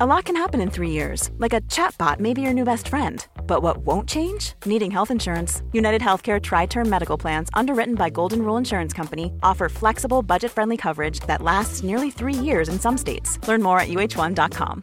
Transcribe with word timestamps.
A 0.00 0.06
lot 0.06 0.24
can 0.24 0.34
happen 0.34 0.60
in 0.60 0.70
three 0.70 0.90
years, 0.90 1.30
like 1.38 1.52
a 1.52 1.60
chatbot 1.70 2.18
may 2.18 2.34
be 2.34 2.40
your 2.42 2.52
new 2.52 2.64
best 2.64 2.88
friend. 2.88 3.24
But 3.46 3.62
what 3.62 3.86
won't 3.86 4.08
change? 4.08 4.54
Needing 4.66 4.90
health 4.90 5.12
insurance. 5.12 5.62
United 5.72 6.02
Healthcare 6.02 6.40
Tri 6.42 6.66
Term 6.66 6.88
Medical 6.90 7.16
Plans, 7.16 7.48
underwritten 7.54 7.94
by 7.94 8.10
Golden 8.10 8.42
Rule 8.42 8.56
Insurance 8.58 8.92
Company, 8.92 9.32
offer 9.40 9.68
flexible, 9.68 10.20
budget 10.22 10.50
friendly 10.50 10.76
coverage 10.76 11.20
that 11.28 11.42
lasts 11.42 11.84
nearly 11.84 12.10
three 12.10 12.34
years 12.34 12.68
in 12.68 12.80
some 12.80 12.98
states. 12.98 13.38
Learn 13.46 13.62
more 13.62 13.78
at 13.78 13.88
uh1.com. 13.88 14.82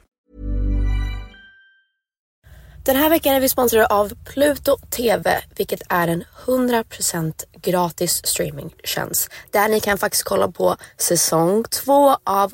Den 2.86 2.95
här 2.95 3.09
veckan 3.09 3.36
är 3.36 3.39
vi 3.39 3.50
sponsrade 3.50 3.86
av 3.86 4.14
Pluto 4.34 4.78
TV, 4.78 5.42
vilket 5.58 5.82
är 5.89 6.08
en 6.08 6.23
100% 6.45 7.34
gratis 7.62 8.26
streamingtjänst. 8.26 9.30
Där 9.52 9.70
ni 9.70 9.80
kan 9.80 9.98
faktiskt 9.98 10.23
kolla 10.23 10.52
på 10.52 10.76
säsong 10.98 11.64
två 11.64 12.17
av 12.23 12.54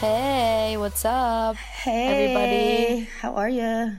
Hey, 0.00 0.76
what's 0.78 1.04
up? 1.04 1.56
Hey, 1.56 2.06
everybody. 2.06 3.08
How 3.20 3.34
are 3.34 3.50
you? 3.50 3.90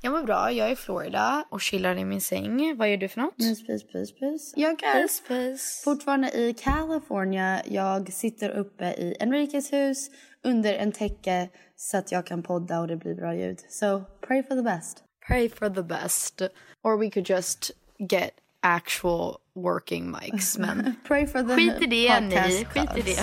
Jag 0.00 0.12
mår 0.12 0.22
bra. 0.22 0.52
Jag 0.52 0.68
är 0.68 0.72
i 0.72 0.76
Florida 0.76 1.44
och 1.50 1.60
chillar 1.60 1.98
i 1.98 2.04
min 2.04 2.20
säng. 2.20 2.76
Vad 2.76 2.90
gör 2.90 2.96
du 2.96 3.08
för 3.08 3.20
något? 3.20 3.36
Pus, 3.36 3.66
pus, 3.66 3.82
pus, 3.92 4.12
pus. 4.12 4.52
Jag 4.56 4.82
är 4.82 5.02
Puss, 5.02 5.22
puss. 5.28 5.82
fortfarande 5.84 6.28
i 6.28 6.54
California. 6.54 7.62
Jag 7.66 8.12
sitter 8.12 8.50
uppe 8.50 8.84
i 8.84 9.16
Enriques 9.20 9.72
hus 9.72 10.10
under 10.44 10.74
en 10.74 10.92
täcke 10.92 11.48
så 11.76 11.96
att 11.96 12.12
jag 12.12 12.26
kan 12.26 12.42
podda 12.42 12.80
och 12.80 12.88
det 12.88 12.96
blir 12.96 13.14
bra 13.14 13.34
ljud. 13.34 13.58
So 13.68 14.04
pray 14.26 14.42
for 14.42 14.54
the 14.54 14.62
best. 14.62 14.98
Pray 15.26 15.48
for 15.48 15.70
the 15.70 15.82
best. 15.82 16.42
Or 16.82 16.98
we 16.98 17.10
could 17.10 17.30
just 17.30 17.70
get 17.98 18.30
actual 18.62 19.36
working 19.54 20.10
mics. 20.10 20.58
Men 20.58 20.94
Pray 21.06 21.26
for 21.26 21.42
the 21.42 21.54
skit 21.56 21.82
i 21.82 21.86
det 21.86 22.20
ni. 22.20 22.64
Skit 22.64 22.96
i 22.96 23.02
det. 23.02 23.20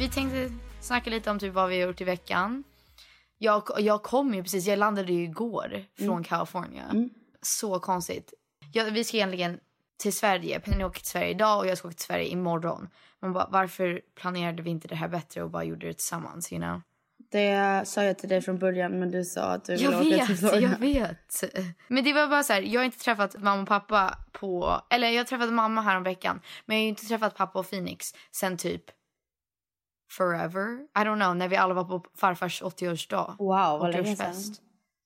Vi 0.00 0.08
tänkte 0.08 0.50
snacka 0.80 1.10
lite 1.10 1.30
om 1.30 1.38
typ 1.38 1.54
vad 1.54 1.68
vi 1.68 1.80
har 1.80 1.88
gjort 1.88 2.00
i 2.00 2.04
veckan. 2.04 2.64
Jag, 3.38 3.62
jag 3.78 4.02
kom 4.02 4.34
ju 4.34 4.42
precis, 4.42 4.66
jag 4.66 4.78
landade 4.78 5.12
ju 5.12 5.22
igår 5.22 5.84
från 5.98 6.24
California. 6.24 7.08
Så 7.42 7.78
konstigt. 7.78 8.34
Jag, 8.72 8.90
vi 8.90 9.04
ska 9.04 9.16
egentligen 9.16 9.60
till 9.96 10.12
Sverige. 10.12 10.60
Penny 10.60 10.84
åker 10.84 11.00
till 11.00 11.08
Sverige 11.08 11.30
idag 11.30 11.58
och 11.58 11.66
jag 11.66 11.78
ska 11.78 11.88
åka 11.88 11.94
till 11.94 12.04
Sverige 12.06 12.24
imorgon. 12.24 12.88
Man 13.20 13.32
bara, 13.32 13.48
varför 13.50 14.00
planerade 14.20 14.62
vi 14.62 14.70
inte 14.70 14.88
det 14.88 14.94
här 14.94 15.08
bättre 15.08 15.42
och 15.42 15.50
bara 15.50 15.64
gjorde 15.64 15.86
det 15.86 15.94
tillsammans, 15.94 16.52
you 16.52 16.62
know? 16.62 16.80
Det 17.30 17.82
sa 17.86 18.04
jag 18.04 18.18
till 18.18 18.28
dig 18.28 18.40
från 18.40 18.58
början 18.58 18.98
men 18.98 19.10
du 19.10 19.24
sa 19.24 19.42
att 19.42 19.64
du 19.64 19.76
ville 19.76 19.88
åka 19.88 19.98
till 19.98 20.16
vet, 20.16 20.38
Florida. 20.38 20.60
jag 20.60 20.78
vet. 20.78 21.44
Men 21.88 22.04
det 22.04 22.12
var 22.12 22.26
bara 22.26 22.42
så 22.42 22.52
här, 22.52 22.62
jag 22.62 22.80
har 22.80 22.84
inte 22.84 22.98
träffat 22.98 23.36
mamma 23.38 23.62
och 23.62 23.68
pappa 23.68 24.18
på, 24.32 24.80
eller 24.90 25.08
jag 25.08 25.20
har 25.20 25.24
träffat 25.24 25.52
mamma 25.52 25.80
här 25.80 25.96
om 25.96 26.02
veckan, 26.02 26.40
men 26.66 26.76
jag 26.76 26.84
har 26.84 26.88
inte 26.88 27.06
träffat 27.06 27.36
pappa 27.36 27.58
och 27.58 27.70
Phoenix 27.70 28.14
sen 28.30 28.56
typ 28.56 28.84
forever. 30.10 30.86
I 30.96 30.98
don't 30.98 31.16
know, 31.16 31.36
när 31.36 31.48
vi 31.48 31.56
alla 31.56 31.74
var 31.74 31.84
på 31.84 32.04
farfars 32.14 32.62
80-årsdag. 32.62 33.36
Wow, 33.38 33.80
vad 33.80 33.90
länge 33.90 34.14
80-årsfest. 34.14 34.54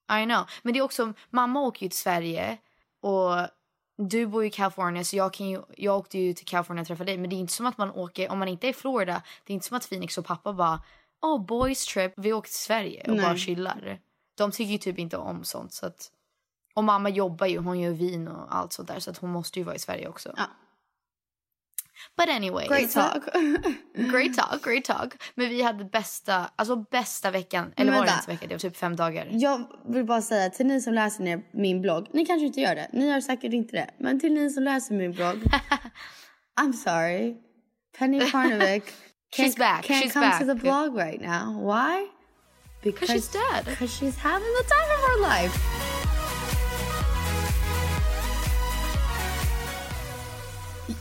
sedan. 0.09 0.23
I 0.23 0.25
know. 0.25 0.45
Men 0.62 0.73
det 0.73 0.79
är 0.79 0.83
också, 0.83 1.12
mamma 1.31 1.61
åker 1.61 1.83
ju 1.83 1.89
till 1.89 1.99
Sverige 1.99 2.59
och 3.03 3.49
du 3.97 4.27
bor 4.27 4.43
ju 4.43 4.49
i 4.49 4.53
California 4.53 5.05
så 5.05 5.17
jag, 5.17 5.33
kan 5.33 5.49
ju, 5.49 5.62
jag 5.77 5.99
åkte 5.99 6.19
ju 6.19 6.35
till 6.35 6.47
California 6.47 6.81
och 6.81 6.87
träffade 6.87 7.11
dig. 7.11 7.19
Men 7.19 7.31
det 7.31 7.37
är 7.37 7.39
inte 7.39 7.53
som 7.53 7.67
att 7.67 7.79
man 7.79 7.91
åker, 7.91 8.31
om 8.31 8.39
man 8.39 8.49
inte 8.49 8.67
är 8.67 8.69
i 8.69 8.73
Florida, 8.73 9.23
det 9.45 9.53
är 9.53 9.55
inte 9.55 9.67
som 9.67 9.77
att 9.77 9.89
Phoenix 9.89 10.19
och 10.19 10.27
pappa 10.27 10.53
bara 10.53 10.83
oh 11.23 11.45
boys 11.45 11.87
trip, 11.87 12.12
vi 12.17 12.33
åker 12.33 12.49
till 12.49 12.59
Sverige 12.59 13.05
och 13.09 13.17
Nej. 13.17 13.25
bara 13.25 13.37
chillar. 13.37 14.01
De 14.35 14.51
tycker 14.51 14.73
ju 14.73 14.79
typ 14.79 14.99
inte 14.99 15.17
om 15.17 15.45
sånt 15.45 15.73
så 15.73 15.87
att 15.87 16.11
och 16.75 16.85
mamma 16.85 17.09
jobbar 17.09 17.47
ju, 17.47 17.59
hon 17.59 17.81
gör 17.81 17.93
vin 17.93 18.29
och 18.29 18.56
allt 18.56 18.73
sånt 18.73 18.89
där 18.89 19.01
så 19.01 19.11
att 19.11 19.19
hon 19.19 19.31
måste 19.31 19.59
ju 19.59 19.65
vara 19.65 19.77
i 19.77 19.79
Sverige 19.79 20.09
också. 20.09 20.35
Ja. 20.37 20.45
But 22.17 22.29
anyway. 22.29 22.67
Great 22.69 22.93
talk. 22.93 23.23
great 24.12 24.35
talk, 24.35 24.62
great 24.64 24.85
talk. 24.85 25.14
Men 25.35 25.49
vi 25.49 25.62
hade 25.62 25.85
bästa, 25.85 26.50
alltså 26.56 26.76
bästa 26.76 27.31
veckan. 27.31 27.73
Eller 27.76 27.91
Men 27.91 28.00
var 28.00 28.06
det 28.06 28.12
inte 28.12 28.31
vecka? 28.31 28.46
Det 28.46 28.55
var 28.55 28.58
typ 28.58 28.76
fem 28.76 28.96
dagar. 28.96 29.29
Jag 29.31 29.67
vill 29.88 30.05
bara 30.05 30.23
säga 30.23 30.50
till 30.50 30.67
ni 30.67 30.81
som 30.81 30.94
läser 30.94 31.43
min 31.56 31.81
blogg. 31.81 32.08
Ni 32.12 32.26
kanske 32.26 32.46
inte 32.46 32.61
gör 32.61 32.75
det. 32.75 32.88
Ni 32.93 33.08
gör 33.08 33.20
säkert 33.20 33.52
inte 33.52 33.76
det. 33.76 33.91
Men 33.99 34.20
till 34.20 34.32
ni 34.32 34.50
som 34.50 34.62
läser 34.62 34.94
min 34.94 35.12
blogg. 35.12 35.37
I'm 36.61 36.73
sorry. 36.73 37.37
Penny 37.99 38.31
Parnevik 38.31 38.85
She's 39.37 39.58
back. 39.58 39.85
can't 39.85 40.05
She's 40.05 40.12
come 40.12 40.26
back. 40.26 40.41
to 40.41 40.46
the 40.46 40.55
blog 40.55 40.96
right 40.96 41.20
now. 41.20 41.58
Why? 41.61 42.06
Because 42.82 43.12
she's 43.12 43.29
dead. 43.32 43.64
Because 43.64 43.91
she's 43.99 44.17
having 44.19 44.52
the 44.62 44.64
time 44.69 44.91
of 44.94 45.00
her 45.08 45.20
life. 45.20 45.94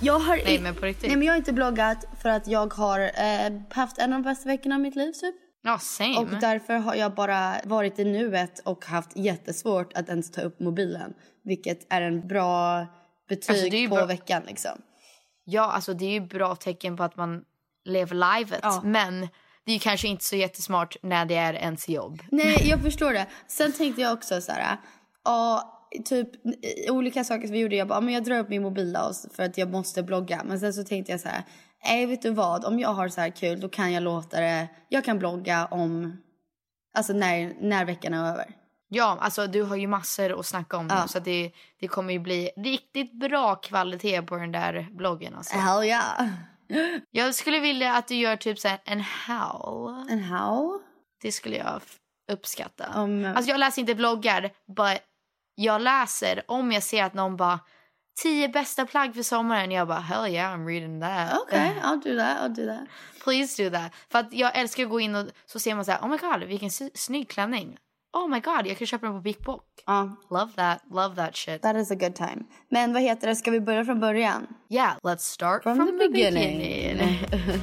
Jag 0.02 0.20
har 0.20 0.36
Nej, 0.38 0.56
i- 0.56 0.60
men 0.60 0.76
på 0.76 0.86
riktigt. 0.86 1.08
Nej, 1.08 1.18
men 1.18 1.26
jag 1.28 1.34
har 1.34 1.38
inte 1.38 1.54
bloggat 1.54 2.06
för 2.22 2.30
att 2.30 2.48
jag 2.48 2.74
har 2.74 3.00
eh, 3.00 3.62
haft 3.70 3.98
en 3.98 4.14
av 4.14 4.20
de 4.24 4.30
bästa 4.30 4.50
veckorna 4.50 4.76
av 4.76 4.82
mitt 4.82 4.96
liv 4.96 5.12
typ. 5.12 5.36
Ja, 5.64 5.80
same. 5.80 6.18
Och 6.18 6.28
därför 6.42 6.74
har 6.74 6.96
jag 6.96 7.14
bara 7.16 7.56
varit 7.64 8.00
i 8.00 8.04
nuet 8.06 8.60
och 8.66 8.86
haft 8.86 9.18
jättesvårt 9.18 9.94
att 9.94 10.10
ens 10.10 10.32
ta 10.32 10.42
upp 10.42 10.60
mobilen. 10.60 11.14
Vilket 11.44 11.94
är 11.94 12.02
en 12.02 12.28
bra 12.28 12.86
betyg 13.30 13.50
Alltså, 13.74 13.90
på 13.90 13.96
bra- 13.96 14.06
veckan 14.06 14.44
liksom. 14.48 14.72
Ja, 15.46 15.72
alltså 15.72 15.94
det 15.94 16.06
är 16.06 16.12
ju 16.12 16.22
bra 16.22 16.56
tecken 16.56 16.98
på 16.98 17.04
att 17.04 17.16
man 17.18 17.42
lever 17.86 18.38
livet. 18.38 18.60
Ja. 18.64 18.82
Men 18.84 19.28
det 19.66 19.72
är 19.72 19.80
kanske 19.80 20.08
inte 20.08 20.26
så 20.26 20.36
jättesmart 20.36 20.96
när 21.04 21.26
det 21.26 21.36
är 21.36 21.54
ens 21.54 21.90
jobb. 21.90 22.20
Nej, 22.32 22.58
jag 22.70 22.82
förstår 22.82 23.14
det. 23.14 23.26
Sen 23.48 23.72
tänkte 23.74 24.02
jag 24.02 24.14
också 24.14 24.42
så 24.42 24.52
här, 24.52 24.78
ja, 25.24 25.70
typ 26.06 26.30
olika 26.90 27.24
saker 27.24 27.48
som 27.48 27.54
vi 27.54 27.60
gjorde. 27.60 27.76
Jag 27.76 27.88
bara, 27.88 28.02
men 28.02 28.14
jag 28.14 28.24
drar 28.24 28.40
upp 28.40 28.50
min 28.50 28.62
mobil 28.62 28.98
för 29.36 29.44
att 29.44 29.58
jag 29.58 29.72
måste 29.72 30.04
blogga. 30.04 30.42
Men 30.46 30.60
sen 30.60 30.74
så 30.74 30.84
tänkte 30.84 31.12
jag 31.12 31.22
så 31.22 31.30
här, 31.30 31.44
nej 31.86 32.06
vet 32.06 32.22
du 32.22 32.30
vad, 32.30 32.66
om 32.66 32.80
jag 32.80 32.90
har 32.90 33.10
så 33.10 33.22
här 33.22 33.30
kul 33.30 33.60
då 33.60 33.70
kan 33.70 33.94
jag 33.94 34.04
låta 34.04 34.40
det, 34.40 34.68
jag 34.90 35.04
kan 35.06 35.20
blogga 35.20 35.66
om, 35.66 36.18
alltså 36.98 37.14
när, 37.14 37.54
när 37.62 37.86
veckan 37.86 38.14
är 38.14 38.32
över. 38.32 38.46
Ja, 38.90 39.18
alltså 39.22 39.48
du 39.48 39.64
har 39.64 39.76
ju 39.76 39.88
massor 39.88 40.40
att 40.40 40.46
snacka 40.46 40.78
om 40.78 40.88
nu, 40.88 40.94
Ja. 40.94 41.08
så 41.08 41.18
att 41.18 41.26
det, 41.26 41.52
det 41.80 41.88
kommer 41.88 42.14
ju 42.14 42.20
bli 42.20 42.50
riktigt 42.58 43.14
bra 43.20 43.56
kvalitet 43.56 44.22
på 44.22 44.36
den 44.36 44.52
där 44.52 44.88
bloggen. 44.92 45.36
Alltså. 45.36 45.58
Hell 45.58 45.84
yeah. 45.84 46.28
Jag 47.12 47.36
skulle 47.36 47.60
vilja 47.60 47.94
att 47.96 48.08
du 48.08 48.16
gör 48.16 48.36
typ 48.36 48.60
så 48.60 48.68
här 48.68 48.80
en 48.86 49.04
howl. 49.28 49.90
And 50.12 50.22
how? 50.22 50.80
Det 51.22 51.32
skulle 51.32 51.58
jag 51.58 51.82
uppskatta. 52.32 53.02
Om- 53.02 53.34
Alltså 53.36 53.52
jag 53.52 53.60
läser 53.60 53.82
inte 53.82 53.96
bloggar, 53.96 54.42
but 54.68 55.02
jag 55.56 55.82
läser 55.82 56.44
om 56.48 56.72
jag 56.72 56.84
ser 56.84 57.04
att 57.04 57.14
någon 57.14 57.38
bara 57.38 57.60
tio 58.22 58.50
bästa 58.50 58.86
plagg 58.86 59.16
för 59.16 59.24
sommaren. 59.24 59.72
Jag 59.72 59.88
bara 59.88 60.00
hell 60.00 60.28
yeah 60.34 60.58
I'm 60.58 60.66
reading 60.68 61.02
that. 61.02 61.42
Okay, 61.42 61.70
I'll 61.84 62.02
do 62.04 62.18
that, 62.18 62.38
I'll 62.42 62.56
do 62.56 62.66
that. 62.68 62.88
Please 63.24 63.64
do 63.64 63.70
that. 63.78 63.92
För 64.12 64.20
att 64.20 64.34
jag 64.34 64.58
älskar 64.58 64.84
att 64.84 64.90
gå 64.90 65.00
in 65.00 65.16
och 65.16 65.28
så 65.46 65.60
ser 65.60 65.76
man 65.76 65.86
så 65.86 65.92
här, 65.92 66.00
oh 66.02 66.08
my 66.10 66.18
god 66.18 66.44
vilken 66.44 66.72
snygg 66.94 67.30
klänning. 67.30 67.78
Oh 68.18 68.28
my 68.30 68.40
god 68.40 68.68
jag 68.68 68.78
kan 68.78 68.88
köpa 68.88 69.06
den 69.06 69.16
på 69.16 69.22
Big 69.22 69.38
Book. 69.44 69.64
Ja, 69.86 70.16
Love 70.30 70.52
that, 70.56 70.82
love 70.92 71.16
that 71.16 71.36
shit. 71.36 71.62
that 71.62 71.76
is 71.76 71.92
a 71.92 71.96
good 71.96 72.16
time. 72.16 72.44
Men 72.70 72.94
vad 72.94 73.02
heter 73.02 73.28
det, 73.28 73.36
ska 73.36 73.52
vi 73.52 73.60
börja 73.62 73.86
från 73.86 74.00
början? 74.00 74.48
Yeah, 74.70 74.94
let's 75.04 75.18
start 75.18 75.64
From 75.64 75.76
from, 75.76 75.86
the 75.88 75.92
the, 76.06 76.10
beginning. 76.10 76.58
beginning. 76.60 77.20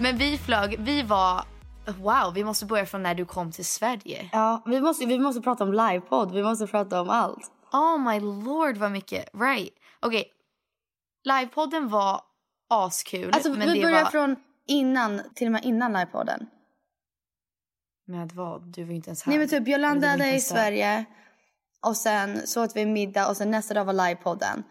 Men 0.00 0.16
vi 0.18 0.38
flög, 0.38 0.76
vi 0.78 1.02
var, 1.02 1.44
wow 1.96 2.34
vi 2.34 2.44
måste 2.44 2.66
börja 2.66 2.86
från 2.86 3.02
när 3.02 3.14
du 3.14 3.24
kom 3.24 3.52
till 3.52 3.64
Sverige. 3.64 4.30
Ja, 4.32 4.62
vi 4.66 4.80
måste, 4.80 5.06
vi 5.06 5.18
måste 5.18 5.40
prata 5.40 5.64
om 5.64 5.72
livepodd, 5.72 6.32
vi 6.32 6.42
måste 6.42 6.66
prata 6.66 7.00
om 7.00 7.10
allt. 7.10 7.50
Oh 7.72 7.98
my 7.98 8.20
lord 8.20 8.76
vad 8.76 8.92
mycket. 8.92 9.28
Right. 9.34 9.74
Okej. 10.00 10.24
Livepodden 11.24 11.88
var 11.88 12.20
askul. 12.70 13.30
Alltså 13.34 13.50
men 13.50 13.72
vi 13.72 13.82
börjar 13.82 14.02
var... 14.02 14.10
från 14.10 14.36
innan, 14.66 15.20
till 15.34 15.46
och 15.46 15.52
med 15.52 15.64
innan 15.64 15.92
livepodden. 15.92 16.46
Med 18.06 18.32
vad? 18.32 18.62
Du 18.62 18.84
var 18.84 18.94
inte 18.94 19.08
ens 19.08 19.22
här. 19.22 19.30
Nej 19.30 19.38
men 19.38 19.48
typ 19.48 19.68
jag 19.68 19.80
landade 19.80 20.34
i. 20.34 20.40
Sverige 20.40 21.04
och 21.86 21.96
sen 21.96 22.46
så 22.46 22.64
åt 22.64 22.76
vi 22.76 22.86
middag 22.86 23.28
och 23.28 23.36
sen 23.36 23.50
nästa 23.50 23.74
dag 23.74 23.84
var 23.84 23.92
livepodden. 23.92 24.64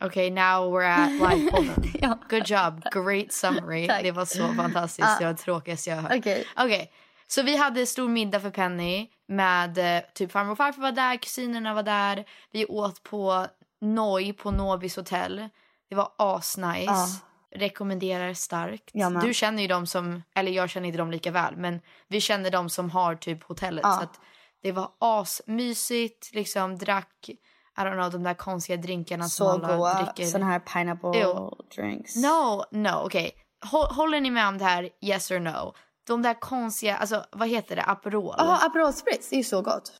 Okej, 0.00 0.30
now 0.30 0.72
we're 0.72 0.84
at 0.84 1.10
livepodden. 1.30 1.92
Ja. 2.00 2.18
Good 2.28 2.50
job. 2.50 2.82
Great 2.92 3.32
summary. 3.32 3.86
Tack. 3.88 4.02
Det 4.02 4.12
var 4.12 4.24
så 4.24 4.54
fantastiskt. 4.54 5.18
Det 5.18 5.24
var 5.24 5.32
det 5.32 5.38
tråkigaste 5.38 5.90
jag 5.90 5.96
har 5.96 6.02
hört. 6.02 6.18
Okej. 6.18 6.46
Okej, 6.56 6.92
så 7.26 7.42
vi 7.42 7.56
hade 7.56 7.86
stor 7.86 8.08
middag 8.08 8.40
för 8.40 8.50
Penny 8.50 9.08
med 9.28 9.78
eh, 9.78 10.02
typ 10.14 10.32
farmor 10.32 10.52
och 10.52 10.58
farfar 10.58 10.82
var 10.82 10.92
där, 10.92 11.16
kusinerna 11.16 11.74
var 11.74 11.82
där. 11.82 12.24
Vi 12.52 12.66
åt 12.66 13.02
på 13.02 13.46
Noi 13.80 14.32
på 14.32 14.50
Nobis 14.50 14.96
hotell. 14.96 15.48
Det 15.88 15.94
var 15.94 16.12
asnice. 16.16 16.84
Ja. 16.86 17.06
Rekommenderar 17.54 18.34
starkt. 18.34 18.94
Med. 18.94 19.20
Du 19.22 19.34
känner 19.34 19.62
ju 19.62 19.68
dem 19.68 19.86
som, 19.86 20.22
eller 20.34 20.52
jag 20.52 20.70
känner 20.70 20.86
inte 20.86 20.98
dem 20.98 21.10
lika 21.10 21.30
väl, 21.30 21.56
men 21.56 21.80
vi 22.08 22.20
känner 22.20 22.50
dem 22.50 22.70
som 22.70 22.90
har 22.90 23.14
typ 23.14 23.42
hotellet. 23.44 23.82
Ja. 23.82 23.96
Så 23.96 24.02
att 24.02 24.20
det 24.62 24.72
var 24.72 24.90
asmysigt, 24.98 26.34
liksom 26.34 26.78
drack, 26.78 27.30
I 27.78 27.80
don't 27.80 27.92
know, 27.94 28.10
de 28.10 28.22
där 28.22 28.34
konstiga 28.34 28.76
drinkarna 28.76 29.24
Så 29.24 29.30
som 29.30 29.64
alla 29.64 29.76
goa, 29.76 30.02
dricker. 30.02 30.24
såna 30.30 30.46
här 30.46 30.58
pineapple 30.58 31.20
Ew. 31.20 31.50
drinks. 31.76 32.16
No, 32.16 32.64
no, 32.70 33.02
okej. 33.06 33.32
Hå- 33.72 33.92
Håller 33.92 34.20
ni 34.20 34.30
med 34.30 34.48
om 34.48 34.58
det 34.58 34.64
här, 34.64 34.88
yes 35.02 35.30
or 35.30 35.38
no? 35.40 35.74
De 36.06 36.22
där 36.22 36.34
konstiga, 36.40 36.96
alltså 36.96 37.24
vad 37.32 37.48
heter 37.48 37.76
det, 37.76 37.82
Aperol? 37.82 38.34
Ja, 38.38 38.66
Aperol 38.66 38.92
Spritz, 38.92 39.30
det 39.30 39.36
är 39.38 39.42
så 39.42 39.62
gott. 39.62 39.92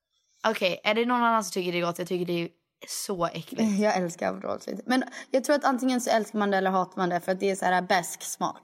Okej, 0.49 0.81
är 0.85 0.95
det 0.95 1.07
någon 1.07 1.23
annan 1.23 1.45
som 1.45 1.53
tycker 1.53 1.73
det 1.73 1.79
är 1.79 1.87
gott? 1.87 1.99
Jag 1.99 2.09
tycker 2.09 2.27
det 2.27 2.43
är 2.43 2.49
så 2.89 3.27
äckligt. 3.27 3.79
Jag 3.81 3.97
älskar 3.97 4.35
Aperol 4.37 4.61
Spritz. 4.61 4.83
Men 4.87 5.05
jag 5.31 5.45
tror 5.45 5.57
att 5.57 5.65
antingen 5.65 6.01
så 6.01 6.11
älskar 6.11 6.39
man 6.39 6.51
det 6.51 6.57
eller 6.57 6.71
hatar 6.71 6.97
man 6.97 7.09
det 7.09 7.21
för 7.21 7.33
att 7.33 7.41
det 7.41 7.51
är 7.51 7.55
så 7.57 7.65
här 7.65 7.83
besk 7.83 8.23
smak. 8.23 8.61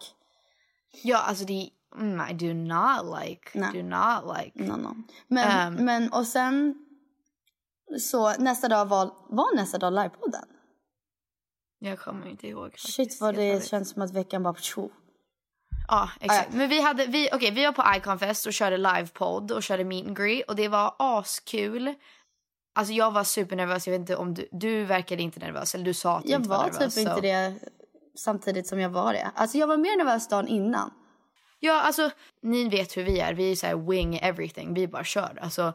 Ja, 1.02 1.18
alltså 1.18 1.44
det 1.44 1.52
är, 1.52 1.68
mm, 2.00 2.28
I 2.30 2.32
do 2.34 2.54
not 2.54 3.20
like, 3.20 3.40
Nej. 3.54 3.70
do 3.72 3.82
not 3.88 4.36
like. 4.38 4.62
No, 4.72 4.76
no. 4.76 4.94
Men, 5.28 5.50
Ehm. 5.78 5.84
men 5.84 6.12
och 6.12 6.26
sen 6.26 6.74
så 8.00 8.32
nästa 8.38 8.68
dag 8.68 8.86
var, 8.86 9.10
var 9.28 9.56
nästa 9.56 9.78
dag 9.78 9.92
livepodden. 9.92 10.44
Jag 11.78 11.98
kommer 11.98 12.26
inte 12.26 12.48
ihåg. 12.48 12.64
faktiskt, 12.70 12.94
Shit 12.94 13.20
vad 13.20 13.34
det 13.34 13.66
känns 13.68 13.90
som 13.90 14.02
att 14.02 14.12
veckan 14.12 14.42
bara 14.42 14.54
tjo. 14.54 14.90
Ja, 15.88 16.10
exakt. 16.20 16.52
Men 16.54 16.68
vi 16.68 16.80
hade, 16.80 17.06
vi, 17.06 17.28
okej, 17.32 17.50
vi 17.50 17.64
var 17.64 17.72
på 17.72 17.84
Iconfest 17.96 18.46
och 18.46 18.52
körde 18.52 18.76
livepodd 18.76 19.52
och 19.52 19.62
körde 19.62 19.84
meet 19.84 20.06
and 20.06 20.16
greet 20.16 20.48
och 20.48 20.56
det 20.56 20.68
var 20.68 20.94
askul. 20.98 21.94
Alltså 22.74 22.92
jag 22.94 23.10
var 23.10 23.24
supernervös, 23.24 23.86
jag 23.86 23.92
vet 23.92 24.00
inte 24.00 24.16
om 24.16 24.34
du, 24.34 24.48
du 24.52 24.84
verkade 24.84 25.22
inte 25.22 25.40
nervös 25.40 25.74
eller 25.74 25.84
du 25.84 25.94
sa 25.94 26.16
att 26.16 26.22
du 26.24 26.30
Jag 26.30 26.38
inte 26.38 26.48
var, 26.48 26.56
var 26.56 26.64
nervös. 26.64 26.94
typ 26.94 27.00
inte 27.02 27.14
så- 27.14 27.20
det 27.20 27.54
samtidigt 28.18 28.66
som 28.66 28.80
jag 28.80 28.90
var 28.90 29.12
det. 29.12 29.30
Alltså 29.34 29.58
jag 29.58 29.66
var 29.66 29.76
mer 29.76 29.96
nervös 29.96 30.28
dagen 30.28 30.48
innan. 30.48 30.90
Ja, 31.60 31.80
alltså 31.82 32.10
ni 32.42 32.68
vet 32.68 32.96
hur 32.96 33.04
vi 33.04 33.20
är. 33.20 33.34
Vi 33.34 33.52
är 33.52 33.56
så 33.56 33.90
wing 33.90 34.16
everything. 34.16 34.74
Vi 34.74 34.88
bara 34.88 35.04
kör. 35.04 35.38
Alltså, 35.42 35.72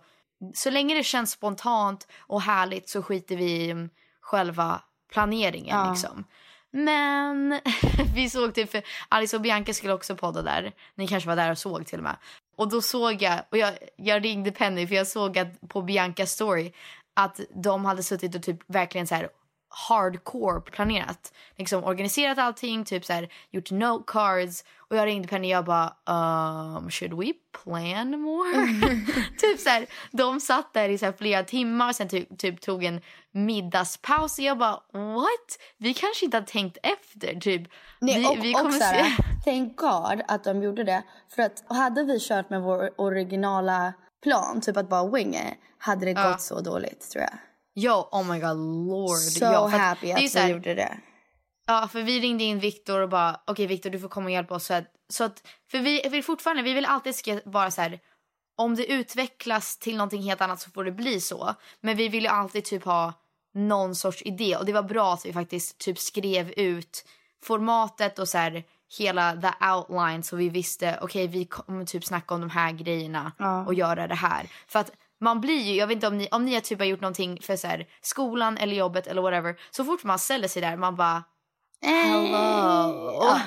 så 0.53 0.69
länge 0.69 0.95
det 0.95 1.03
känns 1.03 1.31
spontant 1.31 2.07
och 2.19 2.41
härligt 2.41 2.89
så 2.89 3.03
skiter 3.03 3.35
vi 3.35 3.51
i 3.51 3.71
mm, 3.71 3.89
själva 4.21 4.81
planeringen 5.11 5.77
Ja. 5.77 5.91
liksom. 5.91 6.23
Men 6.71 7.59
vi 8.15 8.29
såg 8.29 8.55
typ, 8.55 8.71
för 8.71 8.83
Alice 9.09 9.35
och 9.35 9.41
Bianca 9.41 9.73
skulle 9.73 9.93
också 9.93 10.15
podda 10.15 10.41
där. 10.41 10.71
Ni 10.95 11.07
kanske 11.07 11.29
var 11.29 11.35
där 11.35 11.51
och 11.51 11.57
såg 11.57 11.85
till 11.85 11.97
och 11.99 12.03
med. 12.03 12.15
Och 12.55 12.69
då 12.69 12.81
såg 12.81 13.21
jag, 13.21 13.39
och 13.49 13.57
jag, 13.57 13.73
jag 13.95 14.25
ringde 14.25 14.51
Penny 14.51 14.87
för 14.87 14.95
jag 14.95 15.07
såg 15.07 15.37
att 15.37 15.69
på 15.69 15.81
Biancas 15.81 16.31
story 16.31 16.73
att 17.13 17.39
de 17.55 17.85
hade 17.85 18.03
suttit 18.03 18.35
och 18.35 18.43
typ 18.43 18.59
verkligen 18.67 19.07
så 19.07 19.15
här 19.15 19.29
hardcore 19.89 20.61
planerat. 20.61 21.33
Liksom 21.55 21.83
organiserat 21.83 22.37
allting, 22.37 22.85
typ 22.85 23.05
så 23.05 23.13
här 23.13 23.29
gjort 23.51 23.71
note 23.71 24.03
cards. 24.07 24.63
Och 24.91 24.97
jag 24.97 25.05
ringde 25.07 25.27
Penny 25.27 25.47
och 25.47 25.57
jag 25.57 25.65
bara, 25.65 25.93
um, 26.77 26.89
should 26.89 27.13
we 27.13 27.33
plan 27.63 28.21
more? 28.21 28.67
typ 29.37 29.59
så 29.59 29.69
här, 29.69 29.85
de 30.11 30.39
satt 30.39 30.73
där 30.73 30.89
i 30.89 30.97
så 30.97 31.13
flera 31.13 31.43
timmar 31.43 31.89
och 31.89 31.95
sen 31.95 32.09
typ, 32.09 32.37
typ 32.39 32.61
tog 32.61 32.83
en 32.83 33.01
middagspaus 33.31 34.37
och 34.37 34.43
jag 34.43 34.57
bara, 34.57 34.79
what? 34.93 35.57
Vi 35.77 35.93
kanske 35.93 36.25
inte 36.25 36.37
har 36.37 36.43
tänkt 36.43 36.77
efter, 36.83 37.39
typ. 37.39 37.61
Nej, 38.01 38.19
vi, 38.19 38.25
och, 38.27 38.43
vi 38.45 38.55
och 38.55 38.73
så 38.73 38.83
här, 38.83 39.03
se- 39.03 39.23
thank 39.51 39.77
God 39.77 40.21
att 40.27 40.43
de 40.43 40.63
gjorde 40.63 40.83
det. 40.83 41.03
För 41.35 41.43
att 41.43 41.63
hade 41.67 42.03
vi 42.03 42.19
kört 42.19 42.49
med 42.49 42.61
vår 42.61 42.89
originala 43.01 43.93
plan, 44.23 44.61
typ 44.61 44.77
att 44.77 44.89
bara 44.89 45.09
wing 45.11 45.35
it, 45.35 45.41
hade 45.77 46.05
det 46.05 46.13
gått 46.13 46.41
så 46.41 46.61
dåligt 46.61 47.09
tror 47.11 47.21
jag. 47.21 47.33
Ja, 47.73 48.09
oh 48.11 48.23
my 48.23 48.39
god, 48.39 48.57
lord. 48.87 49.17
So 49.17 49.45
ja, 49.45 49.67
happy 49.67 50.11
att 50.11 50.21
ju 50.21 50.27
vi 50.45 50.47
gjorde 50.51 50.73
det. 50.75 50.97
Ja, 51.71 51.87
för 51.87 52.03
vi 52.03 52.19
ringde 52.19 52.43
in 52.43 52.59
Viktor 52.59 53.01
och 53.01 53.09
bara, 53.09 53.39
okej 53.47 53.67
Viktor 53.67 53.89
du 53.89 53.99
får 53.99 54.09
komma 54.09 54.25
och 54.25 54.31
hjälpa 54.31 54.55
oss. 54.55 54.65
Så 54.65 54.73
att, 54.73 54.85
så 55.09 55.23
att, 55.23 55.47
för 55.71 55.79
vi 55.79 56.09
vill 56.11 56.23
fortfarande, 56.23 56.63
vi 56.63 56.73
vill 56.73 56.85
alltid 56.85 57.41
vara 57.45 57.71
så 57.71 57.81
här, 57.81 57.99
om 58.57 58.75
det 58.75 58.91
utvecklas 58.91 59.77
till 59.77 59.97
någonting 59.97 60.21
helt 60.21 60.41
annat 60.41 60.61
så 60.61 60.71
får 60.71 60.83
det 60.83 60.91
bli 60.91 61.21
så. 61.21 61.55
Men 61.81 61.97
vi 61.97 62.07
vill 62.09 62.23
ju 62.23 62.29
alltid 62.29 62.63
typ 62.63 62.83
ha 62.83 63.13
någon 63.53 63.95
sorts 63.95 64.21
idé 64.25 64.55
och 64.55 64.65
det 64.65 64.73
var 64.73 64.83
bra 64.83 65.13
att 65.13 65.25
vi 65.25 65.33
faktiskt 65.33 65.77
typ 65.77 65.99
skrev 65.99 66.51
ut 66.57 67.05
formatet 67.43 68.19
och 68.19 68.27
så 68.27 68.37
här 68.37 68.63
hela 68.99 69.41
the 69.41 69.65
outline 69.65 70.23
så 70.23 70.35
vi 70.35 70.49
visste 70.49 70.99
okej 71.01 71.27
vi 71.27 71.45
kommer 71.45 71.85
typ 71.85 72.05
snacka 72.05 72.35
om 72.35 72.41
de 72.41 72.49
här 72.49 72.71
grejerna 72.71 73.31
Ja. 73.37 73.65
och 73.65 73.73
göra 73.73 74.07
det 74.07 74.15
här. 74.15 74.49
För 74.67 74.79
att 74.79 74.91
man 75.19 75.41
blir 75.41 75.61
ju, 75.61 75.75
jag 75.75 75.87
vet 75.87 75.95
inte 75.95 76.07
om 76.07 76.17
ni, 76.17 76.27
om 76.31 76.45
ni 76.45 76.53
har 76.53 76.61
typ 76.61 76.79
har 76.79 76.85
gjort 76.85 77.01
någonting 77.01 77.41
för 77.41 77.55
så 77.55 77.67
här, 77.67 77.87
skolan 78.01 78.57
eller 78.57 78.75
jobbet 78.75 79.07
eller 79.07 79.21
whatever. 79.21 79.55
Så 79.71 79.85
fort 79.85 80.03
man 80.03 80.19
ställer 80.19 80.47
sig 80.47 80.61
där 80.61 80.77
man 80.77 80.95
bara 80.95 81.23
hello. 81.81 83.19
Ja. 83.21 83.41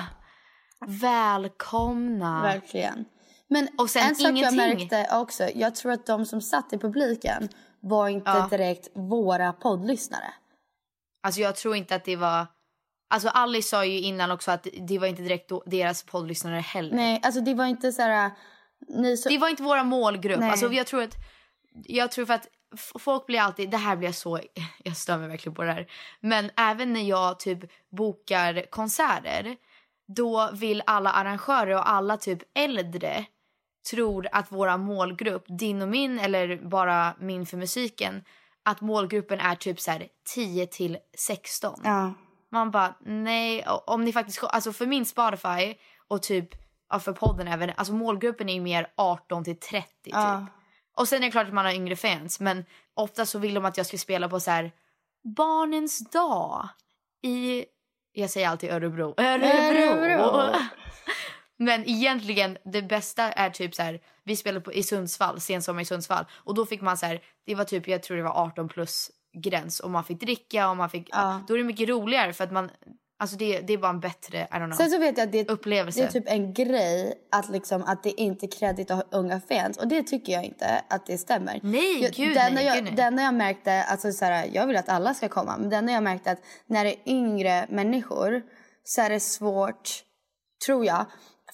Välkomna. 0.87 2.41
Verkligen. 2.41 3.05
Men 3.47 3.67
Och 3.77 3.89
sen 3.89 4.07
en 4.09 4.15
sak 4.15 4.25
jag 4.25 4.37
ingenting. 4.37 4.57
märkte 4.57 5.07
också, 5.11 5.49
jag 5.55 5.75
tror 5.75 5.91
att 5.91 6.05
de 6.05 6.25
som 6.25 6.41
satt 6.41 6.73
i 6.73 6.77
publiken 6.77 7.49
var 7.79 8.07
inte 8.09 8.31
Ja. 8.31 8.47
direkt 8.51 8.87
våra 8.95 9.53
poddlyssnare. 9.53 10.33
Alltså 11.23 11.41
jag 11.41 11.55
tror 11.55 11.75
inte 11.75 11.95
att 11.95 12.03
det 12.05 12.15
var... 12.15 12.47
Alltså 13.09 13.29
Alice 13.29 13.69
sa 13.69 13.85
ju 13.85 13.99
innan 13.99 14.31
också 14.31 14.51
att 14.51 14.67
det 14.87 14.99
var 14.99 15.07
inte 15.07 15.21
direkt 15.21 15.51
deras 15.65 16.03
poddlyssnare 16.03 16.59
heller. 16.59 16.95
Nej, 16.95 17.19
alltså 17.23 17.41
det 17.41 17.53
var 17.53 17.65
inte 17.65 17.91
så 17.91 18.01
här... 18.01 18.31
Så, 19.17 19.29
Det 19.29 19.37
var 19.37 19.49
inte 19.49 19.63
våra 19.63 19.83
målgrupp. 19.83 20.39
Nej. 20.39 20.49
Alltså 20.49 20.73
jag 20.73 20.87
tror 20.87 21.01
att... 21.03 21.15
Jag 21.83 22.11
tror 22.11 22.25
för 22.25 22.33
att 22.33 22.47
folk 22.77 23.25
blir 23.25 23.39
alltid... 23.39 23.69
Det 23.69 23.77
här 23.77 23.95
blir 23.95 24.07
jag 24.07 24.15
så... 24.15 24.39
Jag 24.83 24.97
stör 24.97 25.17
mig 25.17 25.27
verkligen 25.27 25.55
på 25.55 25.63
det 25.63 25.71
här. 25.71 25.87
Men 26.19 26.51
även 26.57 26.93
när 26.93 27.01
jag 27.01 27.39
typ 27.39 27.59
bokar 27.89 28.65
konserter 28.69 29.57
då 30.07 30.49
vill 30.53 30.83
alla 30.85 31.11
arrangörer 31.11 31.75
och 31.75 31.89
alla 31.89 32.17
typ 32.17 32.39
äldre 32.53 33.25
tror 33.91 34.27
att 34.31 34.51
våra 34.51 34.77
målgrupp, 34.77 35.45
din 35.47 35.81
och 35.81 35.87
min 35.87 36.19
eller 36.19 36.57
bara 36.57 37.15
min 37.19 37.45
för 37.45 37.57
musiken, 37.57 38.23
att 38.63 38.81
målgruppen 38.81 39.39
är 39.39 39.55
typ 39.55 39.79
så 39.79 39.91
här 39.91 40.07
10 40.35 40.67
till 40.67 40.97
16. 41.17 41.81
ja. 41.83 42.13
Man 42.51 42.71
bara, 42.71 42.95
nej, 43.05 43.65
om 43.67 44.03
ni 44.03 44.13
faktiskt, 44.13 44.43
alltså 44.43 44.73
för 44.73 44.85
min 44.85 45.05
Spotify 45.05 45.75
och 46.07 46.21
typ 46.21 46.49
ja, 46.89 46.99
för 46.99 47.13
podden 47.13 47.47
även, 47.47 47.71
alltså 47.75 47.93
målgruppen 47.93 48.49
är 48.49 48.61
mer 48.61 48.87
18 48.97 49.43
till 49.43 49.59
30 49.59 49.87
typ. 50.03 50.13
Ja. 50.13 50.45
Och 50.95 51.07
sen 51.07 51.23
är 51.23 51.27
det 51.27 51.31
klart 51.31 51.47
att 51.47 51.53
man 51.53 51.65
har 51.65 51.73
yngre 51.73 51.95
fans, 51.95 52.39
men 52.39 52.65
ofta 52.93 53.25
så 53.25 53.39
vill 53.39 53.53
de 53.53 53.65
att 53.65 53.77
jag 53.77 53.85
ska 53.85 53.97
spela 53.97 54.29
på 54.29 54.39
så 54.39 54.51
här 54.51 54.71
barnens 55.23 56.09
dag 56.09 56.69
i, 57.23 57.65
jag 58.11 58.29
säger 58.29 58.49
alltid 58.49 58.71
Örebro. 58.71 59.13
Örebro! 59.17 59.99
Örebro. 60.03 60.55
Men 61.57 61.89
egentligen 61.89 62.57
det 62.65 62.81
bästa 62.81 63.31
är 63.31 63.49
typ 63.49 63.75
så 63.75 63.83
här, 63.83 63.99
vi 64.23 64.35
spelade 64.35 64.61
på, 64.61 64.73
i 64.73 64.83
Sundsvall, 64.83 65.41
sensommar 65.41 65.81
i 65.81 65.85
Sundsvall. 65.85 66.25
Och 66.33 66.53
då 66.55 66.65
fick 66.65 66.81
man 66.81 66.97
så 66.97 67.05
här, 67.05 67.21
det 67.45 67.55
var 67.55 67.63
typ, 67.63 67.87
jag 67.87 68.03
tror 68.03 68.17
det 68.17 68.23
var 68.23 68.43
18 68.43 68.67
plus 68.69 69.11
gräns 69.37 69.79
och 69.79 69.91
man 69.91 70.03
fick 70.03 70.19
dricka 70.19 70.69
och 70.69 70.77
man 70.77 70.89
fick, 70.89 71.09
Ja. 71.11 71.41
då 71.47 71.53
är 71.53 71.57
det 71.57 71.63
mycket 71.63 71.89
roligare 71.89 72.33
för 72.33 72.43
att 72.43 72.51
man, 72.51 72.71
alltså 73.19 73.37
det, 73.37 73.59
det 73.61 73.73
är 73.73 73.77
bara 73.77 73.89
en 73.91 73.99
bättre, 73.99 74.37
I 74.37 74.53
don't 74.53 74.65
know, 74.65 74.77
Sen 74.77 74.89
så 74.89 74.99
vet 74.99 75.17
jag 75.17 75.25
att 75.25 75.31
det, 75.31 75.49
upplevelse. 75.49 75.99
det 75.99 76.05
är 76.05 76.11
typ 76.11 76.27
en 76.27 76.53
grej 76.53 77.13
att, 77.31 77.49
liksom, 77.49 77.83
att 77.83 78.03
det 78.03 78.21
inte 78.21 78.45
är 78.45 78.51
kredit 78.51 78.91
att 78.91 78.97
ha 78.97 79.19
unga 79.19 79.41
fans. 79.49 79.77
Och 79.77 79.87
det 79.87 80.03
tycker 80.03 80.33
jag 80.33 80.43
inte 80.43 80.83
att 80.89 81.05
det 81.05 81.17
stämmer. 81.17 81.59
Nej, 81.63 82.03
jag, 82.03 82.11
gud 82.11 82.37
enda 82.37 82.49
nej, 82.49 82.65
jag, 82.65 82.85
gud 82.85 82.99
enda 82.99 83.23
jag 83.23 83.33
märkte, 83.33 83.83
alltså 83.83 84.11
så 84.11 84.25
här, 84.25 84.49
jag 84.53 84.67
vill 84.67 84.77
att 84.77 84.89
alla 84.89 85.13
ska 85.13 85.29
komma. 85.29 85.57
Men 85.57 85.73
enda 85.73 85.93
jag 85.93 86.03
märkte 86.03 86.31
att 86.31 86.39
när 86.67 86.83
det 86.83 86.91
är 86.91 86.99
yngre 87.05 87.65
människor 87.69 88.41
så 88.83 89.01
är 89.01 89.09
det 89.09 89.19
svårt, 89.19 89.89
tror 90.65 90.85
jag, 90.85 91.05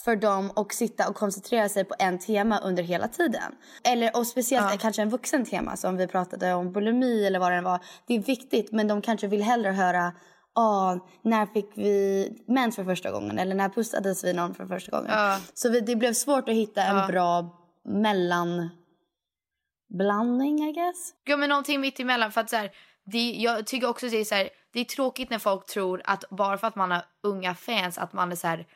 för 0.06 0.16
dem 0.16 0.52
att 0.56 0.74
sitta 0.74 1.10
och 1.10 1.16
koncentrera 1.16 1.70
sig 1.70 1.84
på 1.84 1.96
en 2.00 2.20
tema 2.20 2.60
under 2.60 2.84
hela 2.84 3.08
tiden. 3.08 3.56
Eller, 3.84 4.18
och 4.18 4.28
speciellt 4.28 4.82
kanske 4.82 5.02
en 5.02 5.10
vuxen 5.10 5.46
tema 5.46 5.78
som 5.78 5.98
vi 5.98 6.08
pratade 6.08 6.54
om, 6.54 6.72
bulimi 6.72 7.26
eller 7.26 7.40
vad 7.40 7.52
det 7.52 7.62
var. 7.62 7.80
Det 8.08 8.16
är 8.16 8.20
viktigt 8.20 8.72
men 8.72 8.88
de 8.88 9.02
kanske 9.02 9.28
vill 9.28 9.42
hellre 9.42 9.70
höra 9.70 10.14
Ah, 10.56 10.98
när 11.22 11.46
fick 11.46 11.70
vi 11.76 12.30
mens 12.48 12.76
för 12.76 12.84
första 12.84 13.12
gången? 13.12 13.40
Eller 13.40 13.56
när 13.56 13.70
pussades 13.70 14.24
vi 14.24 14.34
någon 14.34 14.56
för 14.56 14.66
första 14.66 14.92
gången? 14.92 15.12
Ja. 15.14 15.40
Så 15.54 15.70
vi, 15.70 15.82
det 15.82 15.96
blev 15.96 16.14
svårt 16.14 16.50
att 16.50 16.56
hitta 16.56 16.84
en 16.84 16.98
Ja. 16.98 17.08
bra 17.08 17.58
mellanblandning, 17.86 20.70
I 20.70 20.74
guess. 20.74 21.14
Ja 21.24 21.38
men 21.38 21.50
någonting 21.50 21.82
mitt 21.82 22.00
emellan 22.00 22.32
för 22.32 22.42
att 22.42 22.50
så 22.50 22.56
här, 22.56 22.72
det, 23.06 23.32
jag 23.32 23.68
tycker 23.68 23.90
också 23.90 24.08
det 24.08 24.18
är 24.18 24.26
så 24.26 24.36
här, 24.36 24.50
det 24.74 24.80
är 24.80 24.86
tråkigt 24.86 25.30
när 25.30 25.40
folk 25.40 25.66
tror 25.66 26.02
att 26.06 26.24
bara 26.30 26.58
för 26.58 26.68
att 26.68 26.76
man 26.76 26.92
har 26.92 27.06
unga 27.24 27.56
fans 27.56 27.98
att 27.98 28.14
man 28.14 28.32
är 28.32 28.36
så 28.36 28.48
här 28.48 28.68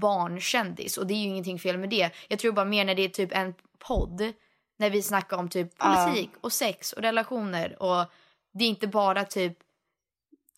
barnkändis 0.00 0.98
och 0.98 1.06
det 1.06 1.14
är 1.14 1.18
ju 1.18 1.24
ingenting 1.24 1.58
fel 1.58 1.78
med 1.78 1.90
det. 1.90 2.10
Jag 2.28 2.38
tror 2.38 2.52
bara 2.52 2.64
mer 2.64 2.84
när 2.84 2.94
det 2.94 3.02
är 3.02 3.08
typ 3.08 3.32
en 3.36 3.54
podd 3.78 4.32
när 4.78 4.90
vi 4.90 5.02
snackar 5.02 5.36
om 5.36 5.48
typ 5.48 5.78
politik 5.78 6.30
och 6.40 6.52
sex 6.52 6.92
och 6.92 7.02
relationer 7.02 7.82
och 7.82 8.04
det 8.54 8.64
är 8.64 8.68
inte 8.68 8.86
bara 8.86 9.24
typ 9.24 9.58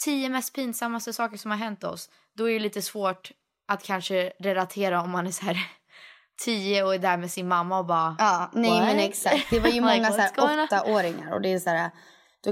tio 0.02 0.28
mest 0.28 0.54
pinsammaste 0.54 1.12
saker 1.12 1.36
som 1.38 1.50
har 1.50 1.58
hänt 1.58 1.84
oss. 1.84 2.08
Då 2.36 2.48
är 2.50 2.52
det 2.52 2.58
lite 2.60 2.82
svårt 2.82 3.30
att 3.68 3.82
kanske 3.82 4.32
relatera 4.40 5.02
om 5.02 5.10
man 5.10 5.26
är 5.26 5.30
så 5.30 5.44
här 5.44 5.56
tio 6.44 6.82
och 6.84 6.94
är 6.94 6.98
där 6.98 7.16
med 7.16 7.30
sin 7.30 7.48
mamma 7.48 7.78
och 7.78 7.86
bara 7.86 8.16
Ja, 8.18 8.50
nej 8.52 8.70
What? 8.70 8.82
men 8.88 8.98
exakt. 8.98 9.50
Det 9.50 9.60
var 9.60 9.68
ju 9.68 9.72
Like, 9.80 9.86
många 9.86 10.10
så 10.10 10.16
going 10.36 10.50
on? 10.50 10.58
här, 10.58 10.64
åttaåringar 10.64 11.32
och 11.32 11.40
det 11.40 11.52
är 11.52 11.58
så 11.58 11.70
här, 11.70 11.90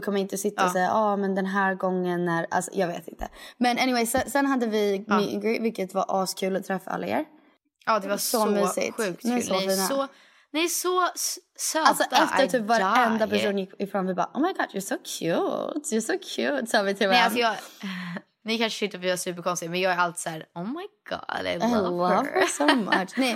kan 0.02 0.14
man 0.14 0.16
inte 0.16 0.38
sitta 0.38 0.62
och 0.62 0.68
Ja. 0.68 0.72
säga, 0.72 0.84
ja 0.84 0.92
ah, 0.94 1.16
men 1.16 1.34
den 1.34 1.46
här 1.46 1.74
gången 1.74 2.24
när, 2.24 2.46
alltså 2.50 2.70
jag 2.74 2.86
vet 2.88 3.08
inte. 3.08 3.28
Men 3.56 3.78
anyway, 3.78 4.06
sen, 4.06 4.30
sen 4.30 4.46
hade 4.46 4.66
vi 4.66 5.04
meet 5.08 5.10
and 5.34 5.42
greet, 5.42 5.62
vilket 5.62 5.94
var 5.94 6.22
askul 6.22 6.56
att 6.56 6.64
träffa 6.64 6.90
alla 6.90 7.06
er. 7.06 7.24
Ja, 7.86 7.98
det 7.98 8.08
var 8.08 8.16
Så 8.16 8.38
så, 8.40 8.46
mysigt. 8.46 8.96
sjukt 8.96 9.22
kul. 9.22 9.42
så 9.42 9.58
fina. 9.60 9.72
så, 9.72 10.06
ni 10.52 10.64
är 10.64 10.68
så 10.68 11.08
söta. 11.58 11.86
Alltså 11.88 12.04
efter 12.04 12.46
typ 12.46 12.62
varenda 12.66 13.26
person 13.26 13.58
gick 13.58 13.70
ifrån, 13.78 14.06
vi 14.06 14.14
bara, 14.14 14.30
oh 14.34 14.40
my 14.40 14.48
god 14.52 14.66
you're 14.72 14.80
so 14.80 14.96
cute, 14.96 15.96
you're 15.96 16.00
so 16.00 16.12
cute, 16.34 16.66
sa 16.66 16.82
vi 16.82 16.94
till 16.94 17.08
varandra. 17.08 17.24
alltså 17.24 17.38
jag, 17.38 17.54
ni 18.44 18.58
kanske 18.58 18.78
tyckte 18.78 18.96
att 18.98 19.04
vi 19.04 19.10
var 19.10 19.16
superkonstiga, 19.16 19.70
men 19.70 19.80
jag 19.80 19.92
är 19.92 19.96
alltid 19.98 20.18
så 20.20 20.30
här, 20.30 20.46
oh 20.54 20.64
my 20.64 20.86
god, 21.10 21.46
I 21.46 21.50
I 21.50 21.58
love, 21.58 21.90
love 21.90 22.14
her. 22.14 22.24
her 22.40 22.46
so 22.46 22.66
much. 22.76 23.12
nej, 23.16 23.32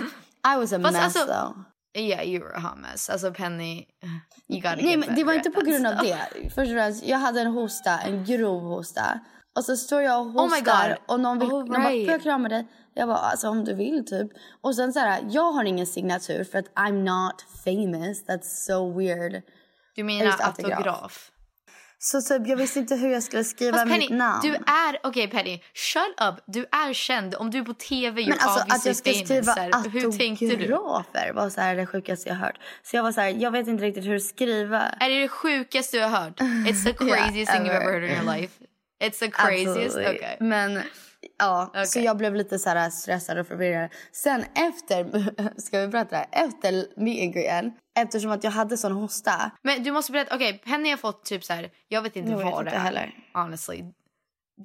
I 0.55 0.57
was 0.59 0.73
a 0.73 0.79
Fast 0.83 0.93
mess 0.93 1.03
alltså- 1.15 1.25
though. 1.33 1.57
Yeah, 1.97 2.23
you 2.27 2.39
were 2.43 2.55
a 2.55 2.59
hot 2.59 2.77
mess. 2.79 3.09
Alltså 3.09 3.33
Penny, 3.33 3.85
you 4.49 4.61
gotta 4.61 4.75
Nej, 4.75 4.97
men 4.97 5.15
det 5.15 5.23
var 5.23 5.33
inte 5.33 5.49
på 5.49 5.61
grund 5.61 5.87
av 5.87 5.93
stuff. 5.95 6.07
det. 6.07 6.49
Först 6.49 6.57
och 6.71 6.75
främst, 6.77 7.03
jag 7.05 7.17
hade 7.17 7.41
en 7.41 7.47
hosta, 7.47 7.99
en 7.99 8.25
grov 8.25 8.61
hosta. 8.63 9.19
Och 9.55 9.63
så 9.65 9.77
står 9.77 10.01
jag 10.01 10.19
och 10.21 10.25
Oh 10.27 10.33
my 10.49 10.55
hostar 10.59 10.89
God. 10.89 10.97
och 11.07 11.19
någon, 11.19 11.39
vill, 11.39 11.47
Oh, 11.47 11.53
någon 11.59 11.67
bara, 11.69 11.89
right. 11.89 12.05
får 12.05 12.11
jag 12.11 12.23
krama 12.23 12.49
dig? 12.49 12.67
Jag 12.97 13.07
bara, 13.07 13.17
alltså 13.17 13.49
om 13.49 13.65
du 13.65 13.73
vill 13.73 14.05
typ. 14.05 14.31
Och 14.61 14.75
sen 14.75 14.93
så 14.93 14.99
här, 14.99 15.23
jag 15.29 15.51
har 15.51 15.63
ingen 15.63 15.87
signatur 15.87 16.43
för 16.43 16.59
att 16.59 16.73
I'm 16.75 17.03
not 17.03 17.45
famous. 17.63 18.25
That's 18.25 18.65
so 18.67 18.97
weird. 18.97 19.41
Du 19.95 20.03
menar 20.03 20.31
autograf. 20.31 20.77
autograf? 20.77 21.31
Så 21.99 22.21
typ, 22.21 22.47
jag 22.47 22.57
visste 22.57 22.79
inte 22.79 22.95
hur 22.95 23.09
jag 23.09 23.23
skulle 23.23 23.43
skriva 23.43 23.77
Fast 23.77 23.91
Penny, 23.91 23.99
mitt 23.99 24.09
namn. 24.17 24.41
du 24.43 24.55
är, 24.55 24.99
okej 25.03 25.27
Penny, 25.27 25.63
shut 25.73 26.21
up. 26.29 26.35
Du 26.45 26.65
är 26.71 26.93
känd. 26.93 27.35
Om 27.35 27.51
du 27.51 27.57
är 27.57 27.63
på 27.63 27.73
TV, 27.73 28.21
you're 28.21 28.29
men 28.29 28.37
alltså 28.39 28.65
att 28.69 28.85
jag 28.85 28.95
ska 28.95 29.13
skriva 29.13 29.51
här, 29.51 29.89
Hur 29.89 30.11
tänkte 30.17 30.45
du? 30.45 30.51
autografer 30.73 31.33
var 31.33 31.49
så 31.49 31.61
här 31.61 31.75
det 31.75 31.85
sjukaste 31.85 32.29
jag 32.29 32.35
hört. 32.35 32.59
Så 32.83 32.95
jag 32.95 33.03
var 33.03 33.11
så 33.11 33.21
här, 33.21 33.29
jag 33.29 33.51
vet 33.51 33.67
inte 33.67 33.83
riktigt 33.83 34.05
hur 34.05 34.15
att 34.15 34.23
skriva. 34.23 34.81
Är 34.81 35.09
det 35.09 35.21
det 35.21 35.27
sjukaste 35.27 35.97
du 35.97 36.03
har 36.03 36.09
hört? 36.09 36.39
It's 36.41 36.83
the 36.83 36.93
craziest 37.05 37.51
thing 37.51 37.61
you've 37.61 37.75
ever. 37.75 37.81
ever 37.81 37.91
heard 37.91 38.03
in 38.03 38.11
your 38.11 38.35
life. 38.35 38.53
It's 39.03 39.19
the 39.19 39.31
craziest? 39.31 39.77
Absolutely. 39.77 40.15
Okay. 40.15 40.35
Men 40.39 40.81
ja, 41.37 41.71
så 41.73 41.81
Okej. 41.81 42.03
jag 42.03 42.17
blev 42.17 42.35
lite 42.35 42.59
så 42.59 42.69
här 42.69 42.89
stressad 42.89 43.37
och 43.37 43.47
förvirrad. 43.47 43.89
Sen 44.11 44.45
efter, 44.55 45.31
ska 45.61 45.79
vi 45.79 45.87
berätta 45.87 46.09
det 46.09 46.27
här? 46.31 46.45
Efter 46.47 47.31
greeten, 47.33 47.71
eftersom 47.99 48.31
att 48.31 48.43
jag 48.43 48.51
hade 48.51 48.77
sån 48.77 48.91
hosta. 48.91 49.51
Men 49.61 49.83
du 49.83 49.91
måste 49.91 50.11
berätta, 50.11 50.35
okej 50.35 50.57
Penny 50.65 50.89
har 50.89 50.97
fått 50.97 51.25
typ 51.25 51.43
så 51.43 51.53
här, 51.53 51.69
jag 51.87 52.01
vet 52.01 52.15
inte 52.15 52.31
Jag 52.31 52.51
vad 52.51 52.65
det 52.65 52.71
är. 52.71 52.79
heller. 52.79 53.13
Honestly. 53.33 53.83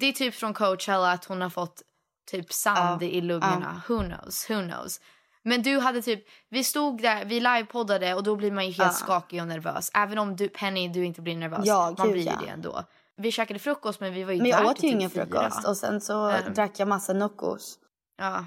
Det 0.01 0.07
är 0.07 0.13
typ 0.13 0.35
från 0.35 0.55
Coachella 0.55 1.13
att 1.13 1.25
hon 1.25 1.41
har 1.41 1.51
fått 1.51 1.83
typ 2.31 2.53
sand 2.53 3.03
Ja, 3.03 3.07
i 3.09 3.21
lungorna. 3.21 3.83
Who 3.89 3.99
knows, 4.03 4.51
who 4.51 4.55
knows. 4.63 5.01
Men 5.45 5.63
du 5.63 5.79
hade 5.79 6.03
typ, 6.03 6.25
vi 6.51 6.65
stod 6.65 7.03
där, 7.03 7.25
vi 7.25 7.41
livepoddade 7.41 8.15
och 8.15 8.23
då 8.23 8.37
blir 8.37 8.53
man 8.53 8.65
ju 8.67 8.73
helt 8.73 8.93
Ja. 9.01 9.05
skakig 9.05 9.41
och 9.41 9.49
nervös. 9.49 9.91
Även 9.95 10.19
om 10.19 10.37
du, 10.37 10.49
Penny, 10.49 10.89
du 10.89 11.05
inte 11.05 11.21
blir 11.23 11.37
nervös. 11.37 11.61
Ja, 11.65 11.95
man 11.99 12.07
gud, 12.07 12.13
blir 12.13 12.23
ju 12.23 12.29
ja. 12.31 12.41
det 12.45 12.51
ändå. 12.51 12.85
Vi 13.23 13.33
käkade 13.33 13.59
frukost 13.61 14.01
men 14.01 14.15
vi 14.15 14.25
var 14.25 14.33
ju 14.33 14.39
Men 14.41 14.51
jag 14.51 14.67
åt 14.67 14.79
ju 14.79 14.81
typ 14.81 14.91
ingen 14.93 15.11
fyra. 15.11 15.27
frukost 15.27 15.67
och 15.69 15.77
sen 15.77 16.01
så 16.01 16.29
Mm. 16.29 16.55
drack 16.55 16.73
jag 16.81 16.89
massa 16.89 17.13
Noccos. 17.13 17.79
Ja, 18.19 18.47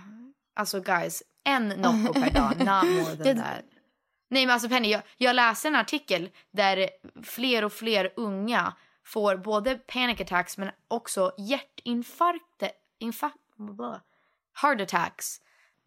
alltså 0.56 0.80
guys, 0.82 1.24
en 1.44 1.68
Nocco 1.70 2.14
per 2.14 2.30
dag, 2.30 2.58
not 2.60 2.68
more 2.92 3.06
than 3.16 3.18
Det- 3.18 3.36
that. 3.36 3.66
Nej 4.30 4.46
men 4.46 4.54
alltså 4.54 4.70
Penny, 4.70 4.92
jag, 4.92 5.02
jag 5.18 5.36
läste 5.36 5.68
en 5.68 5.76
artikel 5.76 6.30
där 6.52 6.90
fler 7.24 7.66
och 7.66 7.74
fler 7.74 8.14
unga 8.16 8.74
får 9.06 9.38
både 9.38 9.76
panic 9.76 10.22
attacks 10.22 10.58
men 10.58 10.70
också 10.88 11.32
hjärtinfarkter, 11.38 12.72
infarkt, 13.00 13.36
heart 14.62 14.82
attacks 14.82 15.38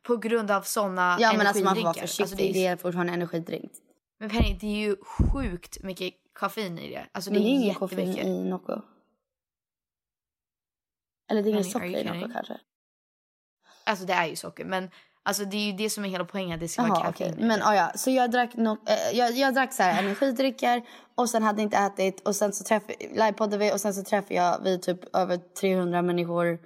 på 0.03 0.17
grund 0.17 0.51
av 0.51 0.63
såna 0.63 1.17
Ja 1.21 1.33
men 1.37 1.47
alltså 1.47 1.65
man 1.65 1.77
får 1.77 1.83
vara 1.83 1.91
energidrinkar. 1.95 2.01
försiktig, 2.01 2.23
Alltså, 2.23 2.37
det 2.37 2.53
det 2.53 2.67
är, 2.67 2.73
är 2.73 2.77
fortfarande 2.77 3.13
energidrink. 3.13 3.73
Men 4.21 4.31
Penny, 4.31 4.59
det 4.61 4.67
är 4.67 4.77
ju 4.89 4.97
sjukt 5.03 5.83
mycket 5.83 6.15
koffein 6.39 6.79
i 6.79 6.89
det. 6.91 7.07
Alltså 7.13 7.31
Men 7.31 7.43
det 7.43 7.49
det 7.49 7.51
är 7.51 7.59
är 7.59 7.63
ingen 7.63 7.75
koffein 7.75 8.19
i 8.19 8.45
Nocco. 8.45 8.81
Eller 11.31 11.43
det 11.43 11.49
är 11.49 11.51
ingen 11.51 11.65
socker 11.65 11.87
i 11.87 12.05
Nocco 12.05 12.33
kanske. 12.33 12.61
Alltså 13.87 14.05
det 14.05 14.13
är 14.13 14.27
ju 14.27 14.37
socker 14.37 14.65
men 14.65 14.91
alltså 15.23 15.45
det 15.45 15.57
är 15.57 15.67
ju 15.71 15.73
det 15.73 15.91
som 15.91 16.05
är 16.05 16.09
hela 16.09 16.25
poängen 16.25 16.55
att 16.55 16.61
det 16.61 16.69
ska 16.69 16.83
vara 16.83 16.95
koffein. 17.05 17.33
okej. 17.33 17.45
i 17.45 17.49
Men 17.49 17.59
det. 17.59 17.67
ah, 17.67 17.75
ja, 17.75 17.93
så 17.95 18.11
jag 18.11 18.31
drack, 18.31 18.55
no- 18.55 18.89
eh, 18.89 19.19
jag, 19.19 19.33
jag 19.33 19.55
drack 19.55 19.73
så 19.73 19.83
här 19.83 20.03
energidrycker 20.03 20.83
och 21.15 21.31
sen 21.31 21.43
hade 21.43 21.63
inte 21.63 21.77
ätit 21.77 22.27
och 22.29 22.37
sen 22.37 22.53
så 22.53 22.65
träffade 22.65 22.95
livepoddade 23.13 23.59
vi 23.59 23.73
och 23.73 23.81
sen 23.81 23.95
så 23.95 24.03
träffade 24.05 24.35
jag 24.35 24.61
vi 24.65 24.79
typ 24.81 25.17
över 25.17 25.37
300 25.61 26.03
människor 26.03 26.59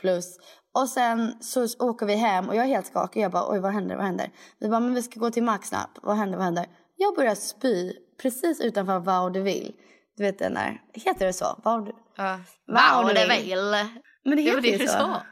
plus. 0.00 0.38
Och 0.74 0.88
sen 0.88 1.42
så 1.42 1.66
åker 1.78 2.06
vi 2.06 2.14
hem 2.16 2.48
och 2.48 2.56
jag 2.56 2.64
är 2.64 2.68
helt 2.68 2.86
skakig. 2.86 3.20
Jag 3.22 3.32
bara 3.32 3.52
oj 3.52 3.58
vad 3.60 3.72
händer, 3.72 3.96
vad 3.96 4.04
händer? 4.04 4.30
Vi 4.58 4.68
bara 4.68 4.80
men 4.80 4.94
vi 4.94 5.02
ska 5.02 5.20
gå 5.20 5.30
till 5.30 5.42
Max 5.42 5.68
snabbt. 5.68 5.98
Vad 6.02 6.16
händer, 6.16 6.36
vad 6.38 6.44
händer? 6.44 6.66
Jag 6.96 7.14
börjar 7.16 7.34
spy 7.34 7.92
precis 8.22 8.60
utanför 8.60 8.98
Vaudeville. 8.98 9.72
Du 10.16 10.22
vet 10.22 10.38
den 10.38 10.54
där, 10.54 10.80
heter 10.94 11.26
det 11.26 11.32
så? 11.32 11.60
Vaud... 11.64 11.90
Ja. 12.16 12.40
Vaudeville. 12.66 13.26
Vaudeville. 13.28 13.88
Men 14.24 14.36
det 14.36 14.42
heter 14.42 14.60
ju 14.62 14.70
det 14.72 14.76
du 14.78 14.86
så. 14.86 14.92
sa. 14.92 15.22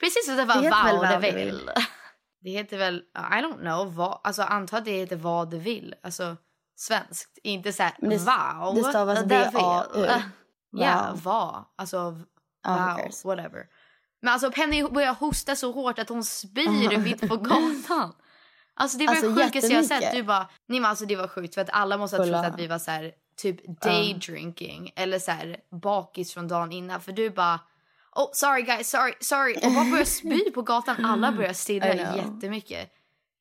Precis 0.00 0.28
utanför 0.28 0.60
väl 0.62 0.70
Vaudeville. 0.70 1.12
Vaudeville? 1.42 1.72
Det 2.42 2.50
heter 2.50 2.78
väl, 2.78 2.96
I 3.16 3.42
don't 3.42 3.58
know, 3.60 3.94
va, 3.94 4.20
alltså 4.24 4.42
antar 4.42 4.78
att 4.78 4.84
det 4.84 4.90
heter 4.90 5.16
Vaudeville. 5.16 5.96
Alltså 6.02 6.36
svenskt, 6.76 7.38
inte 7.42 7.72
så 7.72 7.82
här 7.82 7.92
det- 7.98 8.06
wow. 8.18 8.74
det 8.74 8.84
stavas. 8.84 9.22
V-A-U. 9.24 10.06
Ja, 10.72 11.08
Wow. 11.10 11.22
va. 11.22 11.64
Alltså 11.78 12.10
wow, 12.66 12.96
cares? 12.96 13.24
whatever. 13.24 13.64
Men 14.22 14.32
alltså 14.32 14.50
Penny 14.52 14.82
börjar 14.88 15.14
hosta 15.14 15.56
så 15.56 15.72
hårt 15.72 15.98
att 15.98 16.08
hon 16.08 16.24
spyr 16.24 16.98
mitt 16.98 17.28
på 17.28 17.36
gatan. 17.36 18.12
Alltså 18.80 18.98
det 18.98 19.06
var 19.06 19.14
Alltså, 19.14 19.28
det 19.28 19.44
sjukaste 19.44 19.72
jag 19.72 19.84
sett. 19.86 20.12
Du 20.12 20.22
bara, 20.22 20.48
nej 20.66 20.80
men 20.80 20.90
alltså 20.90 21.06
det 21.06 21.16
var 21.16 21.28
sjukt 21.28 21.54
för 21.54 21.60
att 21.60 21.70
alla 21.72 21.96
måste 21.96 22.16
ha 22.16 22.24
trott 22.24 22.44
att 22.44 22.58
vi 22.58 22.66
var 22.66 22.78
så 22.78 22.90
här 22.90 23.12
typ 23.36 23.82
daydrinking 23.82 24.92
eller 24.96 25.18
så 25.18 25.30
här 25.30 25.56
bakis 25.70 26.34
från 26.34 26.48
dagen 26.48 26.72
innan 26.72 27.00
för 27.00 27.12
du 27.12 27.30
bara 27.30 27.60
Oh 28.12 28.28
sorry 28.32 28.62
guys, 28.62 28.90
sorry, 28.90 29.12
sorry. 29.20 29.54
Och 29.54 29.72
bara 29.74 29.84
började 29.84 30.06
spy 30.06 30.50
på 30.54 30.62
gatan. 30.62 31.04
Alla 31.04 31.32
började 31.32 31.54
stirra 31.54 32.16
jättemycket. 32.16 32.92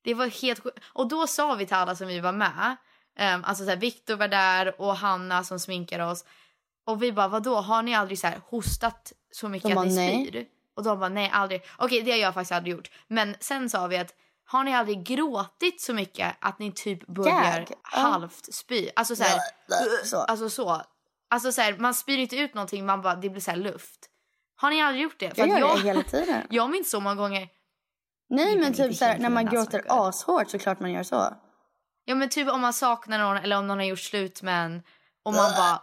Det 0.03 0.13
var 0.13 0.27
helt 0.41 0.63
sjukt. 0.63 0.79
Och 0.93 1.08
då 1.08 1.27
sa 1.27 1.55
vi 1.55 1.65
till 1.65 1.75
alla 1.75 1.96
som 1.96 2.08
vi 2.08 2.19
var 2.19 2.31
med. 2.31 2.75
Um, 3.19 3.43
alltså 3.43 3.63
så 3.63 3.69
här, 3.69 3.77
Victor 3.77 4.15
var 4.15 4.27
där 4.27 4.81
och 4.81 4.96
Hanna 4.96 5.43
som 5.43 5.60
sminkade 5.60 6.05
oss. 6.05 6.25
Och 6.86 7.03
vi 7.03 7.12
bara, 7.12 7.27
vadå, 7.27 7.55
har 7.55 7.84
ni 7.84 7.96
aldrig 7.96 8.19
så 8.19 8.27
här 8.27 8.41
hostat 8.50 9.13
så 9.31 9.50
mycket 9.50 9.69
De 9.69 9.77
att 9.77 9.88
ni 9.88 10.25
spyr? 10.25 10.46
Och 10.75 10.84
de 10.84 11.00
bara, 11.00 11.10
nej 11.10 11.29
aldrig. 11.34 11.62
Okej, 11.77 12.01
det 12.01 12.12
har 12.12 12.17
jag 12.17 12.34
faktiskt 12.34 12.51
aldrig 12.51 12.75
gjort. 12.75 12.91
Men 13.08 13.36
sen 13.39 13.69
sa 13.69 13.88
vi 13.88 13.98
att, 13.98 14.13
har 14.51 14.63
ni 14.63 14.75
aldrig 14.75 15.03
gråtit 15.03 15.82
så 15.82 15.94
mycket 15.94 16.36
att 16.41 16.60
ni 16.60 16.72
typ 16.72 17.08
börjar 17.08 17.60
Gag. 17.60 17.72
Ja. 17.94 18.00
halvt 18.00 18.53
spy? 18.53 18.89
Alltså 18.96 19.15
så 19.15 19.24
här, 19.24 19.39
Så. 20.06 20.18
alltså 20.18 20.50
så. 20.50 20.82
Alltså 21.29 21.51
så 21.51 21.62
här, 21.62 21.77
man 21.77 21.94
spyr 21.94 22.18
inte 22.18 22.36
ut 22.36 22.53
någonting, 22.53 22.86
man 22.86 23.01
bara, 23.01 23.15
det 23.15 23.29
blir 23.29 23.41
så 23.41 23.51
här 23.51 23.58
luft. 23.58 24.00
Har 24.56 24.70
ni 24.70 24.82
aldrig 24.82 25.03
gjort 25.03 25.20
det? 25.20 25.38
Jag 25.38 25.51
att 25.51 25.60
gör 25.60 25.75
det 25.75 25.82
hela 25.84 26.03
tiden. 26.03 26.44
jag 26.50 26.70
minns 26.70 26.89
så 26.89 27.00
många 27.00 27.15
gånger. 27.15 27.48
Nej 28.29 28.58
men 28.60 28.74
typ 28.74 28.96
så 28.96 29.06
när 29.06 29.29
man 29.29 29.46
gråter 29.46 29.79
saker. 29.88 30.10
ashårt 30.10 30.50
så 30.50 30.60
klart 30.60 30.79
man 30.79 30.91
gör 30.91 31.03
så. 31.03 31.34
Ja 32.06 32.15
men 32.15 32.29
typ 32.29 32.50
om 32.51 32.62
man 32.62 32.74
saknar 32.74 33.20
någon 33.20 33.38
eller 33.38 33.58
om 33.58 33.68
någon 33.68 33.77
har 33.77 33.86
gjort 33.86 34.00
slut 34.00 34.41
med 34.41 34.65
en 34.65 34.84
och 35.24 35.34
man 35.34 35.51
bara 35.58 35.82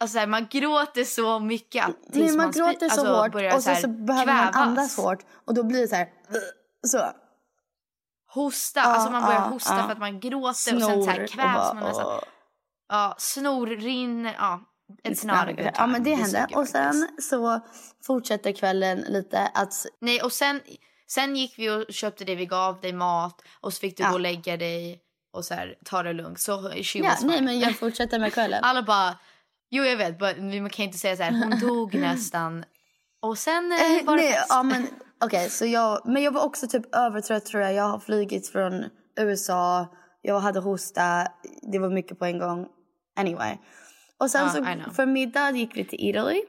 alltså 0.00 0.12
så 0.14 0.18
här, 0.18 0.26
man 0.26 0.46
gråter 0.50 1.04
så 1.04 1.38
mycket 1.38 1.84
att 1.84 1.96
Nej 2.06 2.36
man 2.36 2.52
spy- 2.52 2.58
gråter 2.60 2.88
så 2.88 3.00
alltså, 3.00 3.38
hårt 3.40 3.54
och 3.54 3.62
så, 3.62 3.70
här 3.70 3.80
så 3.80 3.88
behöver 3.88 4.32
man 4.32 4.52
kvävas. 4.52 4.56
andas 4.56 4.96
hårt 4.96 5.24
och 5.46 5.54
då 5.54 5.62
blir 5.62 5.80
det 5.80 5.88
så 5.88 5.94
här 5.94 6.08
så. 6.86 6.98
Hosta, 8.34 8.80
alltså 8.82 9.10
man 9.10 9.22
börjar 9.22 9.40
ja, 9.40 9.46
hosta 9.48 9.76
ja. 9.76 9.82
för 9.84 9.92
att 9.92 9.98
man 9.98 10.20
gråter 10.20 10.48
och 10.48 10.56
sen 10.56 10.80
så 10.80 11.06
här 11.06 11.14
Snor 11.14 11.26
kvävs 11.26 11.70
och 11.70 11.74
man 11.76 11.80
bara, 11.82 11.88
nästan. 11.88 12.06
åh. 12.06 12.20
Ja, 12.88 13.14
snor 13.18 13.66
rinner, 13.66 14.34
ja. 14.38 14.60
Ja 15.74 15.86
men 15.86 16.02
det 16.04 16.14
hände. 16.14 16.46
Och 16.54 16.68
sen 16.68 17.08
så 17.22 17.60
fortsätter 18.06 18.52
kvällen 18.52 18.98
lite 19.08 19.46
att 19.54 19.86
Nej 20.00 20.22
och 20.22 20.32
sen, 20.32 20.60
sen 21.08 21.36
gick 21.36 21.58
vi 21.58 21.70
och 21.70 21.84
köpte 21.88 22.24
det 22.24 22.34
vi 22.34 22.46
gav 22.46 22.80
dig 22.80 22.92
mat 22.92 23.42
och 23.60 23.72
så 23.72 23.80
fick 23.80 23.96
du 23.96 24.02
Ja. 24.02 24.08
gå 24.08 24.14
och 24.14 24.20
lägga 24.20 24.56
dig 24.56 25.00
och 25.32 25.44
så 25.44 25.54
här, 25.54 25.74
ta 25.84 26.02
det 26.02 26.12
lugnt. 26.12 26.40
Så 26.40 26.70
she 26.70 26.98
Ja, 26.98 27.04
was 27.10 27.22
nej 27.22 27.42
men 27.42 27.58
jag 27.60 27.76
fortsätter 27.78 28.18
med 28.18 28.32
kvällen. 28.32 28.64
Alla 28.64 28.82
bara, 28.82 29.18
jo 29.70 29.84
jag 29.84 29.96
vet, 29.96 30.18
but 30.18 30.36
vi 30.36 30.70
kan 30.70 30.84
inte 30.84 30.98
säga 30.98 31.16
så 31.16 31.22
här, 31.22 31.30
hon 31.32 31.58
dog 31.60 31.94
nästan. 32.00 32.64
Och 33.22 33.38
sen 33.38 33.72
eh, 33.72 33.80
Eh, 33.98 34.04
var 34.04 34.16
det 34.16 34.22
nej, 34.22 34.32
fest. 34.32 34.46
ja, 34.48 34.62
men 34.62 34.86
okej, 35.20 35.50
så 35.50 35.66
jag, 35.66 36.02
men 36.04 36.22
jag 36.22 36.32
var 36.32 36.44
också 36.44 36.68
typ 36.68 36.94
övertrött 36.94 37.46
tror 37.46 37.62
jag. 37.62 37.74
Jag 37.74 37.88
har 37.88 37.98
flugit 37.98 38.48
från 38.48 38.84
USA, 39.20 39.86
jag 40.22 40.40
hade 40.40 40.60
hosta, 40.60 41.26
det 41.62 41.78
var 41.78 41.90
mycket 41.90 42.18
på 42.18 42.24
en 42.24 42.38
gång. 42.38 42.66
Anyway. 43.16 43.56
Och 44.18 44.30
sen 44.30 44.50
know. 44.50 44.84
så 44.86 44.90
för 44.94 45.06
middag 45.06 45.50
gick 45.50 45.76
vi 45.76 45.84
till 45.84 46.08
Italy. 46.08 46.42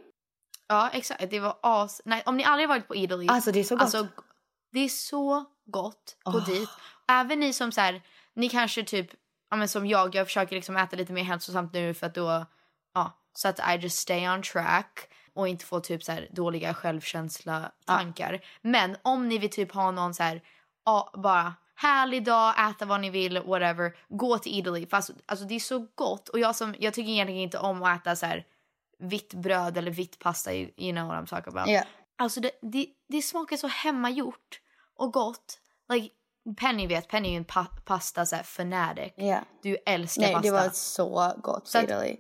Ja 0.68 0.90
exakt, 0.94 1.30
det 1.30 1.40
var 1.40 1.58
as... 1.62 2.02
Nej, 2.06 2.24
om 2.26 2.38
ni 2.38 2.44
aldrig 2.44 2.70
varit 2.70 2.88
på 2.88 2.96
Italy. 2.96 3.28
Alltså, 3.28 3.52
det 3.52 3.60
är 3.60 3.64
så 3.64 3.76
gott. 3.76 3.82
Alltså, 3.82 4.08
det 4.72 4.80
är 4.80 4.90
så 4.90 5.46
gott. 5.66 6.18
Gå 6.24 6.38
Åh. 6.38 6.46
dit. 6.46 6.70
Även 7.12 7.40
ni 7.40 7.54
som 7.54 7.72
så 7.72 7.82
här, 7.82 8.02
ni 8.36 8.50
kanske 8.50 8.84
typ, 8.84 9.10
ja 9.50 9.58
men 9.58 9.68
som 9.70 9.88
jag, 9.88 10.16
jag 10.16 10.28
försöker 10.28 10.56
liksom 10.56 10.78
äta 10.78 10.96
lite 10.96 11.14
mer 11.14 11.24
hälsosamt 11.24 11.74
nu 11.74 11.94
för 11.94 12.08
att 12.08 12.16
då, 12.16 12.46
ja, 12.94 13.12
så 13.34 13.48
att 13.48 13.60
I 13.60 13.82
just 13.82 13.98
stay 13.98 14.30
on 14.30 14.42
track 14.42 15.10
och 15.36 15.48
inte 15.48 15.66
få 15.66 15.80
typ 15.80 16.04
så 16.04 16.12
här 16.12 16.28
dåliga 16.32 16.74
självkänsla 16.74 17.72
tankar. 17.86 18.40
Men 18.62 18.98
om 19.02 19.28
ni 19.30 19.38
vill 19.38 19.50
typ 19.50 19.72
ha 19.72 19.92
någon 19.92 20.14
så 20.14 20.24
här, 20.24 20.42
ja, 20.86 21.12
bara 21.14 21.54
härlig 21.76 22.24
dag, 22.24 22.70
äta 22.70 22.86
vad 22.86 23.02
ni 23.02 23.10
vill, 23.10 23.40
whatever, 23.42 23.96
gå 24.10 24.38
till 24.38 24.60
Italy. 24.60 24.88
För 24.88 24.98
alltså, 24.98 25.46
det 25.46 25.56
är 25.56 25.60
så 25.60 25.88
gott 25.96 26.30
och 26.30 26.40
jag 26.40 26.56
som, 26.56 26.76
jag 26.80 26.94
tycker 26.94 27.12
egentligen 27.12 27.42
inte 27.42 27.58
om 27.58 27.84
att 27.84 28.02
äta 28.02 28.16
så 28.16 28.26
här 28.26 28.46
vitt 29.00 29.34
bröd 29.34 29.78
eller 29.78 29.92
vitt 29.92 30.20
pasta, 30.20 30.54
you 30.54 30.70
you 30.78 30.92
know 30.96 31.08
what 31.08 31.18
I'm 31.18 31.28
talking 31.30 31.58
about. 31.58 31.70
Ja. 31.70 31.84
Alltså 32.16 32.40
det, 32.40 32.52
det, 32.62 32.88
det 33.08 33.22
smakar 33.22 33.58
så 33.58 33.68
hemmagjort 33.68 34.62
och 34.96 35.14
gott. 35.14 35.60
Like, 35.94 36.10
Penny 36.58 36.88
vet, 36.88 37.08
Penny 37.08 37.28
är 37.28 37.32
ju 37.32 37.38
en 37.38 37.46
pa 37.46 37.66
pasta 37.86 38.26
så 38.26 38.36
här, 38.36 38.44
fanatic. 38.44 39.14
Ja. 39.16 39.40
Du 39.64 39.78
älskar 39.86 40.22
Nej, 40.22 40.34
pasta. 40.34 40.48
det 40.48 40.52
var 40.52 40.70
så 40.70 41.34
gott 41.44 41.76
att- 41.76 41.84
Italy. 41.84 42.18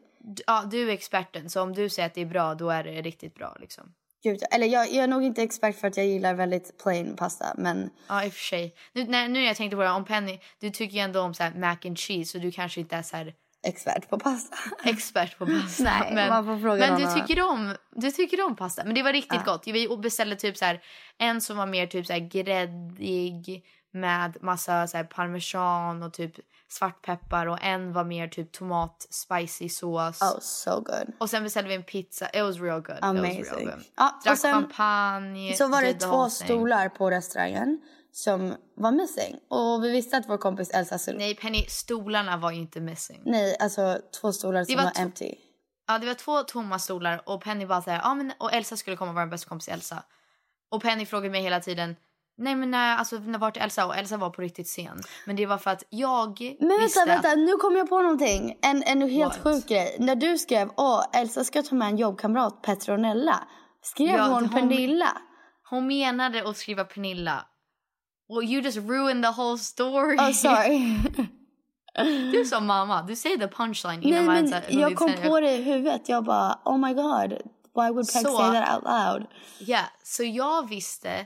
Ja, 0.48 0.64
du 0.72 0.90
är 0.90 0.94
experten, 0.94 1.50
så 1.50 1.62
om 1.62 1.74
du 1.74 1.90
säger 1.90 2.08
att 2.08 2.14
det 2.14 2.22
är 2.22 2.26
bra 2.26 2.56
då 2.56 2.70
är 2.70 2.84
det 2.84 3.02
riktigt 3.02 3.36
bra. 3.36 3.58
Liksom. 3.60 3.94
Gud, 4.24 4.40
eller 4.52 4.68
jag, 4.68 4.88
jag 4.92 5.04
är 5.04 5.08
nog 5.08 5.24
inte 5.24 5.44
expert 5.44 5.80
för 5.80 5.88
att 5.88 5.98
jag 5.98 6.06
gillar 6.06 6.34
väldigt 6.34 6.84
plain 6.84 7.16
pasta, 7.16 7.54
men 7.58 7.90
Ja, 8.08 8.26
i 8.26 8.30
och 8.30 8.34
för 8.34 8.40
sig. 8.40 8.76
Nu, 8.94 9.04
när, 9.04 9.28
nu 9.28 9.34
när 9.34 9.46
jag 9.46 9.56
tänkte 9.56 9.76
på 9.76 9.84
det, 9.84 9.90
om 9.90 10.06
Penny, 10.06 10.40
du 10.60 10.70
tycker 10.70 10.96
ju 10.96 11.00
ändå 11.00 11.22
om 11.22 11.34
så 11.34 11.44
här 11.44 11.54
mac 11.54 11.78
and 11.86 12.00
cheese 12.00 12.32
så 12.32 12.38
du 12.38 12.52
kanske 12.52 12.80
inte 12.80 12.96
är 12.96 13.02
så 13.02 13.18
här 13.18 13.34
expert 13.68 14.10
på 14.10 14.20
pasta. 14.20 14.58
expert 14.84 15.38
på 15.38 15.46
pasta. 15.62 15.84
Nej, 15.84 16.14
men 16.14 16.30
man 16.30 16.46
får 16.46 16.60
fråga 16.60 16.88
men 16.88 17.02
någon 17.02 17.14
du 17.14 17.22
tycker, 17.22 17.42
om, 17.42 17.76
du 17.96 18.12
tycker 18.12 18.46
om 18.46 18.56
pasta. 18.56 18.84
Men 18.86 18.96
det 18.96 19.04
var 19.04 19.14
riktigt 19.14 19.46
gott. 19.46 19.64
Vi 19.68 19.98
beställde 19.98 20.36
typ 20.36 20.58
så 20.58 20.66
här, 20.66 20.82
en 21.18 21.42
som 21.42 21.58
var 21.58 21.66
mer 21.66 21.88
typ 21.88 22.06
så 22.06 22.14
här 22.14 22.20
gräddig 22.20 23.66
med 23.94 24.38
massa 24.42 24.88
så 24.88 24.98
här 24.98 25.04
parmesan 25.04 26.04
och 26.04 26.14
typ 26.14 26.36
svartpeppar 26.74 27.48
och 27.48 27.64
en 27.64 27.94
var 27.94 28.04
mer 28.04 28.28
typ 28.28 28.52
tomat 28.52 29.08
spicy 29.10 29.70
sås. 29.70 30.22
Oh, 30.22 30.40
so 30.40 30.76
good. 30.76 31.14
Och 31.18 31.30
sen 31.30 31.44
beställde 31.44 31.70
vi 31.70 31.76
en 31.76 31.84
pizza. 31.84 32.30
It 32.30 32.44
was 32.44 32.60
real 32.60 32.82
good. 32.82 32.98
It 32.98 33.02
was 33.02 33.14
real 33.14 33.26
Amazing. 33.26 33.66
good. 33.66 33.84
Ja, 33.96 34.16
och 34.18 34.24
Drack 34.24 34.40
sen 34.40 34.54
champagne. 34.54 35.54
Så 35.54 35.68
var 35.68 35.82
det 35.82 35.94
två 35.94 36.30
stolar 36.30 36.90
på 36.90 37.12
restaurangen 37.12 37.82
som 38.12 38.56
var 38.76 38.92
missing. 38.92 39.40
Och 39.48 39.84
vi 39.84 39.90
visste 39.92 40.18
att 40.18 40.30
vår 40.30 40.38
kompis 40.38 40.70
Elsa 40.70 40.98
skulle... 40.98 41.18
Nej 41.18 41.36
Penny, 41.36 41.66
stolarna 41.68 42.38
var 42.38 42.52
ju 42.52 42.58
inte 42.58 42.80
missing. 42.82 43.22
Nej, 43.26 43.58
alltså 43.60 44.00
två 44.22 44.34
stolar 44.34 44.64
som 44.64 44.76
var 44.76 44.84
var, 44.84 44.92
empty. 44.96 45.36
Ja, 45.88 46.00
det 46.00 46.08
var 46.08 46.14
två 46.14 46.44
tomma 46.44 46.80
stolar 46.80 47.22
och 47.30 47.44
Penny 47.44 47.66
bara 47.66 47.82
säger 47.82 48.00
ja 48.04 48.14
men 48.14 48.34
och 48.40 48.54
Elsa 48.54 48.78
skulle 48.78 48.98
komma 48.98 49.14
vara 49.14 49.28
bästa 49.28 49.50
kompis 49.50 49.68
Elsa. 49.68 50.04
Och 50.70 50.82
Penny 50.82 51.06
frågade 51.06 51.30
mig 51.30 51.42
hela 51.42 51.60
tiden 51.60 51.96
Nej 52.42 52.56
men 52.56 52.72
nej, 52.72 52.96
alltså 52.98 53.16
när 53.20 53.40
vart 53.40 53.58
Elsa? 53.58 53.86
Och 53.86 53.96
Elsa 53.98 54.18
var 54.18 54.30
på 54.30 54.42
riktigt 54.42 54.68
sen. 54.68 55.02
Men 55.26 55.36
det 55.36 55.46
var 55.46 55.58
för 55.58 55.72
att 55.72 55.84
jag 55.90 56.56
Men 56.60 56.80
visste 56.80 57.00
vänta, 57.00 57.14
vänta, 57.14 57.36
nu 57.36 57.52
kom 57.52 57.76
jag 57.76 57.90
på 57.90 58.02
någonting. 58.02 58.58
En, 58.62 58.84
en 58.84 59.02
helt 59.10 59.46
What? 59.46 59.56
sjuk 59.56 59.68
grej. 59.68 59.96
När 60.00 60.16
du 60.16 60.38
skrev 60.38 60.70
åh, 60.78 61.04
Elsa 61.14 61.44
ska 61.44 61.64
ta 61.64 61.76
med 61.76 61.88
en 61.88 61.98
jobbkamrat, 61.98 62.62
Petronella. 62.62 63.44
Skrev 63.84 64.08
Ja, 64.16 64.24
hon 64.24 64.32
hon- 64.46 64.50
Pernilla? 64.50 65.18
hon 65.70 65.88
menade 65.88 66.50
att 66.50 66.58
skriva 66.58 66.84
Pernilla. 66.84 67.46
Och 68.30 68.44
you 68.44 68.62
just 68.62 68.78
ruined 68.78 69.24
the 69.24 69.42
whole 69.42 69.58
story. 69.58 70.18
Oh, 70.18 70.32
sorry. 70.32 70.98
Du 72.32 72.46
sa 72.46 72.60
mamma, 72.60 73.02
du 73.02 73.16
säger 73.16 73.38
the 73.38 73.48
punchline 73.48 74.00
Nej, 74.00 74.10
innan 74.10 74.26
men 74.26 74.36
ens 74.54 74.70
jag 74.70 74.96
kom 74.96 75.12
på 75.24 75.40
det 75.40 75.52
i 75.52 75.62
huvudet. 75.64 76.10
Jag 76.10 76.24
bara, 76.24 76.60
oh 76.66 76.78
my 76.78 76.94
god. 76.94 77.32
Why 77.76 77.90
would 77.90 77.96
Peg 78.14 78.24
say 78.24 78.24
that 78.52 78.76
out 78.76 78.84
loud? 78.84 79.28
Ja, 79.60 79.80
så 80.04 80.24
jag 80.24 80.70
visste 80.70 81.26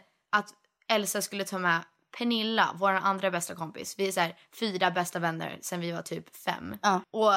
Elsa 0.88 1.22
skulle 1.22 1.44
ta 1.44 1.58
med 1.58 1.82
Pernilla, 2.18 2.76
vår 2.76 2.90
andra 2.90 3.32
bästa 3.32 3.56
kompis. 3.56 3.96
Vi 3.98 4.08
är 4.08 4.12
så 4.12 4.20
här, 4.20 4.38
fyra 4.60 4.92
bästa 4.92 5.20
vänner 5.20 5.60
sen 5.62 5.80
vi 5.80 5.92
var 5.92 6.02
typ 6.02 6.36
fem. 6.36 6.78
Ja. 6.82 7.02
Och 7.12 7.34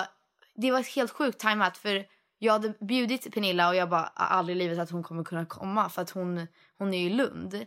det 0.55 0.71
var 0.71 0.95
helt 0.97 1.11
sjukt 1.11 1.41
tajmat 1.41 1.79
för 1.79 2.07
jag 2.39 2.53
hade 2.53 2.75
bjudit 2.81 3.35
Pernilla 3.35 3.69
och 3.69 3.77
jag 3.77 3.91
bara 3.91 4.07
aldrig 4.07 4.57
i 4.57 4.59
livet 4.59 4.79
att 4.79 4.91
hon 4.91 5.03
kommer 5.03 5.25
kunna 5.25 5.47
komma 5.47 5.89
för 5.89 6.03
att 6.03 6.11
hon, 6.11 6.47
hon 6.79 6.95
är 6.95 6.99
ju 6.99 7.07
i 7.07 7.11
Lund. 7.11 7.67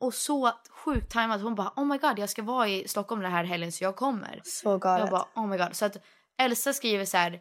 Och 0.00 0.14
så 0.14 0.52
sjukt 0.70 1.12
tajmat. 1.12 1.42
Hon 1.42 1.54
bara 1.54 1.72
oh 1.76 1.84
my 1.84 1.98
god 1.98 2.18
jag 2.18 2.30
ska 2.30 2.42
vara 2.42 2.68
i 2.68 2.88
Stockholm 2.88 3.22
den 3.22 3.32
här 3.32 3.44
helgen 3.44 3.72
så 3.72 3.84
jag 3.84 3.96
kommer. 3.96 4.40
Så 4.44 4.78
galet. 4.78 5.00
Jag 5.00 5.10
bara 5.10 5.42
oh 5.42 5.46
my 5.46 5.56
god. 5.56 5.76
Så 5.76 5.84
att 5.84 5.96
Elsa 6.38 6.72
skriver 6.72 7.04
så 7.04 7.16
här. 7.16 7.40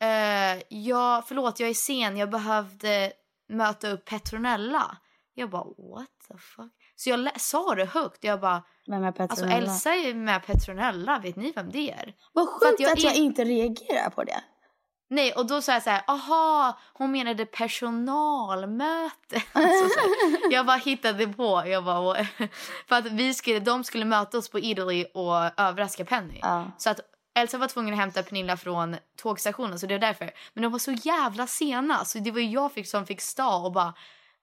Eh, 0.00 0.62
ja, 0.68 1.24
förlåt 1.28 1.60
jag 1.60 1.70
är 1.70 1.74
sen. 1.74 2.16
Jag 2.16 2.30
behövde 2.30 3.12
möta 3.48 3.90
upp 3.90 4.04
Petronella. 4.04 4.96
Jag 5.34 5.50
bara 5.50 5.64
what 5.64 6.08
the 6.28 6.38
fuck. 6.38 6.72
Så 6.98 7.10
jag 7.10 7.40
sa 7.40 7.74
det 7.74 7.84
högt. 7.84 8.24
Jag 8.24 8.40
bara 8.40 8.62
Vem 8.86 9.02
är 9.02 9.06
alltså 9.06 9.26
Petronella? 9.28 9.56
Elsa 9.72 9.94
är 9.94 10.14
med 10.14 10.46
Petronella. 10.46 11.18
Vet 11.18 11.36
ni 11.36 11.52
vem 11.56 11.70
det 11.70 11.90
är? 11.90 12.14
Vad 12.32 12.46
För 12.48 12.52
att 12.54 12.60
sjukt 12.70 12.80
jag 12.80 12.92
att 12.92 13.02
jag 13.02 13.12
är- 13.12 13.16
inte 13.16 13.44
reagerar 13.44 14.10
på 14.10 14.24
det. 14.24 14.40
Nej, 15.10 15.32
och 15.32 15.46
då 15.46 15.62
sa 15.62 15.72
jag 15.72 15.82
så 15.82 15.90
här, 15.90 16.02
aha, 16.06 16.78
hon 16.92 17.12
menade 17.12 17.46
personalmöte. 17.46 19.42
Alltså, 19.52 19.88
så 19.88 20.00
här, 20.00 20.52
jag 20.52 20.66
bara 20.66 20.76
hittade 20.76 21.26
på. 21.28 21.62
Jag 21.66 21.84
bara, 21.84 22.00
"What?" 22.00 22.26
för 22.88 22.96
att 22.96 23.06
vi 23.06 23.34
skulle, 23.34 23.60
de 23.60 23.84
skulle 23.84 24.04
möta 24.04 24.38
oss 24.38 24.48
på 24.48 24.58
Italy 24.58 25.04
och 25.14 25.60
överraska 25.60 26.04
Penny. 26.04 26.38
Ja. 26.42 26.70
Så 26.78 26.90
att 26.90 27.00
Elsa 27.34 27.58
var 27.58 27.66
tvungen 27.68 27.94
att 27.94 28.00
hämta 28.00 28.22
Pernilla 28.22 28.56
från 28.56 28.96
tågstationen 29.22 29.78
så 29.78 29.86
det 29.86 29.94
var 29.94 30.00
därför. 30.00 30.30
Men 30.54 30.62
de 30.62 30.72
var 30.72 30.78
så 30.78 30.92
jävla 30.92 31.46
sena 31.46 32.04
så 32.04 32.18
det 32.18 32.30
var 32.30 32.40
jag 32.40 32.72
fick, 32.72 32.88
som 32.88 33.06
fick 33.06 33.20
stå 33.20 33.64
och 33.64 33.72
bara 33.72 33.94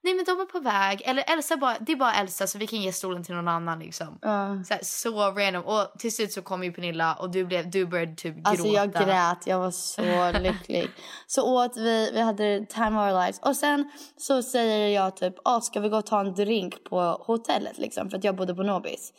Nej 0.06 0.14
men 0.14 0.26
de 0.26 0.40
är 0.40 0.46
på 0.46 0.60
väg. 0.60 1.02
Eller 1.06 1.24
Elsa 1.28 1.58
bara, 1.58 1.78
det 1.80 1.92
är 1.92 1.96
bara 1.96 2.14
Elsa 2.14 2.48
så 2.48 2.58
vi 2.58 2.68
kan 2.68 2.82
ge 2.82 2.92
stolen 2.94 3.24
till 3.24 3.36
någon 3.36 3.48
annan 3.48 3.80
liksom. 3.80 4.20
Ja. 4.22 4.64
Så, 4.68 4.74
här, 4.74 4.80
så 4.84 5.32
random. 5.32 5.64
Och 5.64 6.00
till 6.00 6.16
slut 6.16 6.32
så 6.32 6.42
kom 6.42 6.64
ju 6.64 6.72
Pernilla 6.72 7.14
och 7.14 7.30
du, 7.32 7.46
blev, 7.46 7.72
du 7.72 7.86
började 7.86 8.16
typ 8.16 8.36
gråta. 8.36 8.50
Alltså 8.50 8.68
jag 8.68 8.94
grät, 8.94 9.38
jag 9.46 9.60
var 9.60 9.72
så 9.72 10.32
lycklig. 10.40 10.90
Så 11.28 11.66
åt 11.66 11.78
vi, 11.78 12.12
vi 12.14 12.22
hade 12.22 12.66
time 12.66 12.88
of 12.88 12.94
our 12.94 13.22
lives. 13.22 13.40
Och 13.40 13.56
sen 13.56 13.92
så 14.18 14.44
säger 14.44 14.88
jag 14.88 15.18
typ, 15.18 15.36
ah, 15.44 15.62
ska 15.62 15.80
vi 15.80 15.90
gå 15.90 15.98
och 15.98 16.06
ta 16.06 16.20
en 16.20 16.34
drink 16.34 16.84
på 16.84 17.00
hotellet 17.00 17.78
liksom? 17.78 18.10
För 18.10 18.18
att 18.18 18.24
jag 18.24 18.36
bodde 18.36 18.56
på 18.56 18.64
Nobis. 18.64 19.14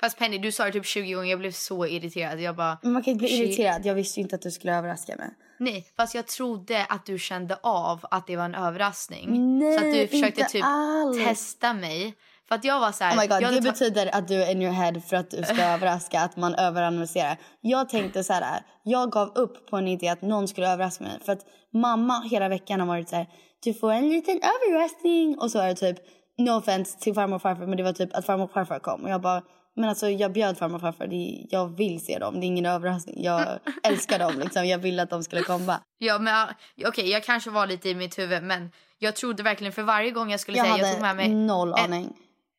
Fast 0.00 0.18
Penny 0.18 0.38
du 0.38 0.52
sa 0.52 0.64
det 0.64 0.72
typ 0.72 0.86
20 0.86 1.12
gånger 1.12 1.30
jag 1.30 1.38
blev 1.38 1.52
så 1.52 1.86
irriterad. 1.86 2.40
Jag 2.40 2.56
bara, 2.56 2.78
Men 2.82 2.92
man 2.92 3.02
kan 3.02 3.12
inte 3.12 3.22
bli 3.22 3.28
Shit. 3.28 3.40
irriterad, 3.40 3.86
jag 3.86 3.94
visste 3.94 4.20
inte 4.20 4.36
att 4.36 4.42
du 4.42 4.50
skulle 4.50 4.76
överraska 4.76 5.16
mig. 5.16 5.30
Nej 5.58 5.86
fast 5.96 6.14
jag 6.14 6.26
trodde 6.26 6.84
att 6.84 7.06
du 7.06 7.18
kände 7.18 7.58
av 7.62 8.06
att 8.10 8.26
det 8.26 8.36
var 8.36 8.44
en 8.44 8.54
överraskning. 8.54 9.58
Nej, 9.58 9.78
så 9.78 9.84
att 9.84 9.92
du 9.92 10.08
försökte 10.08 10.44
typ 10.44 10.64
alls. 10.64 11.24
testa 11.24 11.72
mig. 11.72 12.14
För 12.48 12.54
att 12.54 12.64
jag 12.64 12.80
var 12.80 12.92
så 12.92 13.04
här, 13.04 13.16
Oh 13.16 13.20
my 13.20 13.26
God, 13.26 13.54
det 13.54 13.60
betyder 13.60 14.14
att 14.14 14.28
du 14.28 14.42
är 14.42 14.50
in 14.50 14.62
your 14.62 14.72
head 14.72 15.00
för 15.00 15.16
att 15.16 15.30
du 15.30 15.42
ska 15.42 15.62
överraska, 15.74 16.20
att 16.20 16.36
man 16.36 16.54
överanalyserar. 16.54 17.36
Jag 17.60 17.88
tänkte 17.88 18.24
så 18.24 18.32
här, 18.32 18.62
jag 18.82 19.12
gav 19.12 19.32
upp 19.34 19.70
på 19.70 19.76
en 19.76 19.88
idé 19.88 20.08
att 20.08 20.22
någon 20.22 20.48
skulle 20.48 20.72
överraska 20.72 21.04
mig. 21.04 21.18
För 21.24 21.32
att 21.32 21.46
mamma 21.72 22.20
hela 22.20 22.48
veckan 22.48 22.80
har 22.80 22.86
varit 22.86 23.08
så 23.08 23.16
här, 23.16 23.26
du 23.64 23.74
får 23.74 23.92
en 23.92 24.08
liten 24.08 24.36
överraskning. 24.36 25.38
Och 25.38 25.50
så 25.50 25.58
är 25.58 25.68
det 25.68 25.74
typ, 25.74 25.98
no 26.38 26.50
offense 26.50 26.98
till 26.98 27.14
farmor 27.14 27.36
och 27.36 27.42
farfar, 27.42 27.66
men 27.66 27.76
det 27.76 27.82
var 27.82 27.92
typ 27.92 28.16
att 28.16 28.26
farmor 28.26 28.44
och 28.44 28.52
farfar 28.52 28.78
kom. 28.78 29.04
Och 29.04 29.10
jag 29.10 29.20
bara, 29.20 29.42
men 29.76 29.88
alltså 29.88 30.08
jag 30.08 30.32
bjöd 30.32 30.58
farmor 30.58 30.74
och 30.74 30.80
farfar, 30.80 31.06
det, 31.06 31.46
jag 31.50 31.76
vill 31.76 32.04
se 32.04 32.18
dem, 32.18 32.40
det 32.40 32.46
är 32.46 32.48
ingen 32.48 32.66
överraskning. 32.66 33.24
Jag 33.24 33.46
älskar 33.82 34.18
dem 34.18 34.38
liksom, 34.38 34.66
jag 34.66 34.78
ville 34.78 35.02
att 35.02 35.10
de 35.10 35.22
skulle 35.24 35.42
komma. 35.42 35.80
Ja, 35.98 36.18
men 36.18 36.48
okej, 36.86 37.10
jag 37.10 37.24
kanske 37.24 37.50
var 37.50 37.66
lite 37.66 37.88
i 37.88 37.94
mitt 37.94 38.18
huvud, 38.18 38.42
men 38.42 38.70
jag 38.98 39.16
trodde 39.16 39.42
verkligen 39.42 39.72
för 39.72 39.82
varje 39.82 40.10
gång 40.10 40.30
jag 40.30 40.40
skulle 40.40 40.56
Jag 40.56 40.66
säga, 40.66 40.72
hade 40.76 40.86
jag 40.86 40.92
tog 40.92 41.02
med 41.02 41.16
mig 41.16 41.28
noll 41.28 41.68
en- 41.72 41.84
aning. 41.84 42.12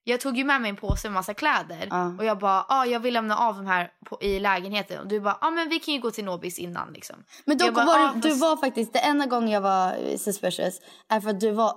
Jag 0.03 0.19
tog 0.19 0.38
ju 0.38 0.43
med 0.43 0.62
mig 0.62 0.69
en 0.69 0.75
påse 0.75 1.08
med 1.10 1.13
massa 1.13 1.34
kläder 1.34 1.88
Ja. 1.89 2.15
och 2.19 2.25
jag 2.25 2.38
bara, 2.39 2.65
ah, 2.69 2.86
jag 2.86 2.99
vill 2.99 3.13
lämna 3.13 3.38
av 3.38 3.56
de 3.56 3.65
här 3.67 3.91
på, 4.06 4.17
i 4.21 4.39
lägenheten 4.39 4.99
och 4.99 5.08
du 5.08 5.19
bara, 5.19 5.38
ah, 5.41 5.51
men 5.51 5.69
vi 5.69 5.80
kan 5.80 5.93
ju 5.93 5.99
gå 5.99 6.12
till 6.12 6.25
Nobis 6.25 6.60
innan 6.60 6.93
liksom. 6.93 7.15
Men 7.45 7.58
dock 7.58 7.73
bara, 7.73 7.86
var 7.86 7.99
ah, 7.99 8.13
du, 8.15 8.34
var 8.34 8.58
faktiskt, 8.58 8.93
det 8.93 8.99
enda 8.99 9.25
gången 9.25 9.49
jag 9.49 9.62
var 9.62 10.17
suspicious 10.17 10.82
är 11.10 11.19
för 11.19 11.30
att 11.30 11.39
du 11.39 11.51
var 11.51 11.75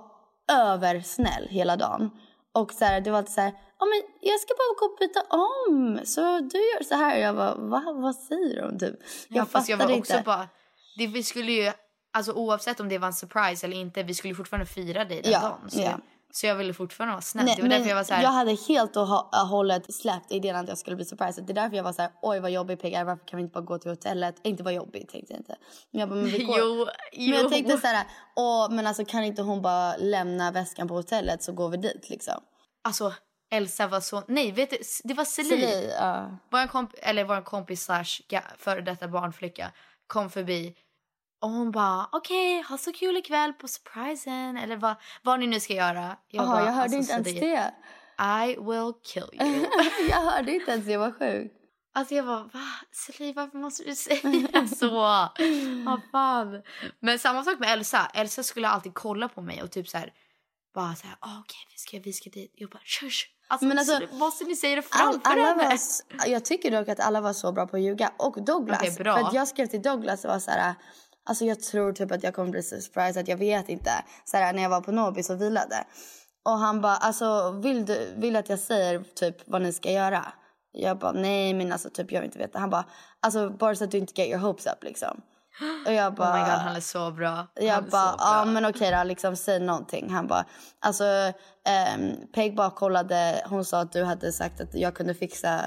översnäll 0.51 1.47
hela 1.49 1.75
dagen. 1.75 2.11
Och 2.53 2.71
så 2.71 2.85
här, 2.85 3.01
du 3.01 3.09
var 3.11 3.17
alltid 3.17 3.33
så 3.33 3.41
här, 3.41 3.53
ja 3.81 3.85
men 3.85 4.01
jag 4.31 4.39
ska 4.39 4.53
bara 4.61 4.79
gå 4.79 4.85
och 4.93 4.97
byta 4.99 5.21
om. 5.35 5.99
Så 6.05 6.21
du 6.39 6.57
gör 6.57 6.83
så 6.83 6.95
här. 6.95 7.17
Jag 7.17 7.35
bara, 7.35 7.55
va? 7.55 7.83
Vad 8.01 8.15
säger 8.15 8.63
hon 8.63 8.79
typ? 8.79 8.95
Ja, 8.99 9.05
jag 9.27 9.45
var 9.45 9.61
fattade 9.61 9.93
också 9.93 10.13
inte. 10.13 10.23
bara, 10.25 10.47
det, 10.97 11.07
vi 11.07 11.23
skulle 11.23 11.51
ju, 11.51 11.71
alltså 12.13 12.31
oavsett 12.31 12.79
om 12.79 12.89
det 12.89 12.97
var 12.97 13.07
en 13.07 13.13
surprise 13.13 13.65
eller 13.67 13.77
inte, 13.77 14.03
vi 14.03 14.13
skulle 14.13 14.35
fortfarande 14.35 14.65
fira 14.65 15.05
dig 15.05 15.21
den 15.21 15.31
Ja, 15.31 15.39
dagen. 15.41 15.69
Så, 15.69 15.79
ja. 15.81 15.99
så 16.33 16.47
jag 16.47 16.55
ville 16.55 16.73
fortfarande 16.73 17.11
vara 17.13 17.21
snäll. 17.21 17.45
Nej, 17.45 17.55
det 17.55 17.61
var 17.61 17.69
därför 17.69 17.89
jag 17.89 17.95
var 17.95 18.03
så 18.03 18.13
här, 18.13 18.23
hade 18.25 18.57
helt 18.67 18.97
och 18.97 19.07
ha- 19.07 19.43
hållet 19.49 19.93
släppt 19.93 20.31
idén 20.31 20.55
att 20.55 20.67
jag 20.67 20.77
skulle 20.77 20.95
bli 20.95 21.05
surprised. 21.05 21.45
Det 21.45 21.53
är 21.53 21.55
därför 21.55 21.75
jag 21.77 21.83
var 21.83 21.93
så 21.93 22.01
här, 22.01 22.11
oj 22.21 22.39
vad 22.39 22.51
jobbig 22.51 22.79
PGR, 22.81 23.03
varför 23.03 23.25
kan 23.27 23.37
vi 23.37 23.43
inte 23.43 23.53
bara 23.53 23.61
gå 23.65 23.77
till 23.77 23.91
hotellet? 23.91 24.35
Inte 24.43 24.63
vad 24.63 24.73
jobbigt 24.73 25.09
tänkte 25.09 25.33
jag 25.33 25.39
inte. 25.39 25.55
Men 25.91 25.99
jag 25.99 26.09
bara, 26.09 26.15
men 26.15 26.25
vi 26.25 26.43
går. 26.43 26.59
jo, 26.59 26.87
jo. 27.13 27.29
Men 27.31 27.39
jag 27.39 27.51
tänkte 27.51 27.77
så 27.77 27.87
här, 27.87 28.07
åh 28.35 28.71
men 28.71 28.87
alltså 28.87 29.05
kan 29.05 29.23
inte 29.23 29.41
hon 29.41 29.61
bara 29.61 29.95
lämna 29.97 30.51
väskan 30.51 30.87
på 30.87 30.93
hotellet 30.93 31.43
så 31.43 31.51
går 31.51 31.69
vi 31.69 31.77
dit 31.77 32.09
liksom. 32.09 32.41
Alltså 32.83 33.13
Elsa 33.51 33.87
var 33.87 33.99
så, 33.99 34.23
nej 34.27 34.51
vet 34.51 34.69
du, 34.69 34.77
det 35.03 35.13
var 35.13 35.25
Celine. 35.25 35.61
Celine, 35.61 35.89
ja. 35.89 36.37
Vår, 36.49 36.67
komp 36.67 36.91
eller 36.97 37.23
vår 37.23 37.41
kompis 37.41 37.83
slash 37.83 38.21
före 38.57 38.81
detta 38.81 39.07
barnflicka 39.07 39.71
kom 40.07 40.29
förbi 40.29 40.75
och 41.41 41.49
hon 41.49 41.71
bara 41.71 42.09
okej 42.11 42.61
ha 42.61 42.77
så 42.77 42.93
kul 42.93 43.17
ikväll 43.17 43.53
på 43.53 43.67
surprisen 43.67 44.57
eller 44.57 44.75
vad, 44.75 44.95
vad 45.21 45.39
ni 45.39 45.47
nu 45.47 45.59
ska 45.59 45.73
göra. 45.73 46.17
Jaha, 46.27 46.45
bara, 46.45 46.65
jag 46.65 46.71
hörde 46.71 46.97
alltså, 46.97 47.13
inte 47.15 47.29
ens 47.29 47.39
det. 47.39 47.73
I 48.45 48.55
will 48.59 48.93
kill 49.03 49.47
you. 49.47 49.65
jag 50.09 50.21
hörde 50.21 50.51
inte 50.51 50.71
ens 50.71 50.85
det, 50.85 50.97
var 50.97 51.11
sjukt. 51.11 51.55
Alltså 51.93 52.15
jag 52.15 52.25
bara, 52.25 52.43
va? 52.43 52.67
Celine 52.91 53.33
varför 53.35 53.57
måste 53.57 53.83
du 53.83 53.95
säga 53.95 54.67
så? 54.79 54.89
Vad 55.85 56.01
fan. 56.11 56.61
Men 56.99 57.19
samma 57.19 57.43
sak 57.43 57.59
med 57.59 57.73
Elsa. 57.73 58.11
Elsa 58.13 58.43
skulle 58.43 58.67
alltid 58.67 58.93
kolla 58.93 59.27
på 59.29 59.41
mig 59.41 59.63
och 59.63 59.71
typ 59.71 59.89
så 59.89 59.97
här, 59.97 60.13
bara 60.73 60.95
så 60.95 61.07
här, 61.07 61.15
ah, 61.19 61.39
okej 61.39 61.59
vi 61.71 61.77
ska, 61.77 61.99
vi 61.99 62.13
ska 62.13 62.29
dit. 62.29 62.53
Jag 62.55 62.69
bara, 62.69 62.81
shush. 62.85 63.25
Alltså, 63.47 63.65
Men 63.65 63.77
alltså, 63.79 63.99
måste 64.11 64.45
ni 64.45 64.55
säga 64.55 64.75
det 64.75 64.83
All, 64.89 65.11
framför 65.11 65.31
alla 65.31 65.43
henne? 65.43 65.77
var, 66.19 66.27
jag 66.27 66.45
tycker 66.45 66.71
dock 66.71 66.89
att 66.89 66.99
alla 66.99 67.21
var 67.21 67.33
så 67.33 67.51
bra 67.51 67.67
på 67.67 67.77
att 67.77 67.83
ljuga. 67.83 68.11
Och 68.17 68.43
Douglas. 68.45 68.79
Okej, 68.79 68.91
bra. 68.91 69.17
För 69.17 69.27
att 69.27 69.33
jag 69.33 69.47
skrev 69.47 69.65
till 69.65 69.81
Douglas 69.81 70.25
och 70.25 70.31
var 70.31 70.39
så 70.39 70.51
här, 70.51 70.75
alltså 71.25 71.45
jag 71.45 71.63
tror 71.63 71.93
typ 71.93 72.11
att 72.11 72.23
jag 72.23 72.35
kommer 72.35 72.49
bli 72.49 72.63
surprised, 72.63 73.29
jag 73.29 73.37
vet 73.37 73.69
inte. 73.69 73.91
Så 74.25 74.37
här, 74.37 74.53
när 74.53 74.63
jag 74.63 74.69
var 74.69 74.81
på 74.81 74.91
Nobis 74.91 75.29
och 75.29 75.41
vilade. 75.41 75.85
Och 76.45 76.57
han 76.57 76.81
bara, 76.81 76.95
alltså 76.95 77.51
vill 77.51 77.85
du 77.85 78.13
vill 78.17 78.35
att 78.35 78.49
jag 78.49 78.59
säger 78.59 79.03
typ 79.15 79.35
vad 79.45 79.61
ni 79.61 79.73
ska 79.73 79.91
göra? 79.91 80.33
Jag 80.71 80.97
bara, 80.99 81.11
nej 81.11 81.53
men 81.53 81.71
alltså 81.71 81.89
typ 81.89 82.11
jag 82.11 82.21
vill 82.21 82.27
inte 82.27 82.39
veta. 82.39 82.59
Han 82.59 82.69
bara, 82.69 82.85
alltså 83.19 83.49
bara 83.49 83.75
så 83.75 83.83
att 83.83 83.91
du 83.91 83.97
inte 83.97 84.21
get 84.21 84.29
your 84.29 84.39
hopes 84.39 84.65
up 84.65 84.83
liksom. 84.83 85.21
Och 85.85 85.93
jag 85.93 86.13
bara, 86.15 86.29
Oh 86.33 86.33
my 86.33 86.39
god, 86.39 86.59
han 86.59 86.75
är 86.75 86.79
så 86.79 87.11
bra. 87.11 87.29
Han 87.29 87.47
jag 87.55 87.83
bara, 87.89 88.15
ja 88.17 88.45
men 88.45 88.65
okej 88.65 88.91
då, 88.91 89.03
liksom 89.03 89.35
säg 89.35 89.59
någonting. 89.59 90.09
Han 90.09 90.27
bara, 90.27 90.45
alltså 90.79 91.03
um, 91.95 92.27
Peg 92.33 92.55
bara 92.55 92.69
kollade, 92.69 93.45
hon 93.49 93.65
sa 93.65 93.79
att 93.81 93.91
du 93.91 94.03
hade 94.03 94.31
sagt 94.31 94.61
att 94.61 94.73
jag 94.73 94.95
kunde 94.95 95.13
fixa 95.13 95.61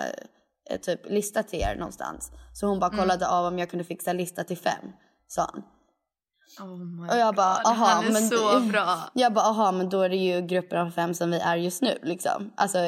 eh, 0.70 0.80
typ 0.80 1.10
lista 1.10 1.42
till 1.42 1.60
er 1.60 1.76
någonstans. 1.76 2.32
Så 2.52 2.66
hon 2.66 2.80
bara 2.80 2.90
Mm. 2.90 2.98
kollade 3.00 3.28
av 3.28 3.46
om 3.46 3.58
jag 3.58 3.70
kunde 3.70 3.84
fixa 3.84 4.12
lista 4.12 4.44
till 4.44 4.58
fem, 4.58 4.92
sa 5.28 5.50
han. 5.52 5.62
Oh 6.60 7.10
Och 7.10 7.16
jag 7.18 7.34
bara, 7.34 7.54
aha, 7.64 7.86
han 7.86 8.04
är 8.06 8.12
men 8.12 8.28
så 8.28 8.60
bra. 8.60 8.98
Jag 9.14 9.32
bara, 9.32 9.44
aha, 9.44 9.72
men 9.72 9.88
då 9.88 10.02
är 10.02 10.08
det 10.08 10.16
ju 10.16 10.40
gruppen 10.40 10.78
av 10.86 10.90
fem 10.90 11.14
som 11.14 11.30
vi 11.30 11.38
är 11.38 11.56
just 11.56 11.82
nu 11.82 11.98
liksom. 12.02 12.52
Alltså, 12.56 12.78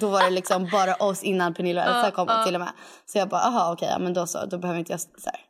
då 0.00 0.08
var 0.08 0.22
det 0.24 0.30
liksom 0.30 0.68
bara 0.72 0.94
oss 0.94 1.22
innan 1.22 1.54
Pernilla 1.54 1.82
och 1.90 1.96
Elsa 1.96 2.10
kom 2.16 2.44
till 2.44 2.54
och 2.54 2.60
med. 2.60 2.72
Så 3.06 3.18
jag 3.18 3.28
bara, 3.28 3.40
aha, 3.40 3.72
okej, 3.72 3.88
ja, 3.88 3.98
men 3.98 4.14
då 4.14 4.26
så, 4.26 4.46
då 4.46 4.58
behöver 4.58 4.78
inte 4.78 4.92
jag 4.92 5.00
så 5.00 5.08
här. 5.24 5.40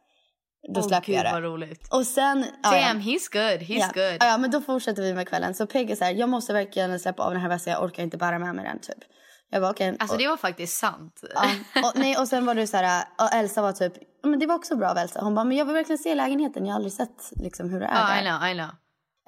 Då 0.69 0.83
släpper 0.83 1.07
gud, 1.07 1.17
jag 1.17 1.25
det. 1.25 1.33
vad 1.33 1.43
roligt. 1.43 1.89
Och 1.91 2.07
sen, 2.07 2.45
ja, 2.63 2.77
ja. 2.77 2.89
Damn, 2.89 3.01
he's 3.01 3.33
good. 3.33 3.63
He's 3.69 3.79
ja. 3.79 3.91
good. 3.95 4.17
Ja, 4.21 4.39
men 4.39 4.51
då 4.51 4.61
fortsätter 4.61 5.03
vi 5.03 5.15
med 5.15 5.29
kvällen. 5.29 5.55
Så 5.55 5.67
Peg 5.67 5.91
är 5.91 5.97
så 5.97 6.05
här, 6.05 6.13
jag 6.13 6.29
måste 6.29 6.53
verkligen 6.53 7.01
släppa 7.01 7.23
av 7.23 7.33
den 7.33 7.41
här 7.41 7.49
väskan. 7.49 7.73
Jag 7.73 7.83
orkar 7.83 8.03
inte 8.03 8.17
bära 8.17 8.39
med 8.39 8.55
mig 8.55 8.65
den 8.65 8.79
typ. 8.79 9.05
Jag 9.51 9.63
bara 9.63 9.71
okej. 9.71 9.97
Alltså 9.99 10.17
det 10.17 10.29
var 10.29 10.37
faktiskt 10.37 10.79
sant. 10.79 11.21
ja, 11.35 11.45
och, 11.89 11.93
nej, 11.95 12.17
och 12.17 12.29
sen 12.29 12.47
var 12.47 12.55
du 12.55 12.67
så 12.67 12.77
här, 12.77 13.05
och 13.19 13.35
Elsa 13.35 13.63
var 13.63 13.73
typ, 13.73 13.93
men 14.25 14.39
det 14.39 14.47
var 14.47 14.55
också 14.55 14.77
bra 14.77 14.91
av 14.91 14.97
Elsa. 14.97 15.21
Hon 15.21 15.35
bara, 15.35 15.45
men 15.45 15.57
jag 15.57 15.65
vill 15.65 15.75
verkligen 15.75 15.99
se 15.99 16.15
lägenheten. 16.15 16.67
Jag 16.67 16.73
har 16.73 16.77
aldrig 16.77 16.93
sett 16.93 17.33
liksom 17.37 17.71
hur 17.71 17.81
det 17.81 17.87
är 17.87 18.01
Ja, 18.01 18.07
där. 18.07 18.23
I 18.23 18.27
know, 18.27 18.49
I 18.51 18.55
know. 18.55 18.71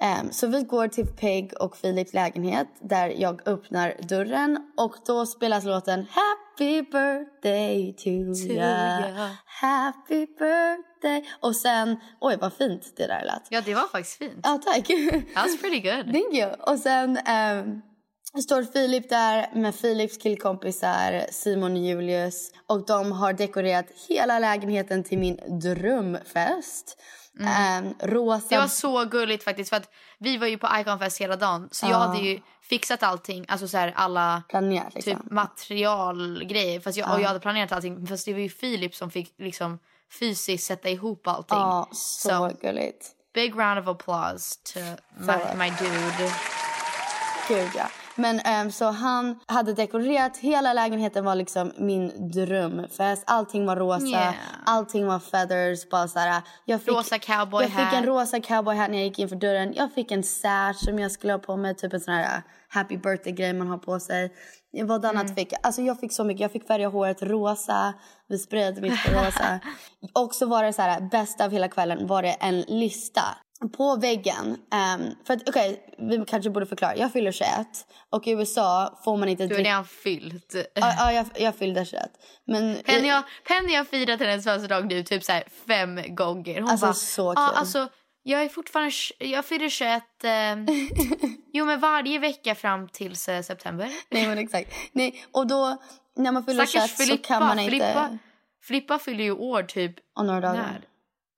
Ehm, 0.01 0.31
så 0.31 0.47
vi 0.47 0.63
går 0.63 0.87
till 0.87 1.07
Peg 1.07 1.53
och 1.59 1.81
Philips 1.81 2.13
lägenhet 2.13 2.67
där 2.81 3.07
jag 3.17 3.47
öppnar 3.47 3.95
dörren 4.09 4.73
och 4.77 4.95
då 5.07 5.25
spelas 5.25 5.63
låten 5.63 5.99
Happy 5.99 6.44
birthday 6.63 7.93
to, 7.93 8.09
ya. 8.53 8.99
ya. 9.09 9.29
Happy 9.45 10.25
birthday. 10.25 11.29
Och 11.41 11.55
sen, 11.55 11.97
oj 12.21 12.37
vad 12.41 12.53
fint 12.53 12.93
det 12.97 13.07
där 13.07 13.25
lät. 13.25 13.47
Ja, 13.49 13.61
det 13.65 13.73
var 13.75 13.87
faktiskt 13.87 14.17
fint. 14.17 14.39
Ja, 14.43 14.59
tack. 14.65 14.89
That's 14.89 15.59
pretty 15.61 15.79
good. 15.79 16.13
Thank 16.13 16.33
you. 16.33 16.51
Och 16.59 16.79
sen 16.79 17.17
ehm, 17.17 17.81
står 18.43 18.63
Filip 18.63 19.09
där 19.09 19.49
med 19.55 19.75
Filips 19.75 20.17
killkompisar 20.17 21.25
Simon 21.31 21.71
och 21.71 21.77
Julius. 21.77 22.51
Och 22.67 22.85
de 22.85 23.11
har 23.11 23.33
dekorerat 23.33 23.85
hela 24.09 24.39
lägenheten 24.39 25.03
till 25.03 25.17
min 25.19 25.39
drömfest. 25.61 26.97
Ehm, 27.41 27.93
rosa... 27.99 28.47
Det 28.49 28.57
var 28.57 28.67
så 28.67 29.05
gulligt 29.05 29.43
faktiskt 29.43 29.69
för 29.69 29.77
att 29.77 29.89
vi 30.19 30.37
var 30.37 30.47
ju 30.47 30.57
på 30.57 30.67
Iconfest 30.79 31.21
hela 31.21 31.35
dagen 31.35 31.69
så 31.71 31.85
jag 31.85 31.91
Ja. 31.91 31.97
hade 31.97 32.19
ju 32.19 32.39
fixat 32.69 33.03
allting, 33.03 33.45
alltså 33.47 33.67
så 33.67 33.77
här 33.77 33.93
alla 33.95 34.43
planerat 34.49 34.93
liksom. 34.95 35.13
typ 35.19 35.31
materialgrejer 35.31 36.79
fast 36.79 36.97
jag, 36.97 37.13
och 37.13 37.21
jag 37.21 37.27
hade 37.27 37.39
planerat 37.39 37.71
allting 37.71 38.07
fast 38.07 38.25
det 38.25 38.33
var 38.33 38.39
ju 38.39 38.49
Filip 38.49 38.95
som 38.95 39.11
fick 39.11 39.33
liksom 39.37 39.79
fysiskt 40.19 40.65
sätta 40.67 40.89
ihop 40.89 41.27
allting. 41.27 41.57
Ja, 41.57 41.89
så 41.91 42.29
Så- 42.29 42.51
gulligt. 42.61 43.11
Big 43.33 43.55
round 43.55 43.79
of 43.79 43.87
applause 43.87 44.55
to 44.73 44.79
my, 45.17 45.33
my 45.57 45.69
dude. 45.69 46.31
Gud 47.47 47.69
ja. 47.75 47.87
Men 48.15 48.39
ehm, 48.39 48.71
så 48.71 48.85
han 48.85 49.39
hade 49.47 49.73
dekorerat, 49.73 50.37
hela 50.37 50.73
lägenheten 50.73 51.25
var 51.25 51.35
liksom 51.35 51.71
min 51.77 52.31
drömfest. 52.31 53.23
Allting 53.27 53.65
var 53.65 53.75
rosa, 53.75 54.05
Yeah. 54.07 54.33
allting 54.65 55.07
var 55.07 55.19
feathers. 55.19 55.89
Bara 55.89 56.07
så 56.07 56.19
här, 56.19 56.41
jag 56.65 56.81
fick, 56.81 56.93
Rosa 56.93 57.19
cowboy 57.19 57.63
Jag 57.63 57.71
fick 57.71 57.93
en 57.99 58.05
rosa 58.05 58.39
cowboy 58.39 58.75
hat 58.75 58.89
när 58.89 58.97
jag 58.97 59.07
gick 59.07 59.19
in 59.19 59.29
för 59.29 59.35
dörren. 59.35 59.73
Jag 59.73 59.93
fick 59.93 60.11
en 60.11 60.23
sash 60.23 60.73
som 60.73 60.99
jag 60.99 61.11
skulle 61.11 61.33
ha 61.33 61.39
på 61.39 61.57
mig, 61.57 61.75
typ 61.75 61.93
en 61.93 61.99
sån 61.99 62.13
här 62.13 62.41
happy 62.69 62.97
birthday 62.97 63.33
grej 63.33 63.53
man 63.53 63.67
har 63.67 63.77
på 63.77 63.99
sig. 63.99 64.33
Vad 64.83 65.05
annat 65.05 65.23
Mm. 65.23 65.35
fick 65.35 65.51
jag? 65.53 65.59
Alltså 65.63 65.81
jag 65.81 65.99
fick 65.99 66.13
så 66.13 66.23
mycket. 66.23 66.41
Jag 66.41 66.51
fick 66.51 66.67
färga 66.67 66.87
håret 66.89 67.21
rosa, 67.21 67.93
vi 68.27 68.37
sprayade 68.37 68.81
mitt 68.81 69.03
på 69.05 69.11
rosa. 69.11 69.59
Och 70.13 70.35
så 70.35 70.45
var 70.45 70.63
det 70.63 70.73
så 70.73 70.81
här, 70.81 71.01
bästa 71.01 71.45
av 71.45 71.51
hela 71.51 71.67
kvällen 71.67 72.07
var 72.07 72.21
det 72.21 72.31
en 72.31 72.61
lista 72.61 73.21
på 73.77 73.95
väggen. 73.95 74.57
ehm, 74.71 75.01
för 75.27 75.33
att 75.33 75.49
okej, 75.49 75.95
vi 75.97 76.25
kanske 76.27 76.49
borde 76.49 76.65
förklara. 76.65 76.95
Jag 76.97 77.11
fyller 77.13 77.31
21 77.31 77.49
och 78.09 78.27
i 78.27 78.31
USA 78.31 78.99
får 79.03 79.17
man 79.17 79.29
inte 79.29 79.43
Du 79.43 79.47
har 79.49 79.55
dricka... 79.55 79.69
redan 79.69 79.85
fyllt. 79.85 80.55
Ja, 80.73 80.93
ja, 80.97 81.11
jag, 81.13 81.25
jag 81.35 81.55
fyllde 81.55 81.85
21. 81.85 82.03
Men 82.47 82.77
Penny 82.85 83.09
har, 83.09 83.23
Penny 83.47 83.75
har 83.75 83.83
firat 83.83 84.19
hennes 84.19 84.43
födelsedag 84.43 84.85
nu 84.87 85.03
typ 85.03 85.23
så 85.23 85.31
här 85.31 85.43
fem 85.67 86.15
gånger. 86.15 86.61
Hon 86.61 86.69
Alltså, 86.69 86.85
bara, 86.85 86.93
så 86.93 87.29
kul." 87.35 87.43
alltså, 87.55 87.87
jag 88.23 88.41
är 88.43 88.49
fortfarande... 88.49 88.91
Jag 89.19 89.45
fyller 89.45 89.69
21... 89.69 90.03
Eh, 90.23 90.29
jo, 91.53 91.65
men 91.65 91.79
varje 91.79 92.19
vecka 92.19 92.55
fram 92.55 92.87
till 92.89 93.15
september. 93.15 93.89
Nej 94.09 94.27
men 94.27 94.37
exakt. 94.37 94.73
Nej, 94.91 95.25
och 95.31 95.47
då 95.47 95.77
när 96.17 96.31
man 96.31 96.43
fyller 96.45 96.65
21 96.65 96.69
Stackars 96.69 96.91
så 96.97 97.03
Filippa. 97.03 97.27
kan 97.27 97.43
man 97.43 97.59
inte... 97.59 97.71
Filippa, 97.71 98.17
Filippa 98.63 98.99
fyller 98.99 99.23
ju 99.23 99.31
år 99.31 99.63
typ 99.63 99.95
Om 100.15 100.27
några 100.27 100.41
dagar. 100.41 100.55
när? 100.55 100.81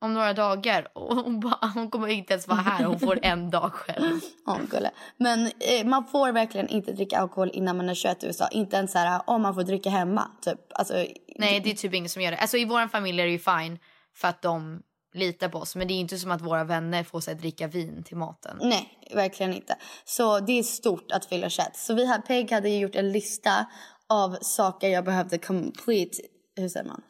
Om 0.02 0.14
några 0.14 0.34
dagar. 0.34 0.88
Och 0.98 1.16
hon, 1.16 1.40
bara, 1.40 1.72
hon 1.74 1.90
kommer 1.90 2.08
inte 2.08 2.34
ens 2.34 2.48
vara 2.48 2.60
här. 2.60 2.86
Hon 2.86 3.00
får 3.00 3.20
en 3.22 3.50
dag 3.50 3.74
själv. 3.74 4.20
Ja, 4.46 4.60
gulle. 4.72 4.92
Men 5.18 5.46
eh, 5.46 5.86
man 5.86 6.06
får 6.06 6.32
verkligen 6.32 6.68
inte 6.68 6.92
dricka 6.92 7.20
alkohol 7.20 7.50
innan 7.54 7.78
man 7.78 7.90
är 7.90 7.94
21 7.94 8.24
i 8.24 8.28
USA. 8.28 8.48
Inte 8.48 8.78
ens 8.78 8.92
så 8.92 8.98
här 8.98 9.22
om 9.28 9.42
man 9.42 9.56
får 9.56 9.64
dricka 9.64 9.90
hemma. 9.90 10.32
Typ. 10.42 10.60
Alltså, 10.70 10.94
Nej, 11.36 11.60
det 11.60 11.72
är 11.72 11.76
typ 11.76 11.94
ingen 11.94 12.10
som 12.10 12.22
gör 12.22 12.32
det. 12.32 12.38
Alltså, 12.38 12.58
I 12.58 12.66
vår 12.66 12.88
familj 12.88 13.22
är 13.22 13.26
det 13.26 13.32
ju 13.32 13.40
fine 13.40 13.80
för 14.16 14.28
att 14.28 14.42
de 14.42 14.82
litar 15.14 15.50
på 15.50 15.58
oss. 15.58 15.76
Men 15.76 15.88
det 15.88 15.94
är 15.94 16.00
inte 16.00 16.18
som 16.18 16.32
att 16.32 16.42
våra 16.42 16.64
vänner 16.64 17.04
får 17.04 17.20
sig 17.20 17.36
dricka 17.36 17.68
vin 17.68 18.04
till 18.04 18.18
maten. 18.18 18.58
Nej, 18.62 19.00
verkligen 19.14 19.54
inte. 19.54 19.76
Så 20.06 20.40
det 20.40 20.60
är 20.60 20.64
stort 20.64 21.12
att 21.12 21.26
fylla 21.26 21.50
21. 21.50 21.76
Så 21.76 21.94
vi 21.94 22.06
här, 22.06 22.22
Peg 22.22 22.52
hade 22.52 22.70
gjort 22.70 22.96
en 22.96 23.12
lista 23.12 23.66
av 24.10 24.38
saker 24.42 24.90
jag 24.90 25.06
behövde 25.06 25.38
complete. 25.38 26.18
Hur 26.56 26.70
säger 26.70 26.86
man? 26.86 27.02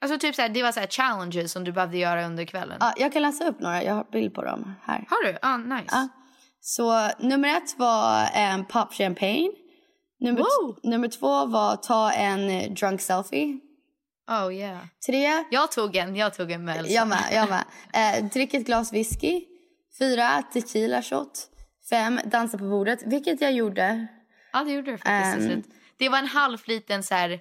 Alltså 0.00 0.18
typ 0.18 0.34
så 0.34 0.42
här, 0.42 0.48
det 0.48 0.62
var 0.62 0.72
så 0.72 0.80
här 0.80 0.86
challenges 0.86 1.52
som 1.52 1.64
du 1.64 1.72
behövde 1.72 1.98
göra 1.98 2.26
under 2.26 2.44
kvällen. 2.44 2.76
Ja, 2.80 2.94
jag 2.96 3.12
kan 3.12 3.22
läsa 3.22 3.48
upp 3.48 3.60
några. 3.60 3.82
Jag 3.82 3.94
har 3.94 4.04
bild 4.12 4.34
på 4.34 4.42
dem 4.44 4.74
här. 4.82 5.04
Har 5.10 5.24
du? 5.32 5.38
Ah, 5.42 5.56
nice. 5.56 5.86
Ja. 5.90 6.08
Så 6.60 7.10
nummer 7.18 7.56
ett 7.56 7.78
var 7.78 8.28
en 8.34 8.64
pop 8.64 8.92
champagne. 8.94 9.50
Nummer, 10.20 10.40
Wow. 10.40 10.78
nummer 10.82 11.08
två 11.08 11.46
var 11.46 11.76
ta 11.76 12.12
en 12.12 12.50
eh, 12.50 12.72
drunk 12.72 13.00
selfie. 13.00 13.58
Oh 14.30 14.54
yeah. 14.54 14.78
Tre, 15.06 15.44
Jag 15.50 15.72
tog 15.72 15.96
en, 15.96 16.16
jag 16.16 16.34
tog 16.34 16.50
en 16.50 16.64
med 16.64 16.76
Elsa. 16.76 16.92
jag 16.92 17.08
med, 17.08 17.24
jag 17.32 17.48
med. 17.48 17.64
Eh, 18.18 18.24
drick 18.24 18.54
ett 18.54 18.66
glas 18.66 18.92
whisky. 18.92 19.44
Fyra, 19.98 20.42
tequila 20.52 21.02
shot. 21.02 21.46
Fem, 21.90 22.20
dansa 22.24 22.58
på 22.58 22.64
bordet, 22.64 23.02
vilket 23.06 23.40
jag 23.40 23.52
gjorde. 23.52 24.06
Ja, 24.52 24.64
det 24.64 24.72
gjorde 24.72 24.90
du 24.90 24.98
faktiskt. 24.98 25.46
slut. 25.46 25.64
det 25.98 26.08
var 26.08 26.18
en 26.18 26.26
halv 26.26 26.58
liten 26.66 27.02
så 27.02 27.14
här 27.14 27.40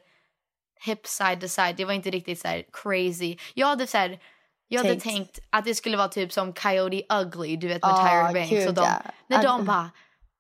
hip 0.80 1.08
side 1.08 1.42
to 1.42 1.48
side. 1.48 1.76
Det 1.78 1.86
var 1.86 1.94
inte 1.94 2.10
riktigt 2.10 2.40
så 2.42 2.62
crazy. 2.74 3.38
Jag 3.54 3.68
hade 3.68 3.88
så 3.88 3.98
här 3.98 4.20
jag 4.68 4.78
hade 4.80 4.90
Tänkt. 4.90 5.04
tänkt 5.04 5.40
att 5.50 5.66
det 5.66 5.76
skulle 5.76 5.98
vara 5.98 6.08
typ 6.08 6.34
som 6.34 6.54
Coyote 6.54 7.02
Ugly, 7.14 7.56
du 7.58 7.68
vet 7.68 7.82
med 7.82 7.92
Ah, 7.92 8.08
Tyra 8.10 8.34
Banks. 8.34 8.50
gud, 8.50 8.68
och 8.68 8.74
de, 8.74 8.82
ja. 8.82 9.02
När 9.28 9.44
de 9.44 9.66
bara 9.66 9.92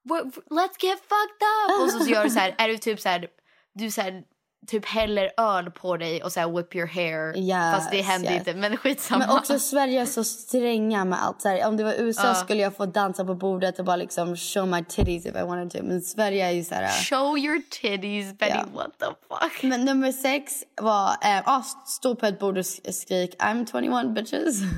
"We're- 0.09 0.31
let's 0.49 0.75
get 0.85 0.99
fucked 0.99 1.47
up! 1.69 1.81
Och 1.83 1.91
så, 1.91 1.99
så 1.99 2.09
gör 2.09 2.23
du 2.23 2.29
så 2.29 2.39
här, 2.39 2.55
är 2.57 2.67
du 2.67 2.77
typ 2.77 2.99
så 2.99 3.09
här, 3.09 3.27
du 3.73 3.91
så 3.91 4.01
här, 4.01 4.23
typ 4.67 4.85
häller 4.85 5.31
öl 5.37 5.71
på 5.71 5.97
dig 5.97 6.23
och 6.23 6.31
så 6.31 6.39
här 6.39 6.47
whip 6.57 6.75
your 6.75 6.87
hair. 6.87 7.37
Yes, 7.37 7.75
Fast 7.75 7.91
det 7.91 8.01
hände 8.01 8.27
yes. 8.27 8.37
inte, 8.37 8.53
men 8.53 8.77
skitsamma. 8.83 9.25
Men 9.27 9.35
också 9.37 9.59
Sverige 9.59 10.01
är 10.01 10.05
så 10.05 10.23
stränga 10.23 11.05
med 11.05 11.23
allt. 11.23 11.41
Så 11.41 11.49
här, 11.49 11.67
om 11.67 11.77
det 11.77 11.83
var 11.83 11.93
USA 11.93 12.27
Ja. 12.27 12.35
skulle 12.35 12.61
jag 12.61 12.75
få 12.75 12.85
dansa 12.85 13.25
på 13.25 13.35
bordet 13.35 13.79
och 13.79 13.85
bara 13.85 13.95
liksom 13.95 14.35
show 14.37 14.67
my 14.67 14.83
titties 14.83 15.25
if 15.25 15.35
I 15.35 15.41
wanted 15.43 15.71
to. 15.81 15.87
Men 15.87 16.01
Sverige 16.01 16.45
är 16.47 16.51
ju 16.51 16.63
så 16.63 16.75
här... 16.75 16.87
Show 17.03 17.37
your 17.37 17.61
titties, 17.69 18.37
Betty, 18.37 18.51
Ja. 18.55 18.65
what 18.75 18.99
the 18.99 19.05
fuck? 19.05 19.63
Men 19.63 19.85
nummer 19.85 20.11
sex 20.11 20.53
var 20.81 21.07
eh, 21.09 21.41
ah, 21.45 21.63
stå 21.85 22.15
på 22.15 22.25
ett 22.25 22.39
bord 22.39 22.57
och 22.57 22.63
sk- 22.63 22.91
skrik 22.91 23.35
I'm 23.39 23.65
21 23.71 24.15
bitches. 24.15 24.55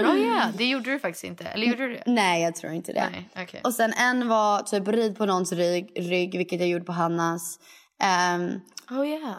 Oh 0.00 0.18
yeah, 0.18 0.48
det 0.56 0.64
gjorde 0.64 0.90
du 0.90 0.98
faktiskt 0.98 1.24
inte. 1.24 1.44
Eller 1.44 1.66
gjorde 1.66 1.88
du 1.88 1.94
det? 1.94 2.02
Nej, 2.06 2.42
jag 2.42 2.54
tror 2.54 2.72
inte 2.72 2.92
det. 2.92 3.08
Nej, 3.12 3.28
okej. 3.42 3.60
Och 3.64 3.74
sen 3.74 3.92
en 3.92 4.28
var 4.28 4.62
typ 4.62 4.88
rid 4.88 5.18
på 5.18 5.26
någons 5.26 5.52
rygg, 5.52 5.92
rygg 5.96 6.38
vilket 6.38 6.60
jag 6.60 6.68
gjorde 6.68 6.84
på 6.84 6.92
Hannas. 6.92 7.58
Ehm, 8.02 8.60
Oh 8.90 9.06
yeah. 9.06 9.34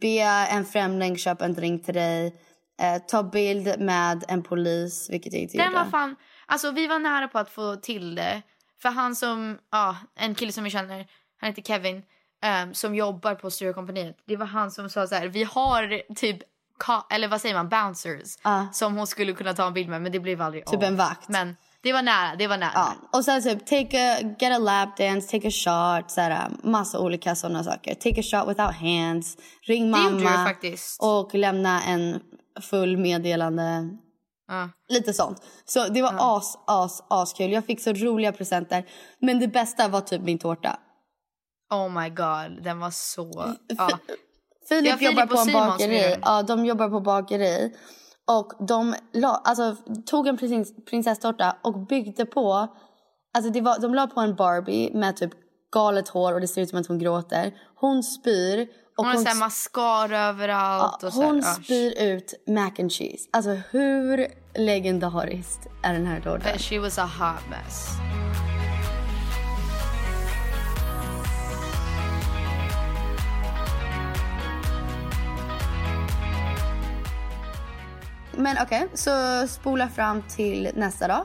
be 0.00 0.18
en 0.50 0.64
främling 0.64 1.16
köpa 1.18 1.44
en 1.44 1.54
drink 1.54 1.84
till 1.84 1.94
dig. 1.94 2.36
Eh, 2.80 3.02
ta 3.08 3.22
bild 3.22 3.80
med 3.80 4.24
en 4.28 4.42
polis, 4.42 5.10
vilket 5.10 5.32
jag 5.32 5.42
inte 5.42 5.56
Den 5.56 5.66
gjorde. 5.66 5.84
var 5.84 5.90
fan... 5.90 6.16
Alltså 6.46 6.70
vi 6.70 6.86
var 6.86 6.98
nära 6.98 7.28
på 7.28 7.38
att 7.38 7.50
få 7.50 7.76
till 7.76 8.14
det. 8.14 8.42
För 8.82 8.88
han 8.88 9.16
som... 9.16 9.58
Ja, 9.72 9.96
en 10.16 10.34
kille 10.34 10.52
som 10.52 10.64
vi 10.64 10.70
känner, 10.70 11.06
han 11.40 11.48
heter 11.48 11.62
Kevin, 11.62 12.02
ehm, 12.42 12.74
som 12.74 12.94
jobbar 12.94 13.34
på 13.34 13.50
Sturecompagniet. 13.50 14.16
Det 14.26 14.36
var 14.36 14.46
han 14.46 14.70
som 14.70 14.90
sa 14.90 15.06
så 15.06 15.14
här, 15.14 15.26
vi 15.28 15.44
har 15.44 16.02
typ... 16.14 16.38
Eller 17.10 17.28
vad 17.28 17.40
säger 17.40 17.54
man? 17.54 17.68
Bouncers. 17.68 18.38
Ja. 18.42 18.66
Som 18.72 18.96
hon 18.96 19.06
skulle 19.06 19.32
kunna 19.32 19.52
ta 19.54 19.66
en 19.66 19.74
bild 19.74 19.88
med, 19.88 20.02
men 20.02 20.12
det 20.12 20.20
blev 20.20 20.42
aldrig 20.42 20.66
Typ 20.66 20.76
av. 20.76 20.84
en 20.84 20.96
vakt. 20.96 21.28
Men 21.28 21.56
det 21.82 21.92
var 21.92 22.02
nära, 22.02 22.36
det 22.36 22.46
var 22.46 22.58
nära. 22.58 22.70
Ja. 22.74 22.94
Och 23.12 23.24
sen 23.24 23.42
typ 23.42 23.66
take 23.66 24.12
a, 24.12 24.34
get 24.40 24.52
a 24.52 24.58
lap 24.58 24.96
dance, 24.96 25.30
take 25.30 25.48
a 25.48 25.50
shot, 25.50 26.10
så 26.10 26.20
här, 26.20 26.50
massa 26.62 26.98
olika 26.98 27.34
sådana 27.34 27.64
saker. 27.64 27.94
Take 27.94 28.20
a 28.20 28.22
shot 28.22 28.48
without 28.48 28.74
hands, 28.74 29.36
ring 29.66 29.86
gjorde 29.88 30.18
du 30.18 30.24
mamma 30.24 30.44
faktiskt. 30.44 31.02
och 31.02 31.34
lämna 31.34 31.82
en 31.82 32.20
full 32.60 32.96
meddelande. 32.96 33.88
Ja. 34.48 34.70
Lite 34.88 35.12
sånt. 35.12 35.42
Så 35.64 35.88
det 35.88 36.02
var 36.02 36.36
as, 36.36 36.58
as, 36.66 37.02
as 37.10 37.32
kul. 37.32 37.52
Jag 37.52 37.66
fick 37.66 37.80
så 37.80 37.92
roliga 37.92 38.32
presenter. 38.32 38.84
Men 39.20 39.40
det 39.40 39.48
bästa 39.48 39.88
var 39.88 40.00
typ 40.00 40.22
min 40.22 40.38
tårta. 40.38 40.78
Oh 41.70 42.02
my 42.02 42.08
god, 42.08 42.64
den 42.64 42.78
var 42.78 42.90
så... 42.90 43.54
Ja. 43.68 43.98
Filip 44.68 44.90
Ja, 44.90 44.96
Filip 44.96 45.02
jobbar 45.02 45.26
på 45.26 45.36
en 45.36 45.52
bakeri. 45.52 46.16
Ja, 46.22 46.42
de 46.42 46.66
jobbar 46.66 46.88
på 46.88 47.00
bakeri. 47.00 47.72
Och 48.28 48.52
de 48.68 48.94
la, 49.12 49.28
alltså, 49.28 49.76
tog 50.06 50.26
en 50.26 50.36
prins, 50.36 50.72
prinsesstårta 50.90 51.56
och 51.62 51.78
byggde 51.78 52.26
på... 52.26 52.68
Alltså 53.34 53.50
det 53.52 53.60
var, 53.60 53.78
de 53.78 53.94
la 53.94 54.06
på 54.06 54.20
en 54.20 54.34
Barbie 54.34 54.90
med 54.94 55.16
typ 55.16 55.30
galet 55.72 56.08
hår 56.08 56.32
och 56.32 56.40
det 56.40 56.48
ser 56.48 56.62
ut 56.62 56.68
som 56.68 56.80
att 56.80 56.86
hon 56.86 56.98
gråter. 56.98 57.54
Hon 57.74 58.02
spyr. 58.02 58.68
Och 58.96 59.04
Hon 59.04 59.06
har 59.06 59.22
så 59.22 59.28
här 59.28 59.38
mascara 59.38 60.18
överallt. 60.18 60.98
ja, 61.02 61.06
och 61.06 61.12
så 61.12 61.20
här, 61.20 61.28
hon 61.28 61.38
ja. 61.38 61.54
spyr 61.62 62.02
ut 62.02 62.34
mac 62.46 62.72
and 62.78 62.92
cheese. 62.92 63.28
Alltså 63.32 63.50
hur 63.50 64.26
legendariskt 64.54 65.66
är 65.82 65.92
den 65.92 66.06
här 66.06 66.20
tårtan? 66.20 66.58
She 66.58 66.78
was 66.78 66.98
a 66.98 67.10
hot 67.18 67.50
mess. 67.50 67.88
Men 78.38 78.56
okej, 78.62 78.88
så 78.94 79.10
spola 79.48 79.88
fram 79.88 80.22
till 80.36 80.70
nästa 80.74 81.08
dag. 81.08 81.24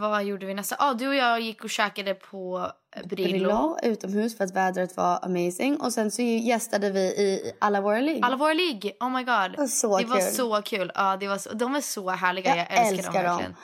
Vad 0.00 0.24
gjorde 0.24 0.46
vi 0.46 0.54
nästa? 0.54 0.76
Ah, 0.78 0.94
du 0.94 1.08
och 1.08 1.14
jag 1.14 1.40
gick 1.40 1.64
och 1.64 1.70
käkade 1.70 2.14
på 2.14 2.70
eh, 2.96 3.06
Brillo. 3.06 3.28
Brillo 3.28 3.76
utomhus 3.82 4.36
för 4.36 4.44
att 4.44 4.50
vädret 4.56 4.96
var 4.96 5.18
amazing. 5.24 5.76
Och 5.80 5.92
sen 5.92 6.10
så 6.10 6.22
gästade 6.22 6.90
vi 6.90 7.00
i 7.00 7.52
alla 7.58 7.80
våra 7.80 8.00
ligg. 8.00 8.24
Alla 8.24 8.36
våra 8.36 8.52
ligg. 8.52 8.96
Oh 9.00 9.10
my 9.10 9.24
god. 9.24 9.70
Så 9.70 9.98
det 9.98 10.04
var 10.04 10.16
kul. 10.20 10.26
så 10.34 10.62
kul. 10.62 10.92
Ja, 10.94 11.16
det 11.16 11.28
var 11.28 11.38
så, 11.38 11.52
de 11.52 11.74
är 11.76 11.80
så 11.80 12.10
härliga. 12.10 12.56
Jag, 12.56 12.66
älskar, 12.86 13.12
dem 13.24 13.36
verkligen. 13.36 13.54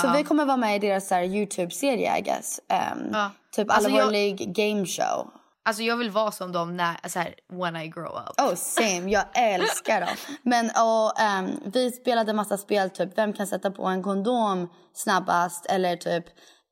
Så 0.00 0.06
Wow. 0.06 0.16
vi 0.16 0.24
kommer 0.24 0.44
vara 0.44 0.56
med 0.56 0.76
i 0.76 0.78
deras 0.78 1.08
så 1.08 1.14
Youtube-serie 1.14 2.18
I 2.18 2.20
guess. 2.22 2.60
Ehm, 2.68 2.98
Ja. 3.12 3.30
Typ 3.56 3.70
alla 3.70 3.74
Alltså, 3.76 3.90
våra 3.90 4.00
jag- 4.00 4.12
ligg 4.12 4.54
game 4.54 4.86
show. 4.86 5.30
Alltså 5.64 5.82
jag 5.82 5.96
vill 5.96 6.10
vara 6.10 6.32
som 6.32 6.52
dem 6.52 6.76
när, 6.76 7.08
så 7.08 7.18
här, 7.18 7.34
when 7.52 7.76
I 7.76 7.88
grow 7.88 8.16
up. 8.16 8.40
Oh 8.40 8.54
same, 8.54 9.10
jag 9.10 9.24
älskar 9.34 10.00
dem. 10.00 10.16
Men 10.42 10.66
och, 10.66 11.20
ehm, 11.20 11.50
vi 11.64 11.90
spelade 11.92 12.32
massa 12.32 12.58
spel, 12.58 12.90
typ 12.90 13.18
vem 13.18 13.32
kan 13.32 13.46
sätta 13.46 13.70
på 13.70 13.84
en 13.86 14.02
kondom 14.02 14.68
snabbast? 14.94 15.66
Eller 15.66 15.96
typ 15.96 16.24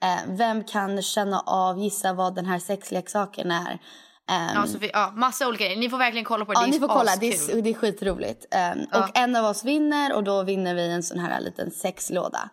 eh, 0.04 0.20
vem 0.36 0.64
kan 0.64 1.02
känna 1.02 1.40
av, 1.40 1.78
gissa 1.78 2.12
vad 2.12 2.34
den 2.34 2.46
här 2.46 2.58
sexleksaken 2.58 3.50
är? 3.50 3.78
Ehm, 4.30 4.48
Ja, 4.54 4.64
vi, 4.80 4.90
ja, 4.92 5.12
massa 5.16 5.48
olika 5.48 5.64
grejer. 5.64 5.78
Ni 5.80 5.90
får 5.90 5.98
verkligen 5.98 6.24
kolla 6.24 6.44
på 6.44 6.52
det. 6.52 6.58
Ja, 6.58 6.62
det 6.66 6.68
är 6.70 6.72
ni 6.72 6.78
får 6.78 6.88
kolla. 6.88 7.16
Det 7.20 7.26
är, 7.26 7.62
det 7.62 7.70
är 7.70 7.74
skitroligt. 7.74 8.46
Ehm, 8.50 8.78
Ja. 8.90 8.98
Och 9.04 9.18
en 9.18 9.36
av 9.36 9.44
oss 9.44 9.64
vinner 9.64 10.14
och 10.14 10.24
då 10.24 10.42
vinner 10.42 10.74
vi 10.74 10.90
en 10.90 11.02
sån 11.02 11.18
här 11.18 11.40
liten 11.40 11.70
sexlåda. 11.70 12.50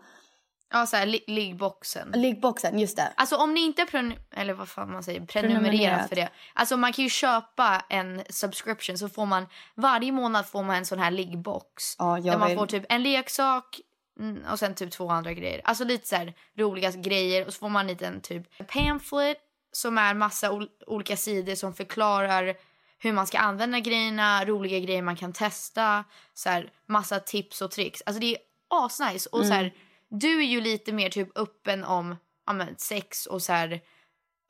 Ja, 0.72 0.86
så 0.86 0.96
här, 0.98 1.06
li- 1.06 1.24
liggboxen. 1.28 2.12
Liggboxen, 2.16 2.80
just 2.80 2.98
det. 2.98 3.14
Alltså 3.18 3.36
om 3.36 3.54
ni 3.54 3.60
inte 3.62 3.82
pren- 3.86 4.16
eller 4.32 4.54
vad 4.54 4.70
fan 4.70 4.92
man 4.92 5.04
säger, 5.04 5.26
prenumererat 5.26 5.64
Prenumererat. 5.72 6.10
för 6.10 6.16
det. 6.16 6.30
Alltså 6.54 6.78
man 6.78 6.94
kan 6.94 7.04
ju 7.04 7.10
köpa 7.10 7.86
en 7.90 8.24
subscription 8.30 8.98
så 8.98 9.10
får 9.10 9.26
man 9.26 9.48
varje 9.76 10.12
månad 10.12 10.46
får 10.48 10.64
man 10.64 10.76
en 10.76 10.86
sån 10.86 11.00
här 11.00 11.12
liggbox. 11.12 11.96
Ja, 12.00 12.20
där 12.24 12.38
man 12.38 12.48
vill. 12.48 12.58
får 12.58 12.66
typ 12.68 12.86
en 12.90 13.04
leksak 13.04 13.80
mm, 14.20 14.44
och 14.52 14.60
sen 14.60 14.76
typ 14.76 14.92
två 14.92 15.10
andra 15.10 15.34
grejer. 15.34 15.62
Alltså 15.64 15.84
lite 15.84 16.08
så 16.08 16.16
här 16.16 16.34
roliga 16.58 16.92
grejer 16.92 17.48
och 17.48 17.54
så 17.54 17.60
får 17.60 17.70
man 17.70 17.82
en 17.82 17.88
liten 17.88 18.22
typ 18.22 18.68
pamphlet 18.68 19.38
som 19.72 19.98
är 19.98 20.14
massa 20.14 20.52
ol- 20.52 20.70
olika 20.88 21.18
sidor 21.18 21.56
som 21.56 21.74
förklarar 21.74 22.56
hur 23.00 23.14
man 23.14 23.28
ska 23.28 23.38
använda 23.40 23.80
grejerna, 23.80 24.46
roliga 24.46 24.80
grejer 24.80 25.02
man 25.02 25.16
kan 25.16 25.34
testa, 25.34 26.04
så 26.34 26.50
här 26.50 26.70
massa 26.88 27.20
tips 27.20 27.62
och 27.62 27.72
tricks. 27.72 28.04
Alltså 28.06 28.20
det 28.20 28.26
är 28.36 28.38
asnice 28.70 29.30
och 29.32 29.40
så 29.40 29.54
Mm. 29.54 29.58
här 29.58 29.74
du 30.10 30.40
är 30.40 30.46
ju 30.46 30.62
lite 30.62 30.94
mer 30.94 31.10
typ 31.10 31.38
öppen 31.38 31.84
om 31.84 32.16
ja, 32.46 32.54
men, 32.54 32.76
sex 32.78 33.26
och 33.26 33.42
så 33.42 33.54
här 33.54 33.72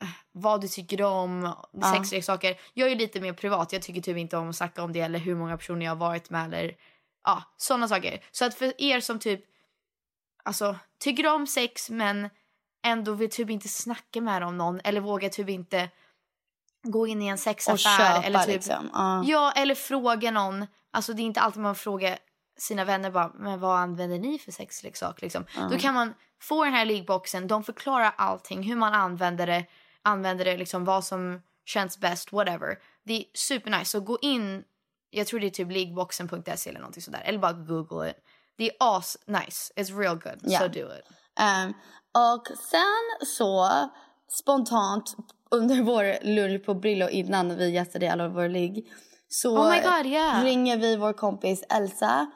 eh, 0.02 0.10
vad 0.32 0.62
du 0.62 0.68
tycker 0.68 1.02
om, 1.02 1.56
sexleksaker. 1.96 2.60
Jag 2.74 2.86
är 2.86 2.90
ju 2.90 2.98
lite 2.98 3.22
mer 3.22 3.34
privat. 3.34 3.74
Jag 3.74 3.82
tycker 3.82 4.02
typ 4.02 4.18
inte 4.18 4.38
om 4.38 4.50
att 4.50 4.56
snacka 4.56 4.84
om 4.84 4.94
det 4.94 5.00
eller 5.00 5.20
hur 5.20 5.36
många 5.36 5.58
personer 5.58 5.86
jag 5.86 5.92
har 5.92 5.96
varit 5.96 6.30
med 6.30 6.46
eller 6.46 6.76
Ja, 7.28 7.44
sådana 7.58 7.88
saker. 7.88 8.24
Så 8.32 8.46
att 8.46 8.56
för 8.56 8.82
er 8.82 9.00
som 9.00 9.20
typ 9.20 9.42
alltså, 10.44 10.76
tycker 11.00 11.34
om 11.34 11.48
sex 11.48 11.90
men 11.90 12.30
ändå 12.86 13.14
vill 13.14 13.30
typ 13.30 13.50
inte 13.50 13.68
snacka 13.68 14.22
med 14.22 14.44
om 14.44 14.58
någon 14.58 14.80
eller 14.84 15.02
vågar 15.02 15.30
typ 15.30 15.50
inte 15.50 15.90
gå 16.84 17.08
in 17.08 17.22
i 17.22 17.28
en 17.28 17.38
sexaffär. 17.38 17.98
Köpa, 17.98 18.24
eller 18.24 18.40
typ, 18.40 18.48
liksom. 18.48 18.90
Ja. 18.94 19.24
Ja, 19.26 19.52
eller 19.52 19.76
fråga 19.76 20.32
någon. 20.32 20.68
Alltså 20.92 21.14
det 21.14 21.22
är 21.22 21.24
inte 21.24 21.42
alltid 21.42 21.62
man 21.62 21.76
frågar 21.76 22.18
sina 22.58 22.86
vänner 22.86 23.12
bara, 23.12 23.32
men 23.36 23.60
vad 23.60 23.78
använder 23.80 24.20
ni 24.20 24.40
för 24.40 24.52
sexleksak 24.52 25.22
liksom? 25.22 25.46
Då 25.72 25.78
kan 25.78 25.94
man 25.94 26.14
få 26.42 26.64
den 26.64 26.74
här 26.74 26.86
liggboxen, 26.86 27.48
de 27.48 27.64
förklarar 27.64 28.14
allting, 28.18 28.64
hur 28.64 28.76
man 28.76 28.94
använder 28.94 29.48
det, 29.48 29.66
använder 30.02 30.46
det 30.46 30.58
liksom 30.58 30.86
vad 30.86 31.04
som 31.04 31.42
känns 31.66 31.98
bäst, 31.98 32.32
whatever. 32.34 32.78
Det 33.04 33.14
är 33.14 33.24
supernice, 33.34 33.86
så 33.92 34.00
gå 34.00 34.18
in, 34.22 34.64
jag 35.10 35.28
tror 35.28 35.40
det 35.40 35.48
är 35.48 35.50
typ 35.50 35.72
liggboxen.se 35.72 36.70
eller 36.70 36.80
någonting 36.80 37.04
sådär, 37.04 37.22
eller 37.26 37.40
bara 37.40 37.54
google 37.54 38.10
it. 38.10 38.16
Det 38.58 38.64
är 38.70 38.76
as 38.80 39.18
nice, 39.26 39.74
it's 39.76 40.00
real 40.00 40.16
good, 40.20 40.40
Ja. 40.42 40.60
so 40.60 40.68
do 40.68 40.80
it. 40.80 41.06
Ehm, 41.40 41.74
och 42.36 42.48
sen 42.48 43.28
så 43.28 43.70
spontant 44.42 45.16
under 45.52 45.82
vår 45.84 46.26
lunch 46.26 46.66
på 46.66 46.74
Brillo 46.74 47.10
innan 47.10 47.58
vi 47.58 47.70
gästade 47.70 48.12
alla 48.12 48.28
vår 48.28 48.48
ligg 48.50 48.92
så 49.30 49.58
Oh 49.58 49.98
God, 49.98 50.06
yeah. 50.06 50.44
ringer 50.44 50.78
vi 50.78 50.96
vår 50.96 51.14
kompis 51.14 51.64
Elsa 51.70 52.32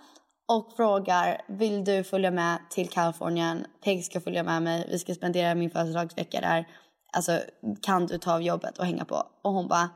och 0.52 0.74
frågar 0.76 1.42
vill 1.48 1.84
du 1.84 2.04
följa 2.04 2.32
med 2.32 2.60
till 2.70 2.90
Kalifornien? 2.90 3.66
Peg 3.84 4.06
ska 4.06 4.22
följa 4.22 4.44
med 4.44 4.64
mig. 4.64 4.88
Vi 4.92 5.00
ska 5.00 5.16
spendera 5.16 5.56
min 5.56 5.72
födelsedagsvecka 5.72 6.42
där. 6.42 6.68
Alltså 7.14 7.40
kan 7.82 8.08
du 8.08 8.18
ta 8.18 8.34
av 8.34 8.42
jobbet 8.42 8.78
och 8.78 8.86
hänga 8.86 9.06
på? 9.06 9.24
Och 9.42 9.52
hon 9.52 9.68
bara 9.68 9.90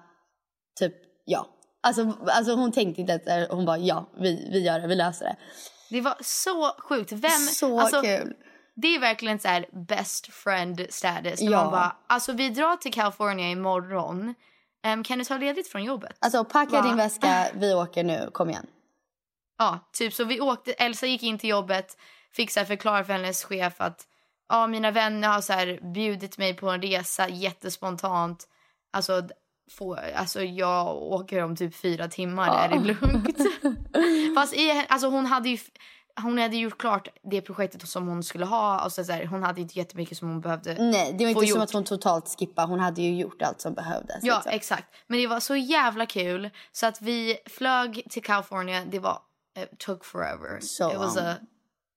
typ 0.79 0.93
ja. 1.25 1.47
Alltså, 1.83 2.13
alltså 2.27 2.55
hon 2.55 2.71
tänkte 2.71 3.01
inte 3.01 3.17
där. 3.17 3.47
Hon 3.49 3.65
bara 3.65 3.77
ja, 3.77 4.09
vi, 4.17 4.49
vi 4.51 4.59
gör 4.59 4.79
det, 4.79 4.87
vi 4.87 4.95
löser 4.95 5.25
det. 5.25 5.35
Det 5.89 6.01
var 6.01 6.17
så 6.21 6.71
sjukt. 6.79 7.11
Vem, 7.11 7.31
Så 7.31 7.79
alltså, 7.79 8.01
kul. 8.01 8.33
Det 8.75 8.95
är 8.95 8.99
verkligen 8.99 9.39
så 9.39 9.47
här 9.47 9.65
best 9.87 10.33
friend 10.33 10.85
status. 10.89 11.41
Ja. 11.41 11.63
man 11.63 11.71
bara, 11.71 11.95
alltså 12.07 12.33
vi 12.33 12.49
drar 12.49 12.77
till 12.77 12.93
California 12.93 13.49
imorgon. 13.49 14.33
Um, 14.87 15.03
kan 15.03 15.19
du 15.19 15.25
ta 15.25 15.37
ledigt 15.37 15.67
från 15.67 15.83
jobbet? 15.83 16.17
Alltså 16.19 16.43
packa 16.43 16.81
Va? 16.81 16.87
din 16.87 16.97
väska, 16.97 17.47
vi 17.53 17.73
åker 17.73 18.03
nu, 18.03 18.29
kom 18.33 18.49
igen. 18.49 18.65
Ja, 19.57 19.89
typ 19.93 20.13
så 20.13 20.23
vi 20.23 20.41
åkte, 20.41 20.73
Elsa 20.73 21.05
gick 21.05 21.23
in 21.23 21.37
till 21.37 21.49
jobbet, 21.49 21.97
fick 22.31 22.51
så 22.51 22.59
här 22.59 22.67
förklara 22.67 23.03
för 23.03 23.13
hennes 23.13 23.43
chef 23.43 23.73
att 23.77 24.07
ja, 24.49 24.67
mina 24.67 24.91
vänner 24.91 25.27
har 25.27 25.41
så 25.41 25.53
här 25.53 25.93
bjudit 25.93 26.37
mig 26.37 26.53
på 26.53 26.69
en 26.69 26.81
resa 26.81 27.29
jättespontant. 27.29 28.47
Alltså, 28.93 29.21
få, 29.71 29.97
alltså 30.15 30.43
jag 30.43 30.95
åker 30.97 31.43
om 31.43 31.55
typ 31.55 31.75
fyra 31.75 32.07
timmar, 32.07 32.69
det 32.69 32.75
är 32.75 32.79
det 32.79 32.85
lugnt. 32.85 33.37
Fast 34.35 34.53
i, 34.53 34.85
alltså 34.89 35.07
hon 35.07 35.25
hade 35.25 35.49
ju 35.49 35.57
hon 36.21 36.37
hade 36.37 36.57
gjort 36.57 36.77
klart 36.77 37.07
det 37.31 37.41
projektet 37.41 37.87
som 37.87 38.07
hon 38.07 38.23
skulle 38.23 38.45
ha. 38.45 38.85
Och 38.85 38.91
så 38.91 39.03
så 39.03 39.11
här, 39.11 39.25
hon 39.25 39.43
hade 39.43 39.61
inte 39.61 39.79
jättemycket 39.79 40.17
som 40.17 40.29
hon 40.29 40.41
behövde 40.41 40.75
Nej, 40.79 41.13
det 41.17 41.25
var 41.25 41.29
inte 41.29 41.41
som 41.41 41.49
gjort. 41.49 41.63
att 41.63 41.73
hon 41.73 41.83
totalt 41.83 42.35
skippade. 42.39 42.67
Hon 42.67 42.79
hade 42.79 43.01
ju 43.01 43.15
gjort 43.15 43.41
allt 43.41 43.61
som 43.61 43.73
behövdes. 43.73 44.17
Ja, 44.21 44.35
liksom. 44.35 44.51
exakt. 44.51 44.95
Men 45.07 45.19
det 45.19 45.27
var 45.27 45.39
så 45.39 45.55
jävla 45.55 46.05
kul 46.05 46.49
så 46.71 46.85
att 46.85 47.01
vi 47.01 47.37
flög 47.45 48.03
till 48.09 48.23
California. 48.23 48.85
Det 48.85 48.99
var 48.99 49.19
it 49.57 49.79
took 49.79 50.05
forever. 50.05 50.59
Så 50.59 50.91
It 50.91 50.97
was 50.97 51.17
a, 51.17 51.35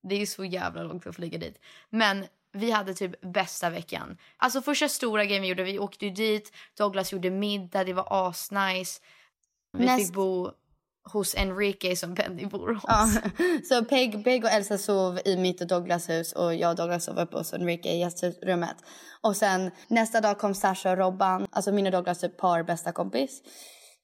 det 0.03 0.23
är 0.23 0.27
så 0.27 0.44
jävla 0.44 0.83
långt 0.83 1.07
att 1.07 1.16
flyga 1.16 1.38
dit. 1.38 1.61
Men 1.90 2.27
vi 2.53 2.71
hade 2.71 2.94
typ 2.94 3.21
bästa 3.21 3.71
veckan. 3.71 4.16
Alltså 4.37 4.62
första 4.62 4.88
stora 4.88 5.25
grejen 5.25 5.42
vi 5.42 5.49
gjorde, 5.49 5.62
vi 5.62 5.79
åkte 5.79 6.05
ju 6.07 6.11
dit. 6.11 6.53
Douglas 6.77 7.12
gjorde 7.12 7.31
middag, 7.31 7.85
det 7.85 7.92
var 7.92 8.29
asnice. 8.29 9.01
Vi 9.79 9.85
Näst- 9.87 9.99
fick 10.07 10.14
bo 10.14 10.51
hos 11.12 11.35
Enrique 11.35 11.97
som 11.97 12.14
Penny 12.14 12.47
bor 12.47 12.75
hos. 12.75 12.85
Ja. 12.87 13.09
Så 13.68 13.85
Peg, 13.85 14.25
Peg 14.25 14.44
och 14.44 14.51
Elsa 14.51 14.79
sov 14.79 15.21
i 15.25 15.37
mitt 15.37 15.61
och 15.61 15.66
Douglas 15.66 16.09
hus 16.09 16.33
och 16.33 16.55
jag 16.55 16.71
och 16.71 16.77
Douglas 16.77 17.05
sov 17.05 17.18
uppe 17.18 17.37
hos 17.37 17.53
Enrique 17.53 17.90
i 17.92 17.99
gästrummet. 17.99 18.77
Och 19.21 19.37
sen 19.37 19.71
nästa 19.88 20.21
dag 20.21 20.38
kom 20.38 20.55
Sasha 20.55 20.90
och 20.90 20.99
Robban, 20.99 21.47
alltså 21.51 21.73
min 21.73 21.87
och 21.87 21.92
Douglas 21.92 22.21
typ 22.21 22.37
par 22.37 22.62
bästa 22.62 22.92
kompis. 22.92 23.42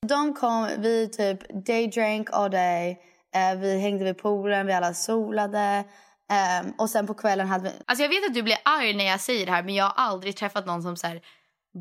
De 0.06 0.34
kom, 0.34 0.68
vi 0.78 1.08
typ 1.08 1.66
daydrank 1.66 2.28
all 2.32 2.50
day, 2.50 2.98
eh, 3.34 3.54
vi 3.58 3.78
hängde 3.80 4.04
vid 4.04 4.18
poolen, 4.18 4.66
vi 4.66 4.72
alla 4.72 4.94
solade. 4.94 5.84
ehm, 6.30 6.72
och 6.78 6.90
sen 6.90 7.06
på 7.06 7.14
kvällen 7.14 7.46
hade 7.48 7.64
vi... 7.64 7.70
Alltså 7.86 8.02
jag 8.02 8.08
vet 8.08 8.26
att 8.28 8.34
du 8.34 8.42
blir 8.42 8.58
arg 8.64 8.94
när 8.94 9.04
jag 9.04 9.20
säger 9.20 9.46
det 9.46 9.52
här 9.52 9.62
men 9.62 9.74
jag 9.74 9.84
har 9.84 9.92
aldrig 9.96 10.36
träffat 10.36 10.66
någon 10.66 10.82
som 10.82 10.96
så 10.96 11.06
här, 11.06 11.20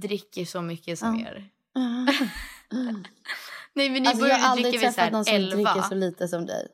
dricker 0.01 0.45
så 0.45 0.61
mycket 0.61 0.99
som 0.99 1.19
er. 1.19 1.49
Nej 3.73 3.89
men 3.89 4.03
ni 4.03 4.09
Alltså 4.09 4.27
jag 4.27 4.37
har 4.37 4.49
aldrig 4.51 4.79
träffat 4.81 5.11
någon 5.11 5.25
som 5.25 5.35
11. 5.35 5.55
dricker 5.55 5.81
så 5.89 5.95
lite 5.95 6.27
som 6.27 6.45
dig. 6.45 6.67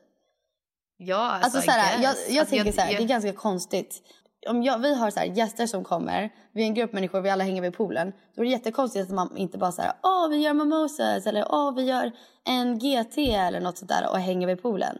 Ja, 0.96 1.16
alltså, 1.30 1.44
Alltså, 1.44 1.58
I 1.58 1.62
så 1.62 1.70
här, 1.70 1.92
jag, 1.92 2.02
jag 2.02 2.38
Alltså, 2.40 2.54
tänker 2.56 2.72
så 2.72 2.80
här, 2.80 2.90
jag- 2.92 3.00
det 3.00 3.04
är 3.04 3.08
ganska 3.08 3.32
konstigt. 3.32 4.02
Om 4.48 4.62
jag, 4.62 4.78
vi 4.78 4.94
har 4.94 5.10
så 5.10 5.20
här, 5.20 5.26
gäster 5.26 5.66
som 5.66 5.84
kommer, 5.84 6.30
vi 6.52 6.62
är 6.62 6.66
en 6.66 6.74
grupp 6.74 6.92
människor, 6.92 7.20
vi 7.20 7.30
alla 7.30 7.44
hänger 7.44 7.62
vid 7.62 7.76
poolen. 7.76 8.12
Då 8.36 8.42
är 8.42 8.46
det 8.46 8.50
jättekonstigt 8.50 9.06
att 9.06 9.14
man 9.14 9.36
inte 9.36 9.58
bara 9.58 9.72
så 9.72 9.82
här, 9.82 9.92
åh 10.02 10.28
vi 10.28 10.36
gör 10.36 10.54
mimosas 10.54 11.26
eller 11.26 11.44
åh 11.48 11.74
vi 11.74 11.82
gör 11.82 12.12
en 12.44 12.78
GT 12.78 13.18
eller 13.18 13.60
något 13.60 13.78
sånt 13.78 13.88
där 13.88 14.10
och 14.10 14.18
hänger 14.18 14.46
vid 14.46 14.62
poolen. 14.62 14.98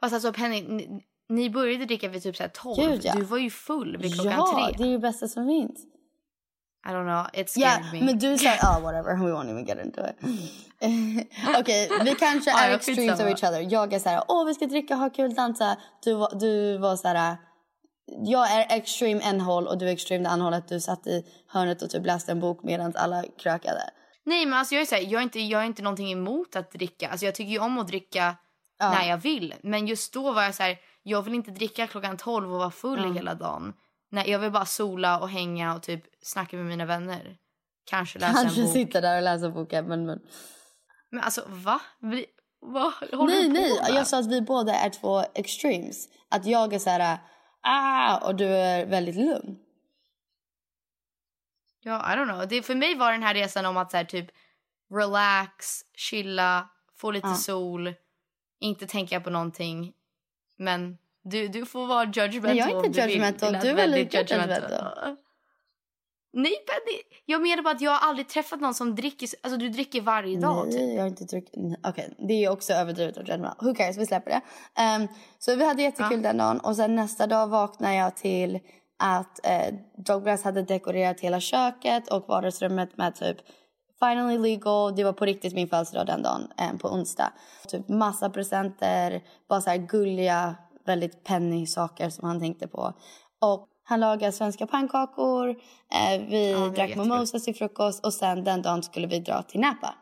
Fast 0.00 0.14
alltså 0.14 0.32
Penny, 0.32 0.62
ni, 0.62 1.02
ni 1.28 1.50
började 1.50 1.84
dricka 1.84 2.08
vid 2.08 2.22
typ 2.22 2.36
så 2.36 2.42
här 2.42 2.50
12. 2.50 2.76
Gud, 2.76 3.04
ja. 3.04 3.12
Du 3.14 3.22
var 3.22 3.38
ju 3.38 3.50
full 3.50 3.96
vid 3.96 4.14
klockan 4.14 4.32
ja, 4.32 4.68
tre. 4.68 4.74
det 4.78 4.84
är 4.84 4.92
ju 4.92 4.98
bästa 4.98 5.28
som 5.28 5.46
finns. 5.46 5.86
I 6.86 6.88
don't 6.88 7.04
know, 7.04 7.40
it 7.40 7.56
Ja, 7.56 7.70
scared 7.70 7.92
me. 7.92 8.06
men 8.06 8.18
du 8.18 8.38
sa, 8.38 8.50
ah 8.62 8.80
whatever, 8.80 9.14
we 9.16 9.32
won't 9.32 9.50
even 9.50 9.64
get 9.64 9.78
into 9.84 10.00
it. 10.00 10.16
Okej, 11.60 11.90
vi 12.04 12.14
kanske 12.14 12.50
Ja, 12.56 12.60
är 12.60 12.70
ja, 12.70 12.76
extremes 12.76 13.20
of 13.20 13.26
each 13.26 13.44
other. 13.44 13.72
Jag 13.72 13.92
är 13.92 13.98
så 13.98 14.08
här, 14.08 14.22
åh 14.28 14.46
vi 14.46 14.54
ska 14.54 14.66
dricka, 14.66 14.94
ha 14.94 15.10
kul, 15.10 15.34
dansa. 15.34 15.76
Du, 16.04 16.26
du 16.40 16.78
var 16.78 16.96
så 16.96 17.08
här, 17.08 17.36
jag 18.06 18.50
är 18.52 18.76
extreme 18.76 19.20
en 19.22 19.40
håll 19.40 19.66
och 19.66 19.78
du 19.78 19.88
är 19.88 19.92
extreme 19.92 20.24
det 20.24 20.30
andra 20.30 20.44
hållet. 20.44 20.68
Du 20.68 20.80
satt 20.80 21.06
i 21.06 21.24
hörnet 21.48 21.82
och 21.82 21.90
typ 21.90 22.06
läste 22.06 22.32
en 22.32 22.40
bok 22.40 22.62
medan 22.62 22.92
alla 22.96 23.24
krökade. 23.38 23.90
Nej 24.24 24.46
men 24.46 24.58
alltså 24.58 24.74
jag 24.74 24.82
är, 24.82 24.86
så 24.86 24.94
här, 24.94 25.02
jag, 25.02 25.18
är 25.18 25.22
inte, 25.22 25.40
jag 25.40 25.60
är 25.62 25.66
inte 25.66 25.82
någonting 25.82 26.12
emot 26.12 26.56
att 26.56 26.70
dricka. 26.72 27.08
Alltså 27.08 27.26
jag 27.26 27.34
tycker 27.34 27.50
ju 27.52 27.58
om 27.58 27.78
att 27.78 27.88
dricka 27.88 28.36
Ja. 28.78 28.90
när 28.90 29.08
jag 29.08 29.16
vill. 29.18 29.54
Men 29.62 29.86
just 29.86 30.12
då 30.12 30.32
var 30.32 30.42
jag 30.42 30.54
så 30.54 30.62
här, 30.62 30.76
jag 31.02 31.22
vill 31.22 31.34
inte 31.34 31.50
dricka 31.50 31.86
klockan 31.86 32.16
12 32.16 32.52
och 32.52 32.58
vara 32.58 32.70
full 32.70 32.98
Mm. 32.98 33.14
hela 33.14 33.34
dagen. 33.34 33.72
Nej, 34.10 34.30
jag 34.30 34.38
vill 34.38 34.50
bara 34.50 34.64
sola 34.64 35.18
och 35.20 35.28
hänga 35.28 35.74
och 35.74 35.82
typ 35.82 36.04
snacka 36.22 36.56
med 36.56 36.66
mina 36.66 36.84
vänner. 36.84 37.36
Kanske 37.90 38.18
läsa 38.18 38.32
Kanske 38.34 38.60
en 38.60 38.66
bok. 38.66 38.74
sitta 38.74 39.00
där 39.00 39.16
och 39.16 39.22
läsa 39.22 39.48
boken 39.48 39.86
men, 39.88 40.06
men. 40.06 40.18
Men 41.10 41.24
alltså 41.24 41.42
va? 41.48 41.80
Bli, 42.00 42.26
vad 42.60 42.92
håller 42.92 43.26
Nej 43.34 43.42
du 43.42 43.48
på 43.48 43.52
nej, 43.60 43.80
med? 43.82 43.98
jag 44.00 44.06
sa 44.06 44.18
att 44.18 44.26
vi 44.26 44.40
båda 44.42 44.74
är 44.74 44.90
två 44.90 45.22
extremes. 45.34 46.08
Att 46.30 46.46
jag 46.46 46.72
är 46.74 46.78
så 46.78 46.90
här, 46.90 47.18
ah 47.66 48.18
och 48.28 48.34
du 48.34 48.46
är 48.46 48.86
väldigt 48.86 49.16
lugn. 49.16 49.58
Ja, 51.80 52.12
I 52.12 52.16
don't 52.16 52.24
know. 52.32 52.48
Det, 52.48 52.62
för 52.62 52.74
mig 52.74 52.94
var 52.94 53.12
den 53.12 53.22
här 53.22 53.34
resan 53.34 53.66
om 53.66 53.76
att 53.76 53.90
så 53.90 53.96
här, 53.96 54.04
typ 54.04 54.26
relax, 54.94 55.80
chilla, 55.94 56.68
få 56.96 57.10
lite 57.10 57.28
Ja. 57.28 57.34
sol, 57.34 57.94
inte 58.60 58.86
tänka 58.86 59.20
på 59.20 59.30
någonting. 59.30 59.92
Men 60.56 60.98
du, 61.22 61.48
du 61.48 61.66
får 61.66 61.86
vara 61.86 62.04
judgmental 62.04 62.42
Nej, 62.42 62.58
jag 62.58 62.70
är 62.70 62.86
inte 62.86 63.02
du 63.06 63.08
judgmental. 63.10 63.52
Lät 63.52 63.62
Du 63.62 63.68
är 63.68 63.74
väldigt 63.74 64.14
judgmental. 64.14 65.16
Nej, 66.36 66.52
Penny. 66.66 67.02
Jag 67.26 67.42
menar 67.42 67.62
bara 67.62 67.74
att 67.74 67.80
jag 67.80 67.90
har 67.90 68.08
aldrig 68.08 68.28
träffat 68.28 68.60
någon 68.60 68.74
som 68.74 68.94
dricker... 68.94 69.28
Alltså 69.42 69.58
du 69.58 69.68
dricker 69.68 70.00
varje 70.00 70.38
dag. 70.38 70.66
Nej, 70.66 70.78
Typ. 70.78 70.94
jag 70.96 71.02
har 71.02 71.08
inte 71.08 71.24
druckit. 71.24 71.54
Okej, 71.88 72.14
det 72.18 72.44
är 72.44 72.50
också 72.50 72.72
överdrivet 72.72 73.16
av 73.16 73.28
general. 73.28 73.54
Who 73.60 73.74
cares, 73.74 73.98
vi 73.98 74.06
släpper 74.06 74.30
det. 74.30 74.40
Ehm, 74.82 75.08
så 75.38 75.56
vi 75.56 75.66
hade 75.66 75.82
jättekul 75.82 76.22
den 76.22 76.36
dagen 76.36 76.60
och 76.60 76.76
sen 76.76 76.96
nästa 76.96 77.26
dag 77.26 77.46
vaknade 77.46 77.94
jag 77.94 78.16
till 78.16 78.58
att 78.98 79.46
eh, 79.46 79.74
Douglas 79.96 80.44
hade 80.44 80.62
dekorerat 80.62 81.20
hela 81.20 81.40
köket 81.40 82.08
och 82.08 82.28
vardagsrummet 82.28 82.96
med 82.96 83.14
typ 83.14 83.36
finally 83.98 84.38
legal. 84.38 84.96
Det 84.96 85.04
var 85.04 85.12
på 85.12 85.24
riktigt 85.24 85.54
min 85.54 85.68
födelsedag 85.68 86.06
den 86.06 86.22
dagen 86.22 86.48
eh, 86.58 86.78
på 86.78 86.88
onsdag. 86.88 87.32
Typ 87.68 87.88
massa 87.88 88.30
presenter, 88.30 89.22
bara 89.48 89.60
så 89.60 89.70
här 89.70 89.76
gulliga, 89.76 90.54
väldigt 90.86 91.24
penny 91.24 91.66
saker 91.66 92.10
som 92.10 92.28
han 92.28 92.40
tänkte 92.40 92.68
på. 92.68 92.92
Och 93.40 93.68
han 93.88 94.00
lagade 94.00 94.32
svenska 94.32 94.66
pannkakor, 94.66 95.48
eh, 95.92 96.22
vi 96.28 96.52
Ja, 96.52 96.60
var 96.60 96.68
drack 96.68 96.96
mimosas 96.96 97.44
till 97.44 97.54
frukost 97.54 98.04
och 98.04 98.14
sen 98.14 98.44
den 98.44 98.62
dagen 98.62 98.82
skulle 98.82 99.06
vi 99.06 99.18
dra 99.18 99.42
till 99.42 99.60
Napa. 99.60 99.94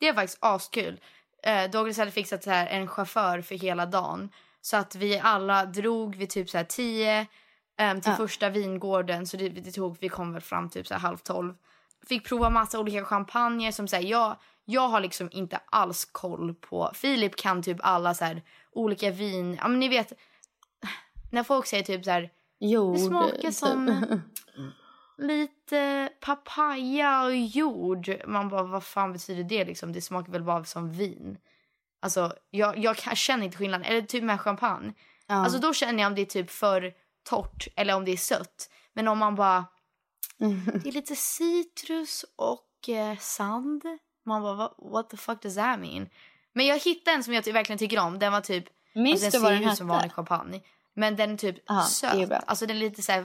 Det 0.00 0.08
är 0.08 0.14
faktiskt 0.14 0.38
askul. 0.40 1.00
Eh, 1.42 1.70
Douglas 1.70 1.98
hade 1.98 2.10
fixat 2.10 2.42
så 2.44 2.50
här 2.50 2.66
en 2.66 2.86
chaufför 2.88 3.40
för 3.40 3.54
hela 3.54 3.86
dagen. 3.86 4.30
Så 4.60 4.76
att 4.76 4.94
vi 4.94 5.18
alla 5.18 5.64
drog 5.64 6.16
vid 6.16 6.30
typ 6.30 6.50
så 6.50 6.56
här 6.58 6.64
tio 6.64 7.26
ehm, 7.78 8.00
till 8.00 8.10
Ja. 8.10 8.16
första 8.16 8.48
vingården. 8.48 9.26
Så 9.26 9.36
det, 9.36 9.48
det 9.48 9.72
tog, 9.72 9.96
vi 10.00 10.08
kom 10.08 10.32
väl 10.32 10.42
fram 10.42 10.70
typ 10.70 10.86
så 10.86 10.94
här 10.94 11.00
halv 11.00 11.16
tolv. 11.16 11.54
Fick 12.08 12.28
prova 12.28 12.50
massa 12.50 12.78
olika 12.80 13.04
champagner 13.04 13.72
som 13.72 13.88
säger 13.88 14.10
jag, 14.10 14.36
jag 14.64 14.88
har 14.88 15.00
liksom 15.00 15.28
inte 15.32 15.60
alls 15.66 16.04
koll 16.04 16.54
på. 16.54 16.90
Filip 16.94 17.36
kan 17.36 17.62
typ 17.62 17.76
alla 17.80 18.14
så 18.14 18.24
här 18.24 18.42
olika 18.72 19.10
vin. 19.10 19.58
Ja 19.62 19.68
men 19.68 19.78
ni 19.80 19.88
vet 19.88 20.12
när 21.30 21.42
folk 21.42 21.66
säger 21.66 21.82
typ 21.84 22.04
så 22.04 22.10
här 22.10 22.30
Jord. 22.60 22.94
det 22.96 23.00
smakar 23.00 23.38
typ. 23.38 23.54
som 23.54 24.04
lite 25.18 26.08
papaya 26.20 27.22
och 27.24 27.36
jord. 27.36 28.10
Man 28.26 28.48
bara, 28.48 28.62
vad 28.62 28.84
fan 28.84 29.12
betyder 29.12 29.44
det 29.44 29.64
liksom? 29.64 29.92
Det 29.92 30.00
smakar 30.00 30.32
väl 30.32 30.42
bara 30.44 30.64
som 30.64 30.90
vin. 30.92 31.38
Alltså 32.00 32.32
jag, 32.50 32.78
jag 32.78 32.96
känner 33.16 33.44
inte 33.44 33.56
skillnad. 33.58 33.82
Eller 33.86 34.02
typ 34.02 34.22
med 34.24 34.40
champagne. 34.40 34.92
Ja. 35.26 35.34
Alltså 35.34 35.58
då 35.58 35.72
känner 35.74 36.02
jag 36.02 36.10
om 36.10 36.14
det 36.14 36.20
är 36.22 36.26
typ 36.26 36.50
för 36.50 36.92
torrt 37.28 37.68
eller 37.76 37.94
om 37.96 38.04
det 38.04 38.12
är 38.12 38.16
sött. 38.16 38.70
Men 38.92 39.08
om 39.08 39.18
man 39.18 39.34
bara... 39.34 39.64
Det 40.82 40.88
är 40.88 40.92
lite 40.92 41.16
citrus 41.16 42.24
och 42.36 42.88
eh, 42.88 43.16
sand. 43.18 43.82
Man 44.24 44.42
bara, 44.42 44.68
"What- 44.78 45.08
the 45.10 45.16
fuck 45.16 45.42
does 45.42 45.54
that 45.54 45.80
mean? 45.80 46.08
Men 46.52 46.66
jag 46.66 46.78
hittade 46.78 47.16
en 47.16 47.24
som 47.24 47.34
jag 47.34 47.52
verkligen 47.52 47.78
tycker 47.78 47.98
om. 47.98 48.18
Den 48.18 48.32
var 48.32 48.40
typ... 48.40 48.64
Minns 48.94 49.24
alltså, 49.24 49.38
du 49.38 49.44
vad 49.44 49.52
den 49.52 49.68
ut 49.70 49.76
som 49.76 49.90
hette? 49.90 49.96
vanlig 49.98 50.12
champagne. 50.12 50.60
Men 50.98 51.16
den 51.16 51.30
är 51.32 51.36
typ 51.36 51.70
Aha, 51.70 51.82
söt. 51.82 52.14
är. 52.30 52.40
Alltså 52.46 52.66
den 52.66 52.76
är 52.76 52.80
lite 52.80 53.02
så 53.02 53.12
här... 53.12 53.24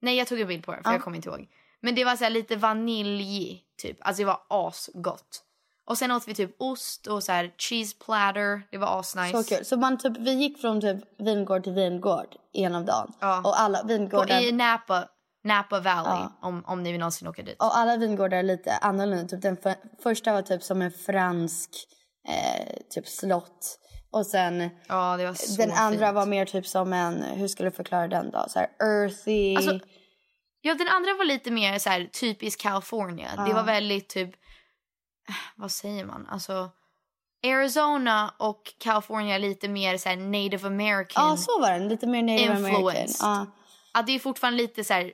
Nej 0.00 0.16
jag 0.16 0.26
tog 0.26 0.40
en 0.40 0.48
bild 0.48 0.64
på 0.64 0.72
den 0.72 0.82
för 0.82 0.90
Ja. 0.90 0.94
jag 0.94 1.02
kommer 1.02 1.16
inte 1.16 1.28
ihåg. 1.28 1.48
Men 1.80 1.94
det 1.94 2.04
var 2.04 2.16
så 2.16 2.24
här 2.24 2.30
lite 2.30 2.56
vanilj 2.56 3.62
typ. 3.82 3.96
Alltså 4.00 4.20
det 4.22 4.26
var 4.26 4.40
asgott. 4.48 5.42
Och 5.84 5.98
sen 5.98 6.10
åt 6.10 6.28
vi 6.28 6.34
typ 6.34 6.54
ost 6.58 7.06
och 7.06 7.22
så 7.22 7.32
här 7.32 7.54
cheese 7.58 7.96
platter. 8.04 8.62
Det 8.70 8.78
var 8.78 9.00
asnice. 9.00 9.42
Så 9.42 9.56
kul. 9.56 9.64
Så 9.64 9.76
man 9.76 9.98
typ, 9.98 10.16
vi 10.18 10.32
gick 10.32 10.60
från 10.60 10.80
typ 10.80 11.20
vingård 11.20 11.62
till 11.64 11.72
vingård 11.72 12.36
en 12.52 12.74
av 12.74 12.84
dagen. 12.84 13.12
Ja. 13.20 13.40
Och 13.44 13.60
alla 13.60 13.80
Och 13.82 13.90
vingårdar... 13.90 14.40
i 14.40 14.52
Napa, 14.52 15.08
Napa 15.44 15.80
Valley 15.80 16.04
Ja. 16.12 16.32
om, 16.42 16.64
om 16.66 16.82
ni 16.82 16.90
vill 16.92 17.00
någonsin 17.00 17.28
åka 17.28 17.42
dit. 17.42 17.56
Och 17.58 17.76
alla 17.76 17.96
vingårdar 17.96 18.38
är 18.38 18.42
lite 18.42 18.76
annorlunda. 18.76 19.28
Typ 19.28 19.42
den 19.42 19.56
för, 19.56 19.74
första 20.02 20.32
var 20.32 20.42
typ 20.42 20.62
som 20.62 20.82
en 20.82 20.90
fransk 20.92 21.70
eh, 22.28 22.76
typ 22.90 23.08
slott. 23.08 23.78
Och 24.12 24.26
sen 24.26 24.70
Ja, 24.88 25.16
den 25.56 25.70
andra 25.72 26.06
fint. 26.06 26.14
var 26.14 26.26
mer 26.26 26.44
typ 26.44 26.66
som 26.66 26.92
en, 26.92 27.22
hur 27.22 27.48
skulle 27.48 27.70
du 27.70 27.76
förklara 27.76 28.08
den 28.08 28.30
då? 28.30 28.44
Så 28.48 28.58
här 28.58 28.68
earthy. 28.80 29.56
Alltså, 29.56 29.78
Ja, 30.60 30.74
den 30.74 30.88
andra 30.88 31.14
var 31.14 31.24
lite 31.24 31.50
mer 31.50 31.78
så 31.78 31.90
här 31.90 32.04
typisk 32.04 32.60
California. 32.60 33.44
Det 33.46 33.54
var 33.54 33.62
väldigt 33.62 34.08
typ, 34.08 34.28
eh, 35.28 35.34
vad 35.56 35.70
säger 35.70 36.04
man? 36.04 36.26
Alltså 36.30 36.70
Arizona 37.46 38.34
och 38.38 38.62
California 38.78 39.38
lite 39.38 39.68
mer 39.68 39.96
så 39.96 40.08
här 40.08 40.16
native 40.16 40.66
american. 40.66 41.28
ja, 41.30 41.36
så 41.36 41.60
var 41.60 41.72
den. 41.72 41.88
Lite 41.88 42.06
mer 42.06 42.22
native 42.22 42.52
american. 42.54 42.80
Influenced. 42.80 43.16
Ja. 43.26 43.46
Ja, 43.94 44.02
det 44.02 44.12
är 44.12 44.18
fortfarande 44.18 44.62
lite 44.62 44.84
så 44.84 44.94
här 44.94 45.12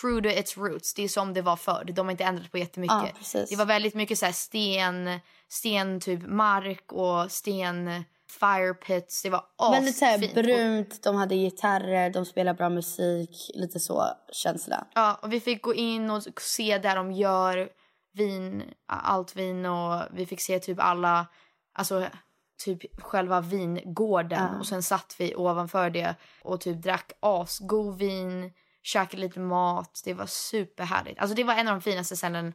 true 0.00 0.22
to 0.22 0.28
its 0.28 0.56
roots. 0.56 0.94
Det 0.94 1.02
är 1.04 1.08
som 1.08 1.34
det 1.34 1.42
var 1.42 1.56
förr. 1.56 1.84
De 1.92 2.06
har 2.06 2.10
inte 2.10 2.24
ändrat 2.24 2.50
på 2.52 2.58
jättemycket. 2.58 3.34
Ja, 3.34 3.44
det 3.50 3.56
var 3.56 3.64
väldigt 3.64 3.94
mycket 3.94 4.18
så 4.18 4.24
här 4.26 4.32
sten, 4.32 5.20
sten 5.48 6.00
typ 6.00 6.26
mark 6.26 6.92
och 6.92 7.32
sten 7.32 8.04
fire 8.40 8.74
pits. 8.74 9.22
Det 9.22 9.30
var 9.30 9.44
Väldigt 9.72 10.02
asfint. 10.02 10.34
brunt, 10.34 11.02
de 11.02 11.16
hade 11.16 11.34
gitarrer, 11.34 12.10
de 12.10 12.24
spelade 12.24 12.56
bra 12.56 12.68
musik. 12.68 13.50
Lite 13.54 13.80
så 13.80 14.04
känsla. 14.32 14.86
Ja, 14.94 15.18
och 15.22 15.32
vi 15.32 15.40
fick 15.40 15.62
gå 15.62 15.74
in 15.74 16.10
och 16.10 16.40
se 16.40 16.78
där 16.78 16.96
de 16.96 17.12
gör 17.12 17.68
vin, 18.12 18.62
allt 18.86 19.36
vin 19.36 19.66
och 19.66 20.02
vi 20.12 20.26
fick 20.26 20.40
se 20.40 20.58
typ 20.58 20.78
alla, 20.80 21.26
alltså 21.74 22.06
typ 22.64 23.02
själva 23.02 23.40
vingården 23.40 24.54
och 24.58 24.66
sen 24.66 24.82
satt 24.82 25.14
vi 25.18 25.34
ovanför 25.34 25.90
det 25.90 26.14
och 26.42 26.60
typ 26.60 26.82
drack 26.82 27.12
asgod 27.20 27.98
vin, 27.98 28.52
käkade 28.82 29.20
lite 29.22 29.40
mat. 29.40 30.00
Det 30.04 30.14
var 30.14 30.26
superhärligt. 30.26 31.20
Alltså 31.20 31.36
det 31.36 31.44
var 31.44 31.54
en 31.54 31.68
av 31.68 31.74
de 31.74 31.80
finaste 31.80 32.16
ställen, 32.16 32.54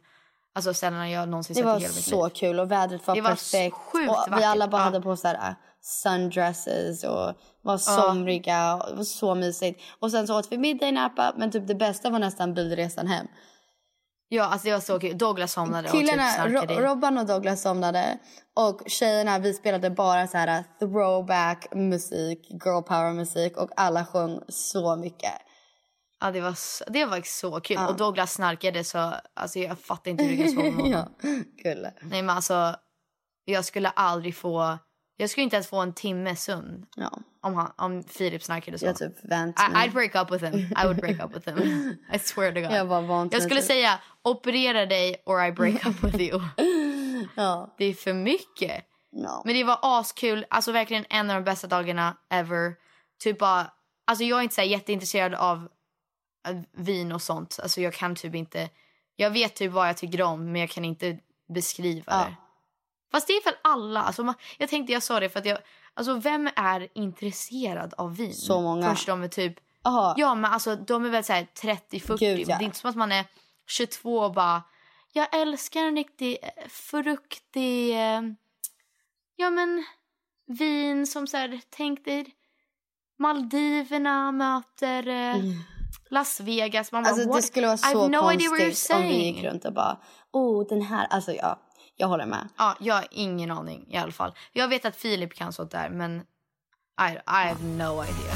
alltså 0.54 0.74
ställena 0.74 1.10
jag 1.10 1.28
någonsin 1.28 1.54
Det 1.54 1.58
sett 1.58 1.64
var 1.66 1.76
i 1.76 1.80
hela 1.80 1.94
mitt 1.94 2.04
så 2.04 2.24
liv. 2.26 2.32
kul 2.34 2.60
och 2.60 2.70
vädret 2.70 3.06
var 3.06 3.14
Det 3.14 3.20
var 3.20 3.30
perfekt. 3.30 3.76
sjukt 3.76 4.10
och 4.10 4.38
vi 4.38 4.44
alla 4.44 4.68
bara 4.68 4.80
ja. 4.80 4.84
hade 4.84 5.00
på 5.00 5.16
så 5.16 5.28
här 5.28 5.34
äh, 5.34 5.54
sundresses 5.80 7.04
och 7.04 7.32
var 7.62 7.78
somriga. 7.78 8.74
Och 8.74 8.90
det 8.90 8.96
var 8.96 9.04
så 9.04 9.34
mysigt. 9.34 9.80
Och 10.00 10.10
sen 10.10 10.26
så 10.26 10.38
åt 10.38 10.52
vi 10.52 10.58
middag 10.58 10.88
i 10.88 10.92
Napa 10.92 11.32
men 11.36 11.50
typ 11.50 11.66
det 11.66 11.74
bästa 11.74 12.10
var 12.10 12.18
nästan 12.18 12.54
bilresan 12.54 13.06
hem. 13.06 13.26
Ja, 14.28 14.44
alltså 14.44 14.66
det 14.68 14.72
var 14.72 14.80
så 14.80 14.98
kul. 14.98 15.18
Douglas 15.18 15.52
somnade 15.52 15.88
och 15.88 15.94
Killarna, 15.94 16.22
typ 16.28 16.34
snarkade. 16.34 16.74
Ro- 16.74 16.80
Robban 16.80 17.18
och 17.18 17.26
Douglas 17.26 17.62
somnade 17.62 18.18
och 18.56 18.80
tjejerna 18.86 19.38
vi 19.38 19.54
spelade 19.54 19.90
bara 19.90 20.26
så 20.26 20.36
här 20.38 20.48
äh, 20.58 20.64
throwback 20.78 21.74
musik, 21.74 22.50
girl 22.50 22.82
power 22.82 23.12
musik 23.12 23.56
och 23.56 23.70
alla 23.76 24.04
sjöng 24.04 24.40
så 24.48 24.96
mycket. 24.96 25.32
Ja, 26.22 26.30
det 26.30 26.40
var, 26.40 26.52
så, 26.54 26.84
det 26.88 27.04
var 27.04 27.20
så 27.24 27.60
kul. 27.60 27.78
Och 27.88 27.96
Douglas 27.96 28.32
snarkade 28.32 28.84
så 28.84 29.14
alltså 29.34 29.58
jag 29.58 29.78
fattar 29.78 30.10
inte 30.10 30.24
hur 30.24 30.36
det 30.44 30.52
kan 30.52 30.56
med 30.64 30.72
honom. 30.74 30.90
ja, 30.92 31.08
kul. 31.62 31.88
Nej 32.02 32.22
men 32.22 32.30
alltså, 32.30 32.76
jag 33.44 33.64
skulle 33.64 33.88
aldrig 33.88 34.36
få, 34.36 34.78
jag 35.16 35.30
skulle 35.30 35.44
inte 35.44 35.56
ens 35.56 35.66
få 35.66 35.80
en 35.80 35.92
timme 35.92 36.36
sömn 36.36 36.86
Ja, 36.96 37.18
om, 37.42 37.54
han, 37.54 37.72
om 37.76 38.04
Filip 38.04 38.42
snarkade 38.42 38.78
så. 38.78 38.86
jag 38.86 38.96
typ 38.96 39.24
vänt 39.24 39.56
I. 39.60 39.62
I'd 39.62 39.92
break 39.92 40.14
up 40.14 40.30
with 40.32 40.44
him. 40.44 40.54
I 40.60 40.84
would 40.84 40.96
break 40.96 41.24
up 41.24 41.36
with 41.36 41.48
him. 41.48 41.58
I 42.12 42.18
swear 42.18 42.52
to 42.52 42.60
God. 42.60 42.72
Jag 42.72 42.84
vant 42.84 43.32
Jag 43.32 43.42
skulle 43.42 43.62
säga 43.62 43.98
operera 44.22 44.86
dig 44.86 45.22
or 45.26 45.44
I 45.44 45.52
break 45.52 45.86
up 45.86 46.04
with 46.04 46.20
you. 46.20 46.40
Ja, 47.36 47.74
Det 47.78 47.84
är 47.84 47.94
för 47.94 48.12
mycket. 48.12 48.84
ja. 49.10 49.42
Men 49.44 49.54
det 49.54 49.64
var 49.64 49.78
askul. 49.82 50.46
Alltså 50.50 50.72
verkligen 50.72 51.04
en 51.10 51.30
av 51.30 51.36
de 51.36 51.44
bästa 51.44 51.66
dagarna 51.66 52.16
ever. 52.30 52.74
Typ 53.22 53.38
bara, 53.38 53.72
alltså 54.06 54.24
jag 54.24 54.38
är 54.38 54.42
inte 54.42 54.54
så 54.54 54.62
jätteintresserad 54.62 55.34
av 55.34 55.68
vin 56.72 57.12
och 57.12 57.22
sånt. 57.22 57.58
Alltså 57.62 57.80
jag 57.80 57.94
kan 57.94 58.14
typ 58.16 58.34
inte, 58.34 58.68
jag 59.16 59.30
vet 59.30 59.54
typ 59.56 59.72
vad 59.72 59.88
jag 59.88 59.96
tycker 59.96 60.22
om 60.22 60.52
men 60.52 60.60
jag 60.60 60.70
kan 60.70 60.84
inte 60.84 61.18
beskriva 61.54 62.04
Ja. 62.12 62.18
det. 62.24 62.34
Fast 63.12 63.26
det 63.26 63.32
är 63.32 63.44
väl 63.44 63.54
alla. 63.62 64.02
Alltså 64.02 64.24
man, 64.24 64.34
jag 64.58 64.68
tänkte 64.68 64.92
jag 64.92 65.02
sa 65.02 65.20
det 65.20 65.28
för 65.28 65.38
att 65.40 65.46
jag, 65.46 65.58
alltså 65.94 66.14
vem 66.14 66.48
är 66.56 66.88
intresserad 66.94 67.94
av 67.94 68.16
vin? 68.16 68.34
Så 68.34 68.60
många. 68.60 68.90
Först 68.90 69.06
de 69.06 69.22
är 69.22 69.28
typ, 69.28 69.54
Aha. 69.84 70.14
ja 70.16 70.34
men 70.34 70.52
alltså 70.52 70.76
de 70.76 71.04
är 71.04 71.10
väl 71.10 71.24
så 71.24 71.32
här 71.32 71.46
30-40. 71.60 72.16
Gud, 72.18 72.48
ja. 72.48 72.58
Det 72.58 72.64
är 72.64 72.66
inte 72.66 72.78
som 72.78 72.90
att 72.90 72.96
man 72.96 73.12
är 73.12 73.24
22 73.66 74.18
och 74.18 74.32
bara, 74.32 74.62
jag 75.12 75.34
älskar 75.40 75.80
en 75.80 75.96
riktig 75.96 76.38
eh, 76.42 76.68
fruktig, 76.68 77.90
eh, 77.90 78.20
ja 79.36 79.50
men 79.50 79.84
vin 80.46 81.06
som 81.06 81.26
så 81.26 81.36
här, 81.36 81.60
tänk 81.70 82.04
dig 82.04 82.34
Maldiverna 83.18 84.32
möter 84.32 85.08
eh, 85.08 85.36
Las 86.12 86.40
Vegas. 86.40 86.92
Man 86.92 87.02
bara, 87.02 87.08
Alltså 87.08 87.32
det 87.32 87.42
skulle 87.42 87.66
vara 87.66 87.76
så 87.76 88.08
no 88.08 88.20
konstigt 88.20 88.96
om 88.96 89.02
vi 89.02 89.24
gick 89.24 89.44
runt 89.44 89.64
och 89.64 89.72
bara 89.72 89.98
oh 90.32 90.66
den 90.68 90.82
här, 90.82 91.06
alltså 91.10 91.32
ja, 91.32 91.60
jag 91.96 92.08
håller 92.08 92.26
med. 92.26 92.48
Ja, 92.58 92.76
jag 92.80 92.94
har 92.94 93.06
ingen 93.10 93.50
aning 93.50 93.86
i 93.90 93.96
alla 93.96 94.12
fall. 94.12 94.32
Jag 94.52 94.68
vet 94.68 94.84
att 94.84 94.96
Filip 94.96 95.34
kan 95.34 95.52
sånt 95.52 95.70
där 95.70 95.90
men 95.90 96.20
I, 97.00 97.12
I 97.12 97.48
have 97.48 97.64
no 97.64 98.04
idea. 98.04 98.34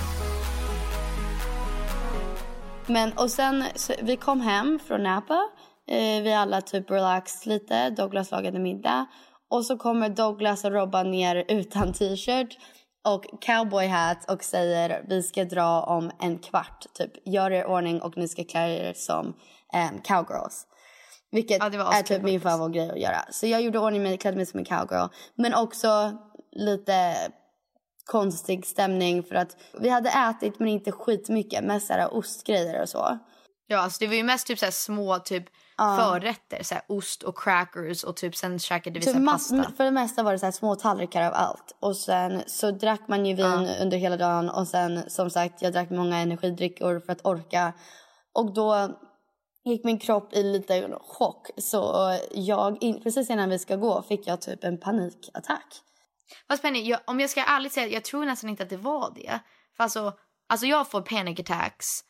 Men 2.86 3.12
och 3.12 3.30
sen, 3.30 3.64
så, 3.74 3.92
vi 4.02 4.16
kom 4.16 4.40
hem 4.40 4.78
från 4.86 5.02
Napa, 5.02 5.48
eh, 5.88 6.22
vi 6.22 6.32
alla 6.32 6.60
typ 6.60 6.90
relaxed 6.90 7.52
lite, 7.52 7.90
Douglas 7.90 8.30
lagade 8.30 8.58
middag 8.58 9.06
och 9.50 9.66
så 9.66 9.76
kommer 9.76 10.08
Douglas 10.08 10.64
och 10.64 10.72
Robban 10.72 11.10
ner 11.10 11.44
utan 11.48 11.92
t-shirt 11.92 12.58
och 13.06 13.24
cowboy 13.40 13.86
hat 13.86 14.30
och 14.30 14.44
säger 14.44 15.04
vi 15.08 15.22
ska 15.22 15.44
dra 15.44 15.82
om 15.82 16.10
en 16.20 16.38
kvart, 16.38 16.86
typ 16.94 17.10
gör 17.24 17.50
er 17.50 17.66
ordning 17.66 18.02
och 18.02 18.16
ni 18.16 18.28
ska 18.28 18.44
klä 18.44 18.68
er 18.68 18.92
som 18.92 19.26
um, 19.26 20.00
cowgirls. 20.04 20.66
Vilket 21.30 21.74
Ja, 21.74 21.98
är 21.98 22.02
typ 22.02 22.22
min 22.22 22.40
favoritgrej 22.40 22.90
att 22.90 23.00
göra. 23.00 23.24
Så 23.30 23.46
jag 23.46 23.62
gjorde 23.62 23.78
ordning 23.78 24.02
mig, 24.02 24.18
klädde 24.18 24.36
mig 24.36 24.46
som 24.46 24.58
en 24.58 24.64
cowgirl. 24.64 25.08
Men 25.34 25.54
också 25.54 26.18
lite 26.52 27.16
konstig 28.04 28.66
stämning 28.66 29.22
för 29.22 29.34
att 29.34 29.56
vi 29.80 29.88
hade 29.88 30.10
ätit 30.10 30.58
men 30.58 30.68
inte 30.68 30.92
skitmycket. 30.92 31.64
Mest 31.64 31.90
ostgrejer 32.10 32.82
och 32.82 32.88
så. 32.88 33.18
Ja, 33.66 33.78
alltså 33.78 33.98
det 34.00 34.06
var 34.06 34.14
ju 34.14 34.22
mest 34.22 34.46
typ 34.46 34.58
så 34.58 34.64
här 34.64 34.72
små 34.72 35.18
typ 35.18 35.44
förrätter. 35.78 36.62
Så 36.62 36.74
här 36.74 36.84
ost 36.88 37.22
och 37.22 37.38
crackers 37.38 38.04
och 38.04 38.16
typ 38.16 38.36
sen 38.36 38.58
käkade 38.58 38.98
vi 38.98 39.06
Typ 39.06 39.14
så 39.14 39.26
pasta. 39.26 39.72
för 39.76 39.84
det 39.84 39.90
mesta 39.90 40.22
var 40.22 40.32
det 40.32 40.38
så 40.38 40.46
här 40.46 40.52
små 40.52 40.74
tallrikar 40.74 41.22
av 41.22 41.34
allt. 41.34 41.76
Och 41.80 41.96
sen 41.96 42.42
så 42.46 42.70
drack 42.70 43.08
man 43.08 43.26
ju 43.26 43.34
vin 43.34 43.68
under 43.80 43.96
hela 43.96 44.16
dagen. 44.16 44.50
Och 44.50 44.68
sen 44.68 45.10
som 45.10 45.30
sagt, 45.30 45.62
jag 45.62 45.72
drack 45.72 45.90
många 45.90 46.18
energidrycker 46.18 47.00
för 47.00 47.12
att 47.12 47.26
orka. 47.26 47.72
Och 48.34 48.54
då 48.54 48.98
gick 49.64 49.84
min 49.84 49.98
kropp 49.98 50.32
i 50.32 50.42
lite 50.42 50.98
chock. 51.00 51.50
Så 51.56 52.12
jag, 52.32 52.80
precis 53.02 53.30
innan 53.30 53.50
vi 53.50 53.58
ska 53.58 53.76
gå 53.76 54.02
fick 54.02 54.26
jag 54.26 54.40
typ 54.40 54.64
en 54.64 54.78
panikattack. 54.80 55.66
Fast 56.48 56.62
Penny, 56.62 56.82
jag, 56.82 57.00
om 57.06 57.20
jag 57.20 57.30
ska 57.30 57.44
ärligt 57.44 57.72
säga, 57.72 57.86
jag 57.86 58.04
tror 58.04 58.24
nästan 58.24 58.50
inte 58.50 58.62
att 58.62 58.70
det 58.70 58.76
var 58.76 59.12
det. 59.14 59.40
För 59.76 59.84
alltså, 59.84 60.12
alltså 60.48 60.66
jag 60.66 60.90
får 60.90 61.02
panic 61.02 61.40
attacks. 61.40 62.00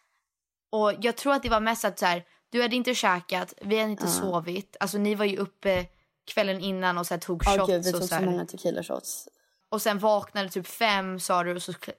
Och 0.73 0.93
jag 1.01 1.17
tror 1.17 1.33
att 1.33 1.43
det 1.43 1.49
var 1.49 1.61
mest 1.61 1.85
att 1.85 1.99
så 1.99 2.07
här, 2.07 2.25
du 2.51 2.63
hade 2.63 2.77
inte 2.77 2.95
käkat, 2.95 3.55
vi 3.61 3.79
hade 3.79 3.91
inte 3.91 4.07
sovit. 4.07 4.77
Alltså 4.81 4.99
ni 4.99 5.15
var 5.15 5.25
ju 5.25 5.37
uppe 5.37 5.87
kvällen 6.27 6.61
innan 6.61 6.99
och 6.99 7.07
så 7.07 7.19
tog 7.19 7.45
shots 7.45 7.67
gud, 7.67 7.85
vi 7.85 7.91
och 7.91 7.95
tog 7.95 8.03
så 8.03 8.09
så 8.09 8.15
här. 8.15 8.25
många 8.27 8.45
tequila 8.47 8.83
shots. 8.83 9.29
Och 9.69 9.83
sen 9.83 9.99
vaknade 9.99 10.49
typ 10.49 10.67
fem 10.67 11.21
sa 11.21 11.43
du 11.45 11.55
och 11.57 11.63
så 11.63 11.73
sk- 11.73 11.93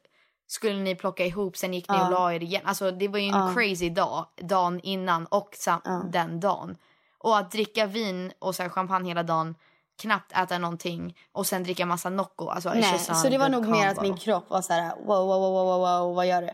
skulle 0.48 0.80
ni 0.80 0.95
plocka 0.95 1.26
ihop, 1.26 1.58
sen 1.58 1.74
gick 1.74 1.89
ni 1.89 1.95
och 2.02 2.12
la 2.12 2.34
er 2.34 2.43
igen. 2.43 2.62
Alltså 2.66 2.91
det 2.91 3.08
var 3.08 3.20
ju 3.20 3.26
en 3.28 3.56
crazy 3.56 3.89
dag, 3.89 4.26
dagen 4.41 4.80
innan 4.84 5.26
och 5.26 5.50
sam- 5.56 6.10
den 6.12 6.39
dagen. 6.39 6.78
Och 7.18 7.38
att 7.38 7.52
dricka 7.52 7.86
vin 7.86 8.32
och 8.39 8.56
så 8.56 8.70
champagne 8.70 9.08
hela 9.10 9.24
dagen, 9.24 9.56
knappt 10.02 10.32
äta 10.38 10.58
någonting 10.58 11.18
och 11.32 11.48
sen 11.48 11.64
dricka 11.64 11.86
massa 11.86 12.10
Nocco. 12.10 12.48
Alltså, 12.48 12.70
Nej, 12.74 13.00
så 13.00 13.30
det 13.30 13.38
var 13.38 13.50
nog 13.50 13.68
mer 13.68 13.88
att 13.88 13.95
combo. 13.95 14.10
min 14.10 14.18
kropp 14.18 14.50
var 14.50 14.62
så 14.62 14.74
här 14.74 14.95
wow, 14.95 15.28
wow, 15.28 15.41
wow, 15.41 15.66
wow, 15.66 15.80
wow 15.80 16.16
vad 16.16 16.28
gör 16.28 16.41
du? 16.41 16.50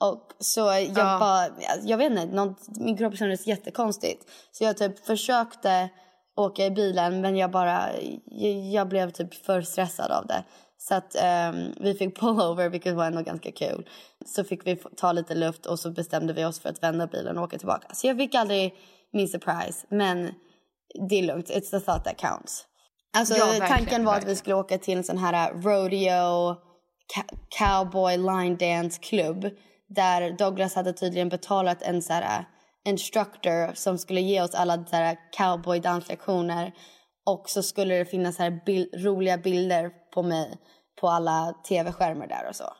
Och 0.00 0.28
så 0.38 0.60
jag 0.60 0.82
Ja. 0.82 1.18
bara, 1.18 1.46
jag 1.82 1.98
vet 1.98 2.10
inte, 2.10 2.26
något, 2.26 2.58
min 2.76 2.96
kropp 2.96 3.16
kändes 3.16 3.46
jättekonstigt. 3.46 4.30
Så 4.52 4.64
jag 4.64 4.76
typ 4.76 5.06
försökte 5.06 5.88
åka 6.36 6.66
i 6.66 6.70
bilen 6.70 7.20
men 7.20 7.36
jag 7.36 7.50
bara, 7.50 7.88
jag, 8.24 8.52
jag 8.52 8.88
blev 8.88 9.10
typ 9.10 9.34
för 9.34 9.62
stressad 9.62 10.10
av 10.10 10.26
det. 10.26 10.44
Så 10.78 10.94
att 10.94 11.16
um, 11.54 11.72
vi 11.80 11.94
fick 11.94 12.16
pullover 12.20 12.68
vilket 12.68 12.94
var 12.94 13.06
ändå 13.06 13.22
ganska 13.22 13.52
kul. 13.52 13.88
Så 14.26 14.44
fick 14.44 14.66
vi 14.66 14.76
ta 14.76 15.12
lite 15.12 15.34
luft 15.34 15.66
och 15.66 15.78
så 15.78 15.90
bestämde 15.90 16.32
vi 16.32 16.44
oss 16.44 16.60
för 16.60 16.68
att 16.68 16.82
vända 16.82 17.06
bilen 17.06 17.38
och 17.38 17.44
åka 17.44 17.58
tillbaka. 17.58 17.94
Så 17.94 18.06
jag 18.06 18.16
fick 18.16 18.34
aldrig 18.34 18.74
min 19.12 19.28
surprise 19.28 19.86
men 19.88 20.34
det 21.08 21.14
är 21.18 21.22
lugnt, 21.22 21.50
it's 21.50 21.70
the 21.70 21.80
thought 21.80 22.04
that 22.04 22.16
counts. 22.16 22.66
Alltså 23.16 23.34
ja, 23.34 23.46
tanken 23.46 23.68
var 23.68 23.78
verkligen. 23.78 24.08
att 24.08 24.24
vi 24.24 24.36
skulle 24.36 24.54
åka 24.54 24.78
till 24.78 24.98
en 24.98 25.04
sån 25.04 25.18
här 25.18 25.52
rodeo 25.54 26.56
cowboy 27.58 28.16
line 28.16 28.56
dance 28.56 28.98
klubb 29.02 29.50
där 29.94 30.30
Douglas 30.30 30.74
hade 30.74 30.92
tydligen 30.92 31.28
betalat 31.28 31.82
en 31.82 32.02
så 32.02 32.12
här 32.12 32.44
instructor 32.84 33.74
som 33.74 33.98
skulle 33.98 34.20
ge 34.20 34.42
oss 34.42 34.54
alla 34.54 34.84
så 34.84 34.96
här 34.96 35.16
cowboy 35.36 35.80
danslektioner 35.80 36.72
och 37.26 37.44
så 37.50 37.62
skulle 37.62 37.94
det 37.94 38.04
finnas 38.04 38.36
så 38.36 38.42
här 38.42 38.60
bil 38.66 38.88
roliga 38.96 39.38
bilder 39.38 39.90
på 40.14 40.22
mig 40.22 40.58
på 41.00 41.08
alla 41.08 41.54
tv-skärmar 41.68 42.26
där 42.26 42.48
och 42.48 42.56
så. 42.56 42.72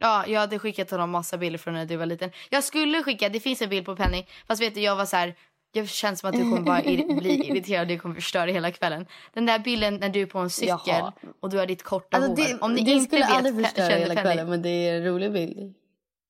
Ja, 0.00 0.24
jag 0.26 0.40
hade 0.40 0.58
skickat 0.58 0.90
honom 0.90 1.10
massa 1.10 1.38
bilder 1.38 1.58
från 1.58 1.74
när 1.74 1.86
du 1.86 1.96
var 1.96 2.06
liten. 2.06 2.30
Jag 2.50 2.64
skulle 2.64 3.02
skicka, 3.02 3.28
det 3.28 3.40
finns 3.40 3.62
en 3.62 3.68
bild 3.68 3.86
på 3.86 3.96
Penny, 3.96 4.26
fast 4.48 4.62
vet 4.62 4.74
du 4.74 4.80
jag 4.80 4.96
var 4.96 5.04
så 5.04 5.16
här, 5.16 5.34
jag 5.72 5.88
känns 5.88 6.20
som 6.20 6.30
att 6.30 6.36
du 6.36 6.42
kommer 6.42 6.60
bara 6.60 6.82
bli 7.20 7.48
irriterad 7.48 7.80
och 7.80 7.86
du 7.86 7.98
kommer 7.98 8.14
förstöra 8.14 8.50
hela 8.50 8.70
kvällen. 8.70 9.06
Den 9.34 9.46
där 9.46 9.58
bilden 9.58 9.96
när 9.96 10.08
du 10.08 10.22
är 10.22 10.26
på 10.26 10.38
en 10.38 10.50
cykel 10.50 10.78
Jaha. 10.86 11.12
och 11.42 11.50
du 11.50 11.58
har 11.58 11.66
ditt 11.66 11.82
korta 11.82 12.16
alltså, 12.16 12.42
hår. 12.42 12.64
Om 12.64 12.74
ni 12.74 12.84
det 12.84 12.90
inte 12.90 13.04
skulle 13.04 13.26
vet, 13.26 13.30
aldrig 13.30 13.64
förstöra 13.64 13.94
hela 13.94 14.14
Penny. 14.14 14.22
kvällen 14.22 14.50
men 14.50 14.62
det 14.62 14.68
är 14.68 14.96
en 14.96 15.04
rolig 15.04 15.32
bild. 15.32 15.74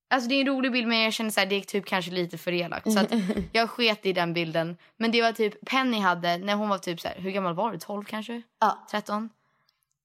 Alltså 0.09 0.29
det 0.29 0.35
är 0.35 0.41
en 0.41 0.47
rolig 0.47 0.73
bild 0.73 0.89
men 0.89 1.01
jag 1.01 1.13
känner 1.13 1.31
så 1.31 1.41
här, 1.41 1.47
det 1.47 1.57
är 1.57 1.61
typ 1.61 1.87
kanske 1.87 2.11
lite 2.11 2.39
för 2.39 2.53
elakt. 2.53 2.93
Så 2.93 2.99
att 2.99 3.13
jag 3.53 3.71
sket 3.71 4.07
i 4.07 4.13
den 4.13 4.33
bilden. 4.35 4.77
Men 4.97 5.11
det 5.11 5.23
var 5.23 5.33
typ 5.33 5.67
Penny 5.67 5.99
hade 5.99 6.39
när 6.39 6.55
hon 6.55 6.69
var 6.69 6.79
typ 6.79 7.01
så 7.01 7.09
här, 7.09 7.17
hur 7.19 7.31
gammal 7.31 7.55
var 7.55 7.73
du? 7.73 7.79
12 7.79 8.05
kanske? 8.05 8.43
Ja. 8.61 8.87
13? 8.91 9.31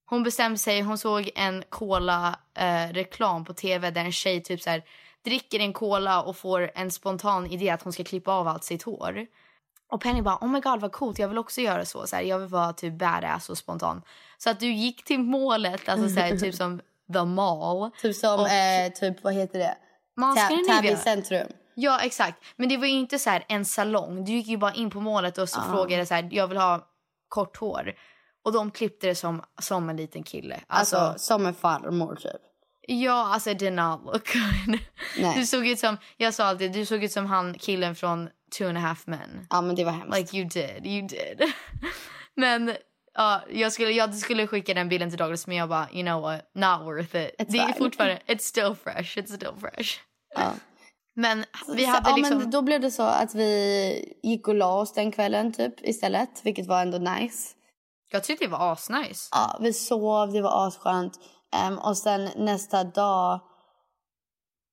Hon 0.06 0.22
bestämde 0.22 0.58
sig, 0.58 0.80
hon 0.80 0.98
såg 0.98 1.30
en 1.34 1.64
cola 1.68 2.38
eh, 2.54 2.92
reklam 2.92 3.44
på 3.44 3.54
tv 3.54 3.90
där 3.90 4.04
en 4.04 4.12
tjej 4.12 4.42
typ 4.42 4.62
så 4.62 4.70
här, 4.70 4.82
dricker 5.24 5.60
en 5.60 5.72
cola 5.72 6.22
och 6.22 6.36
får 6.36 6.70
en 6.74 6.90
spontan 6.90 7.46
idé 7.46 7.70
att 7.70 7.82
hon 7.82 7.92
ska 7.92 8.04
klippa 8.04 8.32
av 8.32 8.48
allt 8.48 8.64
sitt 8.64 8.82
hår. 8.82 9.26
Och 9.88 10.00
Penny 10.00 10.22
bara, 10.22 10.38
oh 10.40 10.48
my 10.48 10.60
god 10.60 10.80
vad 10.80 10.92
coolt, 10.92 11.18
jag 11.18 11.28
vill 11.28 11.38
också 11.38 11.60
göra 11.60 11.84
så. 11.84 12.06
så 12.06 12.16
här, 12.16 12.22
jag 12.22 12.38
vill 12.38 12.48
vara 12.48 12.72
typ 12.72 12.92
badass 12.92 13.50
och 13.50 13.58
spontan. 13.58 14.02
Så 14.38 14.50
att 14.50 14.60
du 14.60 14.72
gick 14.72 15.04
till 15.04 15.18
målet, 15.20 15.88
alltså 15.88 16.08
så 16.08 16.20
här, 16.20 16.36
typ 16.36 16.54
som 16.54 16.80
the 17.12 17.24
mall. 17.24 17.90
Typ 18.02 18.16
som, 18.16 18.40
och, 18.40 18.48
eh, 18.48 18.92
typ 18.92 19.24
vad 19.24 19.34
heter 19.34 19.58
det? 19.58 19.76
Täby 20.68 20.96
centrum. 20.96 21.48
Ja 21.74 22.00
exakt, 22.00 22.44
men 22.56 22.68
det 22.68 22.76
var 22.76 22.86
ju 22.86 22.92
inte 22.92 23.18
så 23.18 23.30
här 23.30 23.44
en 23.48 23.64
salong. 23.64 24.24
Du 24.24 24.32
gick 24.32 24.46
ju 24.46 24.56
bara 24.56 24.72
in 24.72 24.90
på 24.90 25.00
målet 25.00 25.38
och 25.38 25.48
så 25.48 25.60
uh. 25.60 25.70
frågade 25.70 26.06
så 26.06 26.14
här, 26.14 26.28
jag 26.32 26.48
vill 26.48 26.58
ha 26.58 26.86
kort 27.28 27.56
hår. 27.56 27.94
Och 28.44 28.52
de 28.52 28.70
klippte 28.70 29.06
det 29.06 29.14
som, 29.14 29.42
som 29.60 29.88
en 29.88 29.96
liten 29.96 30.22
kille. 30.22 30.60
Alltså, 30.66 30.96
alltså 30.96 31.24
som 31.24 31.46
en 31.46 31.54
farmor 31.54 32.14
typ. 32.14 32.40
Ja, 32.86 33.34
alltså 33.34 33.50
it 33.50 33.58
did 33.58 33.72
not 33.72 34.00
look 34.04 34.32
good. 34.32 34.78
Nej. 35.18 35.38
Du 35.38 35.46
såg 35.46 35.66
ut 35.66 35.78
som, 35.78 35.96
jag 36.16 36.34
sa 36.34 36.44
alltid, 36.44 36.72
du 36.72 36.86
såg 36.86 37.04
ut 37.04 37.12
som 37.12 37.26
han 37.26 37.54
killen 37.54 37.94
från 37.94 38.28
Two 38.58 38.64
and 38.64 38.78
a 38.78 38.80
half 38.80 39.06
men. 39.06 39.46
Ja 39.50 39.60
men 39.60 39.76
det 39.76 39.84
var 39.84 39.92
hemskt. 39.92 40.18
Like 40.18 40.36
you 40.36 40.48
did, 40.48 40.86
you 40.86 41.08
did. 41.08 41.52
men 42.34 42.76
ja, 43.14 43.42
jag, 43.50 43.72
skulle, 43.72 43.90
jag 43.90 44.14
skulle 44.14 44.46
skicka 44.46 44.74
den 44.74 44.88
bilden 44.88 45.10
till 45.10 45.18
Douglas 45.18 45.46
men 45.46 45.56
jag 45.56 45.68
bara, 45.68 45.88
you 45.92 46.02
know 46.02 46.22
what, 46.22 46.40
not 46.54 46.86
worth 46.86 47.16
it. 47.16 47.34
It's 47.38 47.52
det 47.52 47.58
är 47.58 47.72
fortfarande, 47.72 48.20
it's 48.26 48.38
still 48.38 48.74
fresh, 48.84 49.18
it's 49.18 49.34
still 49.34 49.54
fresh. 49.60 49.98
Ja. 50.34 50.52
Men 51.14 51.44
vi 51.76 51.84
hade 51.84 52.10
så, 52.10 52.16
liksom... 52.16 52.32
Ja, 52.32 52.38
men 52.38 52.50
då 52.50 52.62
blev 52.62 52.80
det 52.80 52.90
så 52.90 53.02
att 53.02 53.34
vi 53.34 54.18
gick 54.22 54.48
och 54.48 54.54
la 54.54 54.80
oss 54.80 54.92
den 54.92 55.12
kvällen 55.12 55.52
typ 55.52 55.74
istället, 55.80 56.40
vilket 56.44 56.66
var 56.66 56.82
ändå 56.82 56.98
nice. 56.98 57.54
Jag 58.10 58.24
tyckte 58.24 58.44
det 58.44 58.50
var 58.50 58.72
asnice. 58.72 59.28
Ja, 59.32 59.58
vi 59.60 59.72
sov, 59.72 60.32
det 60.32 60.42
var 60.42 60.66
asskönt. 60.66 61.18
Um, 61.68 61.78
och 61.78 61.98
sen 61.98 62.30
nästa 62.36 62.84
dag... 62.84 63.40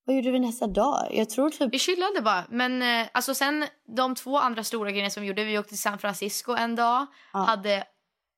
Vad 0.04 0.16
gjorde 0.16 0.30
vi 0.30 0.40
nästa 0.40 0.66
dag? 0.66 1.08
Jag 1.10 1.30
tror 1.30 1.50
typ... 1.50 1.74
Vi 1.74 1.78
chillade 1.78 2.20
bara. 2.20 2.44
Men 2.48 2.82
eh, 2.82 3.08
alltså 3.12 3.34
sen 3.34 3.66
de 3.96 4.14
två 4.14 4.38
andra 4.38 4.64
stora 4.64 4.90
grejerna 4.90 5.10
som 5.10 5.20
vi 5.20 5.28
gjorde. 5.28 5.44
Vi 5.44 5.58
åkte 5.58 5.68
till 5.68 5.78
San 5.78 5.98
Francisco 5.98 6.52
en 6.52 6.76
dag. 6.76 7.06
Ja. 7.32 7.38
Hade 7.38 7.84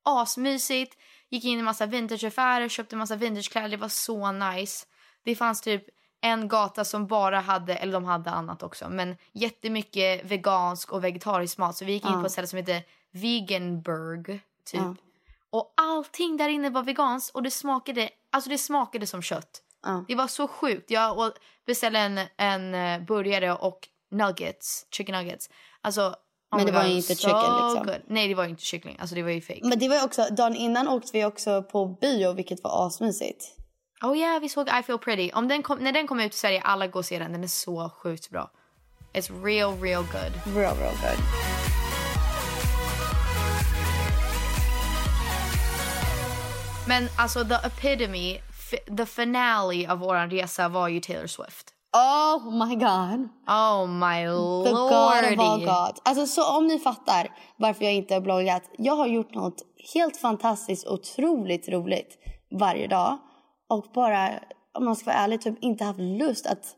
asmysigt. 0.03 0.99
Gick 1.31 1.45
in 1.45 1.59
i 1.59 1.63
massa 1.63 1.87
vintageaffärer, 1.87 2.69
köpte 2.69 2.97
massa 2.97 3.17
vintagekläder. 3.17 3.69
Det 3.69 3.77
var 3.77 3.89
så 3.89 4.33
nice. 4.33 4.87
Det 5.25 5.35
fanns 5.35 5.61
typ 5.61 5.85
en 6.21 6.49
gata 6.49 6.85
som 6.85 7.07
bara 7.07 7.41
hade, 7.41 7.75
eller 7.75 7.93
de 7.93 8.05
hade 8.05 8.31
annat 8.31 8.63
också, 8.63 8.89
men 8.89 9.17
jättemycket 9.33 10.25
vegansk 10.25 10.93
och 10.93 11.05
vegetarisk 11.05 11.59
mat. 11.59 11.77
Så 11.77 11.85
vi 11.85 11.93
gick 11.93 12.05
in 12.05 12.21
på 12.21 12.27
ett 12.27 12.33
ställe 12.33 12.47
som 12.47 12.57
heter 12.57 12.83
Veganburg, 13.11 14.27
typ. 14.65 14.81
Ja. 14.81 14.97
Och 15.51 15.73
allting 15.77 16.37
där 16.37 16.49
inne 16.49 16.71
var 16.71 16.83
veganskt 16.83 17.35
och 17.35 17.43
det 17.43 17.51
smakade, 17.51 18.11
alltså 18.31 18.51
det 18.51 18.59
smakade 18.59 19.07
som 19.07 19.23
kött. 19.23 19.63
Ja. 19.83 20.05
Det 20.09 20.15
var 20.15 20.27
så 20.27 20.49
sjukt. 20.49 20.91
Jag 20.91 21.33
beställde 21.67 21.99
en, 21.99 22.21
en 22.37 22.75
eh, 22.75 23.07
burgare 23.07 23.53
och 23.53 23.89
nuggets, 24.11 24.87
chicken 24.91 25.15
nuggets. 25.15 25.51
Alltså, 25.81 26.17
oh 26.53 26.57
men 26.57 26.67
det 26.67 26.73
var 26.73 26.85
inte 26.85 27.15
so 27.15 27.21
chicken 27.21 27.67
liksom. 27.67 27.87
Good. 27.87 28.03
Nej 28.07 28.29
det 28.29 28.35
var 28.35 28.45
inte 28.45 28.63
kyckling, 28.63 28.97
alltså 29.01 29.15
det 29.15 29.23
var 29.23 29.31
ju 29.31 29.41
fake. 29.41 29.61
Men 29.63 29.79
det 29.79 29.89
var 29.89 30.05
också, 30.05 30.27
dagen 30.31 30.57
innan 30.57 30.89
åkte 30.89 31.11
vi 31.13 31.25
också 31.25 31.63
på 31.63 31.87
bio 31.87 32.33
vilket 32.33 32.65
var 32.65 32.87
asmysigt. 32.87 33.57
Oh 34.03 34.19
yeah, 34.19 34.41
vi 34.41 34.49
såg 34.49 34.69
I 34.69 34.83
feel 34.83 34.99
pretty. 34.99 35.31
Om 35.33 35.49
den 35.49 35.63
kom, 35.63 35.79
när 35.79 35.93
den 35.93 36.07
kommer 36.07 36.25
ut 36.25 36.35
i 36.35 36.37
Sverige, 36.37 36.61
alla 36.61 36.87
går 36.87 37.01
och 37.01 37.07
ser 37.07 37.21
den. 37.21 37.33
Den 37.33 37.45
är 37.45 37.49
så 37.49 37.91
sjukt 37.91 38.31
bra. 38.31 38.51
It's 39.13 39.45
real, 39.45 39.81
real 39.81 40.03
good. 40.03 40.57
Real, 40.57 40.77
real 40.77 40.95
good. 40.95 41.25
Men 46.89 47.09
alltså 47.19 47.45
the 47.45 47.55
epitome, 47.55 48.41
the 48.97 49.07
finale 49.07 49.89
av 49.89 49.99
vår 49.99 50.31
resa 50.31 50.69
var 50.69 50.89
ju 50.89 51.01
Taylor 51.01 51.27
Swift. 51.27 51.72
Oh 51.93 52.67
my 52.67 52.75
god. 52.75 53.29
Oh 53.47 53.87
my 53.87 54.27
lord. 54.27 54.67
The 54.67 54.73
god 54.73 55.33
of 55.33 55.39
all 55.39 55.61
gods. 55.61 56.01
Alltså 56.05 56.27
så 56.27 56.57
om 56.57 56.67
ni 56.67 56.79
fattar 56.79 57.29
varför 57.57 57.85
jag 57.85 57.95
inte 57.95 58.15
har 58.15 58.21
bloggat. 58.21 58.63
Jag 58.79 58.97
har 58.97 59.07
gjort 59.07 59.35
något 59.35 59.63
helt 59.95 60.17
fantastiskt, 60.17 60.87
otroligt 60.87 61.69
roligt 61.69 62.19
varje 62.51 62.87
dag. 62.87 63.19
Och 63.69 63.87
bara, 63.95 64.31
om 64.75 64.85
man 64.85 64.97
ska 64.97 65.11
vara 65.11 65.17
ärlig, 65.17 65.41
typ 65.41 65.59
inte 65.61 65.85
haft 65.85 66.01
lust 66.01 66.47
att, 66.47 66.77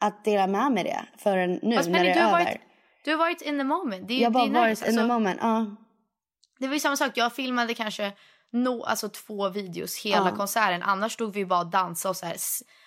att 0.00 0.24
dela 0.24 0.46
med 0.46 0.72
mig 0.72 0.84
det 0.84 1.04
förrän 1.18 1.60
nu 1.62 1.76
Fast, 1.76 1.88
när 1.88 2.04
det 2.04 2.10
är 2.10 2.28
över. 2.28 2.32
Varit, 2.32 2.60
du 3.04 3.10
har 3.10 3.18
varit 3.18 3.42
in 3.42 3.58
the 3.58 3.64
moment. 3.64 4.08
Det, 4.08 4.14
jag 4.14 4.26
har 4.26 4.30
bara 4.30 4.60
varit 4.60 4.70
nice. 4.70 4.84
in 4.84 4.88
alltså, 4.88 5.08
the 5.08 5.12
moment, 5.14 5.38
ja. 5.42 5.66
Det 6.58 6.66
var 6.66 6.74
ju 6.74 6.80
samma 6.80 6.96
sak, 6.96 7.12
jag 7.14 7.32
filmade 7.32 7.74
kanske 7.74 8.12
no, 8.54 8.82
alltså 8.82 9.08
två 9.08 9.48
videos 9.48 9.96
hela 9.96 10.28
ja. 10.30 10.36
konserten. 10.36 10.82
Annars 10.82 11.12
stod 11.12 11.32
vi 11.32 11.46
bara 11.46 11.60
och 11.60 11.66
dansade 11.66 12.10
och 12.10 12.16
så 12.16 12.26
här, 12.26 12.36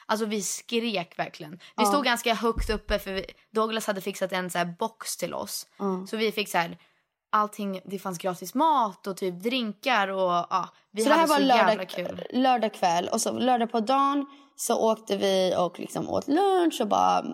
Alltså 0.05 0.25
vi 0.25 0.41
skrek 0.41 1.19
verkligen. 1.19 1.51
Vi 1.51 1.57
ja. 1.75 1.85
stod 1.85 2.05
ganska 2.05 2.33
högt 2.33 2.69
uppe 2.69 2.99
för 2.99 3.13
vi, 3.13 3.25
Douglas 3.51 3.87
hade 3.87 4.01
fixat 4.01 4.31
en 4.31 4.49
så 4.49 4.65
box 4.79 5.17
till 5.17 5.33
oss. 5.33 5.67
Ja. 5.77 6.05
Så 6.09 6.17
vi 6.17 6.31
fick 6.31 6.49
så 6.49 6.57
här 6.57 6.77
allting, 7.29 7.81
det 7.85 7.99
fanns 7.99 8.17
gratis 8.17 8.55
mat 8.55 9.07
och 9.07 9.17
typ 9.17 9.43
drinkar 9.43 10.07
och 10.07 10.31
ja, 10.49 10.69
vi 10.91 11.03
så 11.03 11.09
hade 11.09 11.21
det 11.21 11.33
här 11.33 11.39
så 11.39 11.47
var 11.47 11.65
lördag, 11.67 11.89
kul. 11.89 12.23
lördag 12.29 12.73
kväll 12.73 13.09
och 13.11 13.21
så 13.21 13.31
lördag 13.31 13.71
på 13.71 13.79
dagen 13.79 14.25
så 14.55 14.91
åkte 14.91 15.17
vi 15.17 15.55
och 15.57 15.79
liksom 15.79 16.09
åt 16.09 16.27
lunch 16.27 16.77
och 16.81 16.87
bara 16.87 17.25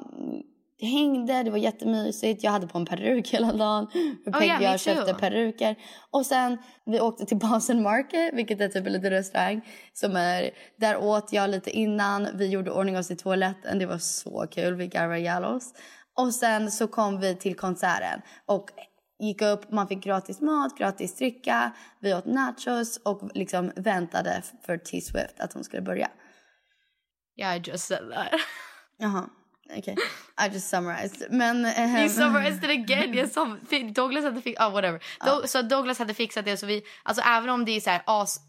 hängde, 0.83 1.43
det 1.43 1.51
var 1.51 1.57
jättemysigt. 1.57 2.43
Jag 2.43 2.51
hade 2.51 2.67
på 2.67 2.77
en 2.77 2.85
peruk 2.85 3.33
hela 3.33 3.53
dagen. 3.53 3.87
För 4.23 4.31
oh, 4.31 4.37
och 4.37 4.43
jag 4.43 4.79
köpte 4.79 5.13
peruker. 5.13 5.75
Och 6.11 6.25
sen 6.25 6.57
vi 6.85 6.99
åkte 6.99 7.25
till 7.25 7.37
Basen 7.49 7.83
Market, 7.83 8.33
vilket 8.33 8.61
är 8.61 8.67
typ 8.67 8.87
en 8.87 8.93
liten 8.93 9.09
restaurang. 9.09 9.61
Som 9.93 10.15
är, 10.15 10.49
där 10.77 10.97
åt 10.97 11.33
jag 11.33 11.49
lite 11.49 11.71
innan. 11.71 12.27
Vi 12.33 12.47
gjorde 12.47 12.71
ordning 12.71 12.97
oss 12.97 13.11
i 13.11 13.15
toaletten. 13.15 13.79
Det 13.79 13.85
var 13.85 13.97
så 13.97 14.47
kul. 14.51 14.75
Vi 14.75 14.87
garvade 14.87 15.19
ihjäl 15.19 15.45
oss. 15.45 15.73
Och 16.17 16.33
sen 16.33 16.71
så 16.71 16.87
kom 16.87 17.19
vi 17.19 17.35
till 17.35 17.55
konserten. 17.55 18.21
Och 18.45 18.69
gick 19.19 19.41
upp, 19.41 19.71
man 19.71 19.87
fick 19.87 20.03
gratis 20.03 20.41
mat, 20.41 20.77
gratis 20.77 21.17
dricka. 21.17 21.71
Vi 21.99 22.13
åt 22.13 22.25
nachos 22.25 22.97
och 22.97 23.29
liksom 23.33 23.71
väntade 23.75 24.41
för 24.65 24.77
T-Swift 24.77 25.39
att 25.39 25.53
hon 25.53 25.63
skulle 25.63 25.81
börja. 25.81 26.09
Yeah, 27.39 27.57
I 27.57 27.61
just 27.63 27.87
said 27.87 28.11
that. 28.11 28.31
Jaha. 28.97 29.29
Okay, 29.69 29.95
I 30.37 30.49
just 30.53 30.69
summarized. 30.69 31.31
Men, 31.31 31.65
um... 31.65 31.95
You 32.01 32.09
summarized 32.09 32.63
it 32.63 32.69
again. 32.69 33.13
Jag 33.17 33.31
som, 33.31 33.59
Douglas 33.93 34.23
hade 34.23 34.41
fixat, 34.41 34.67
oh, 34.67 34.73
whatever. 34.73 35.03
Ja. 35.19 35.41
så 35.45 35.61
Douglas 35.61 35.99
hade 35.99 36.13
fixat 36.13 36.45
det 36.45 36.57
så 36.57 36.65
vi, 36.65 36.83
alltså 37.03 37.23
även 37.25 37.49
om 37.49 37.65
det 37.65 37.71
är 37.71 37.81
så 37.81 37.89
här 37.89 38.01
as 38.05 38.39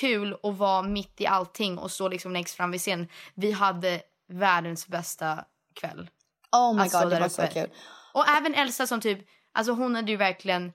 kul 0.00 0.36
att 0.42 0.56
vara 0.56 0.82
mitt 0.82 1.20
i 1.20 1.26
allting 1.26 1.78
och 1.78 1.90
stå 1.90 2.08
liksom 2.08 2.32
längst 2.32 2.54
fram 2.54 2.70
vid 2.70 2.80
scen. 2.80 3.08
Vi 3.34 3.52
hade 3.52 4.02
världens 4.28 4.86
bästa 4.88 5.44
kväll. 5.74 6.10
Oh 6.52 6.74
my 6.74 6.82
alltså, 6.82 7.00
god, 7.00 7.10
det 7.10 7.20
var 7.20 7.28
så 7.28 7.46
kul. 7.46 7.68
Och 8.12 8.28
även 8.28 8.54
Elsa 8.54 8.86
som 8.86 9.00
typ, 9.00 9.18
alltså 9.52 9.72
hon 9.72 9.94
hade 9.94 10.10
ju 10.10 10.16
verkligen 10.16 10.72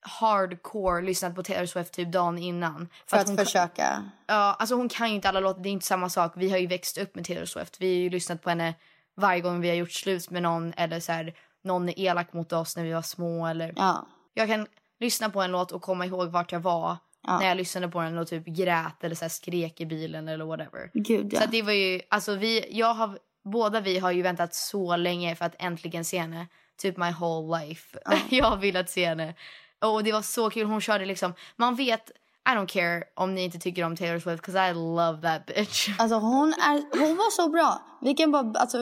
hardcore 0.00 1.02
lyssnat 1.02 1.34
på 1.34 1.42
Taylor 1.42 1.66
Swift 1.66 1.92
typ 1.92 2.12
dagen 2.12 2.38
innan. 2.38 2.88
För, 3.06 3.16
att, 3.16 3.30
att 3.30 3.36
försöka? 3.36 4.10
Ja, 4.26 4.56
alltså 4.58 4.74
hon 4.74 4.88
kan 4.88 5.08
ju 5.08 5.14
inte 5.14 5.28
alla 5.28 5.40
låtar, 5.40 5.62
det 5.62 5.68
är 5.68 5.70
inte 5.70 5.86
samma 5.86 6.08
sak. 6.08 6.32
Vi 6.36 6.50
har 6.50 6.58
ju 6.58 6.66
växt 6.66 6.98
upp 6.98 7.14
med 7.14 7.24
Taylor 7.24 7.44
Swift. 7.44 7.80
Vi 7.80 7.94
har 7.94 8.02
ju 8.02 8.10
lyssnat 8.10 8.42
på 8.42 8.48
henne 8.48 8.74
varje 9.16 9.40
gång 9.40 9.60
vi 9.60 9.68
har 9.68 9.76
gjort 9.76 9.92
slut 9.92 10.30
med 10.30 10.42
någon 10.42 10.72
eller 10.76 11.00
så 11.00 11.12
här, 11.12 11.34
någon 11.64 11.88
är 11.88 12.00
elak 12.00 12.32
mot 12.32 12.52
oss 12.52 12.76
när 12.76 12.84
vi 12.84 12.92
var 12.92 13.02
små. 13.02 13.46
Eller... 13.46 13.72
Ja. 13.76 14.06
Jag 14.34 14.48
kan 14.48 14.66
lyssna 15.00 15.30
på 15.30 15.42
en 15.42 15.52
låt 15.52 15.72
och 15.72 15.82
komma 15.82 16.06
ihåg 16.06 16.28
vart 16.28 16.52
jag 16.52 16.60
var 16.60 16.96
Ja. 17.28 17.38
när 17.38 17.48
jag 17.48 17.56
lyssnade 17.56 17.88
på 17.88 18.00
den 18.00 18.18
och 18.18 18.28
typ 18.28 18.46
grät 18.46 19.04
eller 19.04 19.14
så 19.14 19.24
här 19.24 19.28
skrek 19.28 19.80
i 19.80 19.86
bilen 19.86 20.28
eller 20.28 20.44
whatever. 20.44 20.90
Gud 20.94 21.32
ja. 21.32 21.40
Så 21.40 21.46
det 21.46 21.62
var 21.62 21.72
ju, 21.72 22.00
alltså 22.08 22.34
vi, 22.34 22.66
jag 22.78 22.94
har, 22.94 23.18
båda 23.44 23.80
vi 23.80 23.98
har 23.98 24.10
ju 24.10 24.22
väntat 24.22 24.54
så 24.54 24.96
länge 24.96 25.36
för 25.36 25.44
att 25.44 25.54
äntligen 25.58 26.04
se 26.04 26.18
henne. 26.18 26.46
Typ 26.78 26.96
my 26.96 27.10
whole 27.10 27.58
life. 27.58 27.98
jag 28.30 28.44
har 28.44 28.56
velat 28.56 28.90
se 28.90 29.06
henne. 29.06 29.34
Och 29.78 30.04
det 30.04 30.12
var 30.12 30.22
så 30.22 30.50
kul, 30.50 30.66
hon 30.66 30.80
körde 30.80 31.06
liksom, 31.06 31.34
man 31.56 31.74
vet, 31.74 32.10
I 32.46 32.54
don't 32.54 32.66
care 32.66 33.04
om 33.16 33.34
ni 33.34 33.42
inte 33.44 33.58
tycker 33.58 33.84
om 33.84 33.96
Taylor 33.96 34.18
Swift 34.18 34.42
'cause 34.42 34.70
I 34.70 34.74
love 34.74 35.22
that 35.22 35.46
bitch. 35.46 35.88
Alltså 35.98 36.16
hon, 36.16 36.48
är, 36.52 36.98
hon 36.98 37.16
var 37.16 37.30
så 37.30 37.48
bra. 37.48 37.82
Vi 38.00 38.14
kan 38.14 38.32
bara, 38.32 38.52
alltså, 38.60 38.78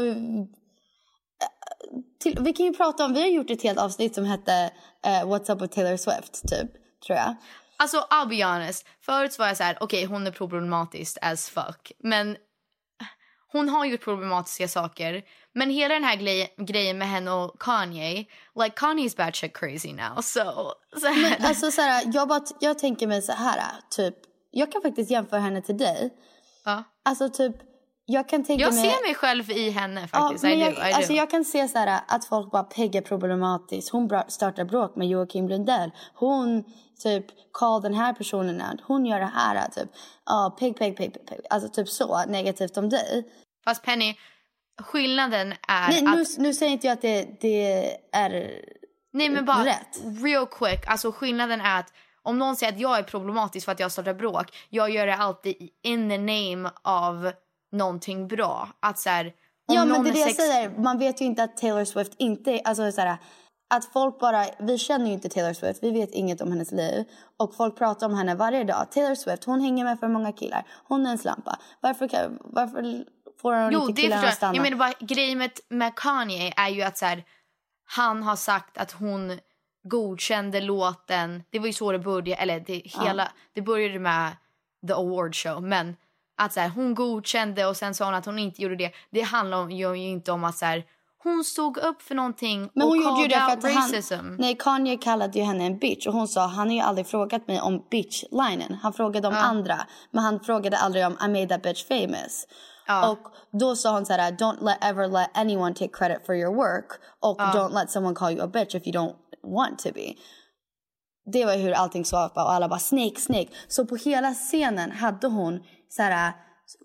till, 2.23 2.39
vi 2.41 2.53
kan 2.53 2.67
ju 2.67 2.73
prata 2.73 3.05
om, 3.05 3.12
vi 3.12 3.21
har 3.21 3.29
gjort 3.29 3.51
ett 3.51 3.62
helt 3.62 3.79
avsnitt 3.79 4.15
som 4.15 4.25
hette 4.25 4.71
eh, 5.07 5.25
What's 5.25 5.53
up 5.53 5.62
with 5.62 5.75
Taylor 5.75 5.97
Swift 5.97 6.49
typ, 6.49 6.71
tror 7.07 7.19
jag. 7.19 7.35
Alltså 7.77 7.97
I'll 8.11 8.29
be 8.29 8.45
honest, 8.45 8.87
förut 9.01 9.39
var 9.39 9.47
jag 9.47 9.57
så 9.57 9.62
här, 9.62 9.79
okej 9.81 10.05
hon 10.05 10.27
är 10.27 10.31
problematisk 10.31 11.19
as 11.23 11.49
fuck. 11.51 11.93
Men 11.99 12.37
hon 13.55 13.69
har 13.69 13.85
gjort 13.85 14.01
problematiska 14.05 14.69
saker. 14.69 15.23
Men 15.53 15.71
hela 15.71 15.95
den 15.95 16.05
här 16.05 16.17
grej, 16.17 16.55
grejen 16.59 16.99
med 16.99 17.09
henne 17.09 17.31
och 17.31 17.61
Kanye, 17.61 18.25
like 18.63 18.77
Kanye's 18.77 19.17
batshit 19.17 19.57
crazy 19.57 19.93
now. 19.93 20.21
So, 20.23 20.41
så. 21.01 21.11
Men 21.11 21.33
alltså 21.47 21.71
så 21.71 21.81
här, 21.81 22.03
jag, 22.15 22.29
bara, 22.29 22.41
jag 22.61 22.79
tänker 22.79 23.07
mig 23.07 23.23
så 23.23 23.33
här, 23.33 23.63
typ, 23.91 24.15
jag 24.51 24.73
kan 24.73 24.83
faktiskt 24.83 25.11
jämföra 25.11 25.41
henne 25.41 25.63
till 25.63 25.77
dig. 25.77 26.11
Ja. 26.65 26.85
Alltså 27.05 27.29
typ, 27.29 27.57
jag 28.07 28.29
kan 28.29 28.45
tänka 28.45 28.63
Jag 28.65 28.75
mig... 28.75 28.83
ser 28.91 29.07
mig 29.07 29.15
själv 29.15 29.51
i 29.51 29.71
henne 29.71 30.09
Ja, 30.13 30.19
faktiskt. 30.19 30.43
men 30.45 30.53
I 30.53 30.57
do, 30.57 30.65
jag, 30.65 30.75
do. 30.75 30.81
alltså 30.81 31.13
jag 31.13 31.31
kan 31.31 31.45
se 31.45 31.69
så 31.69 31.79
här, 31.79 32.01
att 32.09 32.25
folk 32.25 32.51
bara 32.51 32.63
Peg 32.63 32.95
är 32.95 33.01
problematisk. 33.01 33.93
Hon 33.93 34.11
startar 34.29 34.65
bråk 34.65 34.97
med 34.97 35.09
Joakim 35.09 35.49
Lundell. 35.49 35.91
Hon 36.15 36.65
typ 37.03 37.27
call 37.53 37.83
den 37.83 37.95
här 37.95 38.13
personen 38.13 38.63
out. 38.71 38.81
Hon 38.83 39.07
gör 39.07 39.21
det 39.21 39.31
här 39.35 39.69
typ. 39.69 39.89
Ja, 40.27 40.57
Peg, 40.59 40.79
Peg, 40.79 40.97
Peg, 40.97 41.13
Peg, 41.13 41.27
Peg. 41.27 41.41
Alltså 41.51 41.69
typ 41.69 41.89
så 41.89 42.25
negativt 42.27 42.77
om 42.77 42.89
dig. 42.89 43.25
Fast 43.65 43.83
Penny, 43.83 44.15
skillnaden 44.83 45.53
är 45.69 45.89
Nej, 45.89 46.05
att... 46.07 46.15
nu, 46.15 46.25
nu 46.39 46.55
säger 46.55 46.73
inte 46.73 46.87
jag 46.87 46.95
att 46.95 47.03
det, 47.03 47.41
det 47.41 47.91
är 48.12 48.61
Nej 49.12 49.29
men 49.29 49.45
bara 49.45 49.65
rätt. 49.65 50.01
real 50.25 50.47
quick. 50.47 50.87
Alltså 50.87 51.12
skillnaden 51.12 51.61
är 51.61 51.79
att 51.81 51.93
om 52.23 52.39
någon 52.39 52.57
säger 52.57 52.73
att 52.73 52.81
jag 52.81 52.99
är 52.99 53.03
problematisk 53.03 53.65
för 53.65 53.73
att 53.73 53.81
jag 53.81 53.93
startar 53.93 54.15
bråk. 54.15 54.57
Jag 54.71 54.91
gör 54.91 55.07
det 55.07 55.15
alltid 55.17 55.57
in 55.83 56.11
the 56.11 56.19
name 56.19 56.71
av 56.83 57.33
någonting 57.73 58.29
bra. 58.29 58.69
Att 58.81 58.99
så 58.99 59.11
här, 59.11 59.27
om 59.69 59.75
Ja, 59.77 59.85
men 59.85 60.03
det 60.05 60.11
är 60.11 60.12
det 60.12 60.19
jag 60.19 60.29
sex- 60.29 60.39
säger. 60.39 60.71
Man 60.79 60.99
vet 60.99 61.21
ju 61.21 61.25
inte 61.25 61.43
att 61.43 61.57
Taylor 61.57 61.85
Swift 61.85 62.12
inte. 62.19 62.61
Alltså 62.65 62.93
så 62.93 63.01
här, 63.01 63.17
att 63.75 63.85
folk 63.93 64.19
bara... 64.21 64.47
Vi 64.59 64.79
känner 64.79 65.07
ju 65.07 65.12
inte 65.12 65.29
Taylor 65.29 65.53
Swift. 65.53 65.83
Vi 65.83 65.91
vet 65.91 66.11
inget 66.11 66.41
om 66.41 66.51
hennes 66.51 66.73
liv. 66.73 67.05
Och 67.37 67.55
folk 67.55 67.79
pratar 67.79 68.07
om 68.07 68.15
henne 68.15 68.35
varje 68.35 68.65
dag. 68.65 68.87
Taylor 68.91 69.15
Swift, 69.15 69.45
hon 69.45 69.61
hänger 69.61 69.85
med 69.85 70.01
för 70.01 70.09
många 70.09 70.33
killar. 70.33 70.67
Hon 70.89 71.07
är 71.07 71.11
en 71.11 71.19
slampa. 71.19 71.59
Varför, 71.81 72.09
kan, 72.09 72.39
varför 72.45 73.05
får 73.45 73.55
hon 73.62 73.72
Jo, 73.72 73.88
inte 73.88 74.03
det 74.03 74.09
förstår 74.09 74.24
jag. 74.24 74.34
stanna? 74.34 74.55
Jag 74.55 74.62
menar 74.62 74.76
bara 74.76 74.92
grejen 75.01 75.38
med, 75.38 75.51
med 75.68 75.95
Kanye 75.95 76.53
är 76.57 76.68
ju 76.68 76.82
att 76.82 76.99
så 76.99 77.07
här, 77.07 77.24
han 77.86 78.22
har 78.22 78.36
sagt 78.36 78.78
att 78.78 78.92
hon 78.92 79.38
godkände 79.88 80.61
låten. 80.61 81.42
Det 81.51 81.59
var 81.59 81.66
ju 81.66 81.72
så 81.72 81.92
det 81.92 81.99
började. 81.99 82.34
Eller 82.34 82.61
det, 82.61 82.82
hela, 82.84 83.28
det 83.55 83.62
började 83.62 83.99
med 83.99 84.36
the 84.86 84.92
award 84.92 85.34
show. 85.34 85.62
Men 85.62 85.97
att 86.42 86.53
så 86.53 86.61
här, 86.61 86.68
hon 86.68 86.95
godkände 86.95 87.66
och 87.66 87.76
sen 87.76 87.95
sa 87.95 88.05
hon 88.05 88.14
att 88.14 88.26
hon 88.26 88.38
inte 88.38 88.62
gjorde 88.62 88.76
det. 88.76 88.92
Det 89.11 89.20
handlar 89.20 89.68
ju 89.68 89.97
inte 89.97 90.32
om 90.32 90.45
att 90.45 90.57
så 90.59 90.64
här, 90.66 90.84
hon 91.22 91.45
stod 91.45 91.76
upp 91.78 92.03
för 92.03 92.14
någonting 92.14 92.70
Men 92.74 92.88
hon 92.88 92.90
och 92.90 92.97
gjorde 93.05 93.22
ju 93.22 93.28
det 93.28 93.34
för 93.34 93.68
att 93.68 93.76
racism. 93.76 94.14
han, 94.14 94.36
nej, 94.36 94.57
Kanye 94.59 94.97
kallade 94.97 95.38
ju 95.38 95.45
henne 95.45 95.64
en 95.64 95.78
bitch 95.78 96.07
och 96.07 96.12
hon 96.12 96.28
sa 96.28 96.47
han 96.47 96.68
har 96.68 96.74
ju 96.74 96.80
aldrig 96.80 97.07
frågat 97.07 97.49
mig 97.49 97.61
om 97.61 97.86
bitch-linen. 97.90 98.78
Han 98.82 98.92
frågade 98.92 99.28
om 99.28 99.34
andra, 99.34 99.86
men 100.11 100.24
han 100.24 100.40
frågade 100.40 100.76
aldrig 100.78 101.07
om 101.07 101.16
I 101.24 101.28
made 101.28 101.49
that 101.49 101.62
bitch 101.62 101.84
famous. 101.88 102.47
Och 102.89 103.18
då 103.61 103.76
sa 103.76 103.93
hon 103.93 104.07
så 104.07 104.12
här, 104.12 104.32
don't 104.32 104.64
let, 104.64 104.78
ever 104.80 105.09
let 105.09 105.30
anyone 105.35 105.74
take 105.74 105.93
credit 105.93 106.26
for 106.26 106.35
your 106.35 106.55
work 106.55 107.01
och 107.20 107.39
don't 107.39 107.72
let 107.80 107.91
someone 107.91 108.14
call 108.14 108.32
you 108.32 108.43
a 108.43 108.47
bitch 108.47 108.74
if 108.74 108.87
you 108.87 108.93
don't 108.93 109.14
want 109.43 109.78
to 109.78 109.89
be. 109.95 110.14
Det 111.32 111.45
var 111.45 111.57
hur 111.57 111.72
allting 111.72 112.05
skapade 112.05 112.47
och 112.47 112.53
alla 112.53 112.68
bara 112.68 112.78
snake, 112.78 113.20
snake. 113.20 113.49
Så 113.68 113.87
på 113.87 113.97
hela 113.97 114.35
scenen 114.35 114.91
hade 114.91 115.26
hon 115.26 115.62
så 115.89 116.03
här 116.03 116.32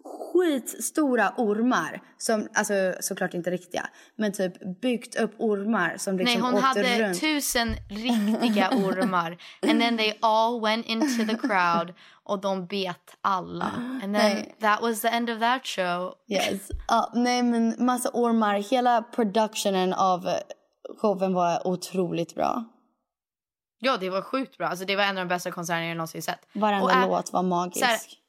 skitstora 0.04 1.34
ormar 1.38 2.02
som, 2.18 2.48
alltså 2.54 2.94
såklart 3.00 3.34
inte 3.34 3.52
riktiga, 3.52 3.90
men 4.16 4.32
typ 4.34 4.82
byggt 4.82 5.16
upp 5.16 5.32
ormar 5.38 5.98
som 5.98 6.16
Nej, 6.16 6.26
liksom 6.26 6.42
hon 6.42 6.54
åkte 6.54 6.66
hade 6.66 7.08
runt. 7.08 7.20
tusen 7.20 7.76
riktiga 7.90 8.70
ormar. 8.74 9.38
And 9.62 9.82
then 9.82 9.98
they 9.98 10.18
all 10.22 10.62
went 10.62 10.86
into 10.86 11.26
the 11.26 11.48
crowd 11.48 11.94
och 12.24 12.40
de 12.42 12.66
bet 12.68 13.18
alla. 13.22 13.66
And 13.76 14.02
then 14.02 14.12
Nej. 14.36 14.56
that 14.62 14.82
was 14.82 15.02
the 15.02 15.08
end 15.08 15.30
of 15.30 15.40
that 15.40 15.66
show. 15.66 16.14
Yes. 16.28 16.62
Ja, 16.88 17.12
nej 17.16 17.44
men 17.44 17.76
massa 17.86 18.10
ormar. 18.14 18.56
Hela 18.72 19.02
productionen 19.02 19.94
av 19.94 20.30
showen 21.02 21.34
var 21.34 21.68
otroligt 21.68 22.36
bra. 22.36 22.66
Ja, 23.80 23.98
det 23.98 24.10
var 24.10 24.22
sjukt 24.22 24.58
bra. 24.58 24.68
Alltså, 24.68 24.86
det 24.86 24.96
var 24.96 25.04
en 25.04 25.18
av 25.18 25.26
de 25.26 25.28
bästa 25.28 25.52
konserterna 25.52 25.88
jag 25.88 25.98
någonsin 25.98 26.22
sett. 26.22 26.40
Varenda 26.54 27.04
Och 27.06 27.10
låt 27.10 27.34
var 27.34 27.44
magisk. 27.44 28.20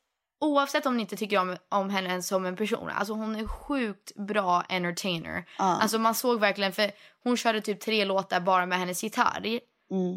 Oavsett 0.40 0.86
om 0.86 0.96
ni 0.96 1.00
inte 1.00 1.16
tycker 1.16 1.38
om, 1.38 1.56
om 1.68 1.90
henne 1.90 2.22
som 2.22 2.46
en 2.46 2.56
person. 2.56 2.88
Alltså 2.90 3.12
hon 3.14 3.36
är 3.36 3.46
sjukt 3.46 4.14
bra 4.16 4.62
entertainer. 4.68 5.44
Alltså 5.80 5.98
man 5.98 6.14
såg 6.14 6.40
verkligen, 6.40 6.72
för 6.72 6.90
hon 7.24 7.36
körde 7.36 7.60
typ 7.60 7.80
tre 7.80 8.04
låtar 8.04 8.40
bara 8.40 8.66
med 8.66 8.78
hennes 8.78 9.02
gitarr. 9.04 9.60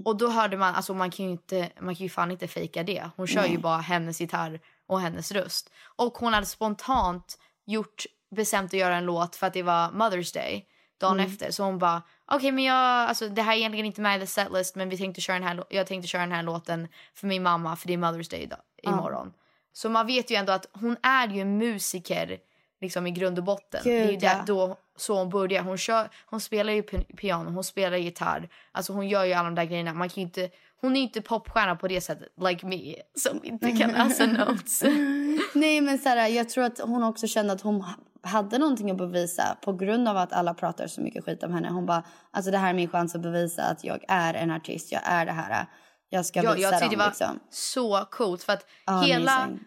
Och 0.06 0.16
då 0.18 0.30
hörde 0.30 0.58
man, 0.58 0.76
alltså 0.76 0.94
man 0.94 1.12
kan 1.12 1.26
ju, 1.26 1.32
inte, 1.32 1.70
man 1.82 1.96
kan 1.96 2.04
ju 2.04 2.10
fan 2.10 2.32
inte 2.32 2.48
fejka 2.48 2.84
det. 2.84 3.10
Hon 3.16 3.28
kör 3.28 3.46
ju 3.46 3.58
bara 3.58 3.78
hennes 3.78 4.22
gitarr 4.22 4.60
och 4.88 5.00
hennes 5.02 5.32
röst. 5.32 5.70
Och 5.96 6.18
hon 6.18 6.34
hade 6.34 6.46
spontant 6.46 7.40
gjort, 7.66 8.04
bestämt 8.36 8.74
att 8.74 8.80
göra 8.80 8.96
en 8.96 9.06
låt 9.06 9.36
för 9.36 9.48
att 9.48 9.54
det 9.54 9.64
var 9.64 9.88
Mother's 9.92 10.34
Day 10.34 10.66
dagen 11.00 11.20
efter. 11.20 11.52
Så 11.52 11.64
hon 11.64 11.80
bara, 11.80 12.02
okej 12.26 12.52
men 12.52 12.64
jag, 12.64 12.76
alltså 13.10 13.30
det 13.30 13.42
här 13.42 13.54
är 13.54 13.58
egentligen 13.58 13.86
inte 13.86 14.02
med 14.02 14.18
i 14.18 14.20
the 14.20 14.28
setlist 14.28 14.76
men 14.76 14.90
vi 14.90 14.98
tänkte 14.98 15.22
köra 15.22 15.40
den 15.40 15.48
här, 15.48 15.64
jag 15.70 15.88
tänkte 15.88 16.08
köra 16.08 16.22
den 16.22 16.32
här 16.32 16.44
låten 16.44 16.88
för 17.14 17.28
min 17.28 17.44
mamma 17.44 17.76
för 17.76 17.88
det 17.88 17.94
är 17.94 17.98
Mother's 17.98 18.32
Day 18.32 18.42
idag, 18.42 18.60
imorgon. 18.84 19.34
Så 19.74 19.90
man 19.90 20.08
vet 20.08 20.32
ju 20.32 20.36
ändå 20.36 20.54
att 20.54 20.70
hon 20.74 20.98
är 21.04 21.28
ju 21.28 21.46
musiker 21.46 22.38
liksom 22.82 23.08
i 23.08 23.12
grund 23.12 23.38
och 23.38 23.44
botten. 23.44 23.82
Gud, 23.84 23.94
det 23.94 24.08
är 24.08 24.12
ju 24.12 24.18
där, 24.18 24.36
ja. 24.38 24.44
då 24.48 24.78
så 24.98 25.18
hon 25.18 25.30
börjar. 25.30 25.64
Hon, 25.64 25.78
kör, 25.78 26.10
hon 26.26 26.42
spelar 26.42 26.74
ju 26.74 26.82
pi- 26.82 27.16
piano, 27.16 27.50
hon 27.52 27.64
spelar 27.64 27.98
gitarr. 27.98 28.50
Alltså 28.72 28.94
hon 28.94 29.08
gör 29.08 29.24
ju 29.24 29.34
alla 29.34 29.50
de 29.50 29.56
där 29.56 29.66
grejerna. 29.66 29.94
Man 29.94 30.10
kan 30.10 30.22
inte, 30.24 30.50
hon 30.82 30.92
är 30.92 30.96
ju 30.96 31.02
inte 31.04 31.22
popstjärna 31.22 31.76
på 31.76 31.88
det 31.88 32.02
sättet, 32.02 32.30
like 32.42 32.66
me, 32.66 32.96
som 33.16 33.40
inte 33.44 33.72
kan 33.72 33.92
läsa 33.92 34.26
notes. 34.26 34.84
Nej 35.54 35.82
men 35.82 36.00
här, 36.06 36.28
jag 36.28 36.50
tror 36.50 36.64
att 36.64 36.80
hon 36.80 37.04
också 37.04 37.28
kände 37.28 37.54
att 37.54 37.62
hon 37.62 37.82
ha- 37.82 37.98
hade 38.24 38.58
någonting 38.58 38.92
att 38.92 38.98
bevisa 38.98 39.58
på 39.62 39.74
grund 39.74 40.08
av 40.08 40.18
att 40.18 40.34
alla 40.34 40.54
pratar 40.54 40.88
så 40.88 41.02
mycket 41.02 41.26
skit 41.26 41.44
om 41.44 41.54
henne. 41.54 41.70
Hon 41.70 41.86
bara, 41.86 42.04
alltså 42.32 42.52
det 42.52 42.58
här 42.58 42.70
är 42.70 42.74
min 42.74 42.90
chans 42.90 43.16
att 43.16 43.22
bevisa 43.22 43.64
att 43.64 43.84
jag 43.84 44.00
är 44.08 44.34
en 44.34 44.52
artist, 44.52 44.92
jag 44.92 45.02
är 45.06 45.26
det 45.26 45.32
här. 45.32 45.66
Jag 46.14 46.26
ska 46.26 46.44
Ja, 46.44 46.54
visa 46.54 46.72
jag 46.72 46.82
dem 46.82 46.90
det 46.90 46.96
var 46.96 47.08
liksom. 47.08 47.40
så 47.50 48.06
coolt 48.12 48.44
för 48.44 48.54
att 48.54 48.66
Ja, 48.86 49.02
hela, 49.02 49.32
amazing. 49.32 49.60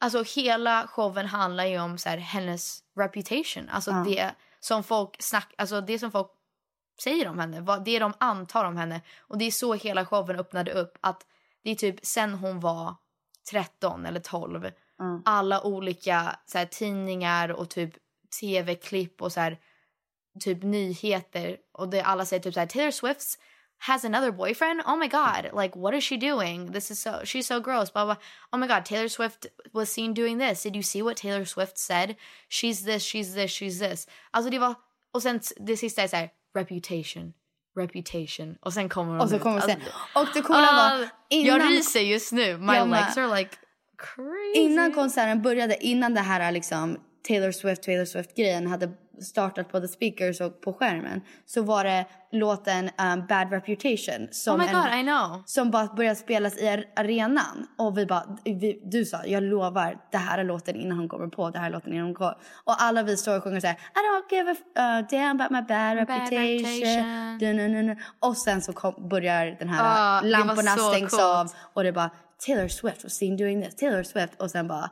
alltså, 0.00 0.22
hela 0.40 0.86
showen 0.86 1.26
handlar 1.26 1.64
ju 1.64 1.80
om 1.80 1.98
så 1.98 2.08
här, 2.08 2.16
hennes 2.18 2.80
reputation. 2.98 3.68
Alltså 3.68 3.90
det 4.06 4.30
som 4.60 4.82
folk 4.82 5.16
snack, 5.22 5.54
alltså 5.58 5.80
det 5.80 5.98
som 5.98 6.10
folk 6.10 6.30
säger 7.02 7.28
om 7.28 7.38
henne, 7.38 7.60
vad, 7.60 7.84
det 7.84 7.98
de 7.98 8.12
antar 8.18 8.64
om 8.64 8.76
henne. 8.76 9.00
Och 9.20 9.38
det 9.38 9.44
är 9.44 9.50
så 9.50 9.74
hela 9.74 10.06
showen 10.06 10.36
öppnade 10.36 10.72
upp 10.72 10.98
att 11.00 11.26
det 11.64 11.70
är 11.70 11.74
typ 11.74 12.06
sen 12.06 12.34
hon 12.34 12.60
var 12.60 12.94
13 13.50 14.06
eller 14.06 14.20
12 14.20 14.70
alla 15.24 15.62
olika 15.62 16.36
så 16.46 16.58
här, 16.58 16.66
tidningar 16.66 17.48
och 17.48 17.70
typ 17.70 17.94
tv-klipp 18.40 19.22
och 19.22 19.32
så 19.32 19.40
här, 19.40 19.58
typ 20.40 20.62
nyheter 20.62 21.56
och 21.72 21.88
det 21.88 22.02
alla 22.02 22.24
säger 22.24 22.42
typ 22.42 22.54
så 22.54 22.60
här 22.60 22.66
Taylor 22.66 22.90
Swift's 22.90 23.38
has 23.80 24.04
another 24.04 24.32
boyfriend. 24.32 24.82
Oh 24.86 24.96
my 24.96 25.08
god, 25.08 25.50
like 25.52 25.74
what 25.76 25.94
is 25.94 26.04
she 26.04 26.16
doing? 26.16 26.72
This 26.72 26.90
is 26.90 26.98
so 26.98 27.20
she's 27.24 27.46
so 27.46 27.60
gross. 27.60 27.90
Blah 27.90 28.04
blah. 28.04 28.16
Oh 28.52 28.58
my 28.58 28.66
god, 28.66 28.84
Taylor 28.84 29.08
Swift 29.08 29.46
was 29.72 29.90
seen 29.92 30.14
doing 30.14 30.38
this. 30.38 30.62
Did 30.62 30.76
you 30.76 30.82
see 30.82 31.02
what 31.02 31.16
Taylor 31.16 31.44
Swift 31.44 31.78
said? 31.78 32.16
She's 32.48 32.84
this, 32.84 33.02
she's 33.02 33.34
this, 33.34 33.50
she's 33.50 33.78
this. 33.78 34.06
Alltså 34.30 34.50
det 34.50 34.58
var 34.58 34.74
och 35.14 35.22
sen 35.22 35.40
det 35.56 35.76
sista 35.76 36.02
är 36.02 36.08
så 36.08 36.16
här 36.16 36.30
reputation, 36.54 37.32
reputation 37.78 38.56
och 38.60 38.72
sen 38.72 38.88
kommer 38.88 39.12
hon 39.12 39.20
Och 39.20 39.28
så 39.28 39.36
ut. 39.36 39.42
kommer 39.42 39.60
sen. 39.60 39.80
Och 40.14 40.26
det 40.34 40.42
coola 40.42 40.72
var 40.72 40.98
jag 41.00 41.08
innan, 41.28 41.68
ryser 41.68 42.00
just 42.00 42.32
nu. 42.32 42.58
My 42.58 42.74
Jag 42.74 42.88
med. 42.88 43.00
legs 43.00 43.16
are 43.16 43.38
like 43.38 43.56
crazy. 43.98 44.60
innan 44.60 44.92
konserten 44.92 45.42
började, 45.42 45.76
innan 45.86 46.14
det 46.14 46.20
här 46.20 46.52
liksom 46.52 46.98
Taylor 47.28 47.52
Swift, 47.52 47.82
Taylor 47.82 48.04
Swift 48.04 48.36
grejen 48.36 48.66
hade 48.66 48.92
startat 49.20 49.68
på 49.68 49.80
the 49.80 49.88
speakers 49.88 50.40
och 50.40 50.60
på 50.60 50.72
skärmen 50.72 51.20
så 51.46 51.62
var 51.62 51.84
det 51.84 52.06
låten 52.32 52.84
um, 52.98 53.26
Bad 53.26 53.52
Reputation 53.52 54.28
som, 54.30 54.60
Oh 54.60 54.68
en- 54.68 54.74
god, 54.74 55.06
know. 55.06 55.42
som 55.46 55.70
bara 55.70 55.86
började 55.86 56.16
spelas 56.16 56.58
i 56.58 56.68
ar- 56.68 56.84
arenan. 56.96 57.66
Och 57.78 57.98
vi 57.98 58.06
bara, 58.06 58.36
vi, 58.44 58.80
du 58.84 59.04
sa, 59.04 59.24
jag 59.26 59.42
lovar, 59.42 59.96
det 60.12 60.18
här 60.18 60.38
är 60.38 60.44
låten 60.44 60.76
innan 60.76 60.98
hon 60.98 61.08
kommer 61.08 61.26
på, 61.28 61.50
det 61.50 61.58
här 61.58 61.66
är 61.66 61.70
låten 61.72 61.92
innan 61.92 62.04
hon 62.04 62.14
går. 62.14 62.34
Och 62.64 62.82
alla 62.82 63.02
vi 63.02 63.16
står 63.16 63.36
och 63.36 63.42
sjunger 63.42 63.60
såhär, 63.60 63.74
I 63.74 63.98
don't 63.98 64.34
give 64.34 64.50
a 64.50 64.56
uh, 65.00 65.06
damn 65.10 65.40
about 65.40 65.50
my 65.50 65.62
bad, 65.62 65.96
reputation. 65.96 66.64
reputation. 67.40 67.96
Och 68.20 68.36
sen 68.36 68.62
så 68.62 68.72
kom, 68.72 69.08
börjar 69.08 69.46
den 69.58 69.68
här, 69.68 70.22
var 70.22 70.28
lamporna 70.28 70.76
så 70.76 70.88
stängs 70.88 71.10
coolt. 71.10 71.22
av 71.22 71.52
och 71.72 71.84
det 71.84 71.92
bara, 71.92 72.10
Taylor 72.46 72.68
Swift 72.68 73.04
was 73.04 73.12
seen 73.12 73.36
doing 73.36 73.62
this, 73.62 73.76
Taylor 73.76 74.02
Swift. 74.02 74.40
Och 74.40 74.50
sen 74.50 74.68
bara, 74.68 74.90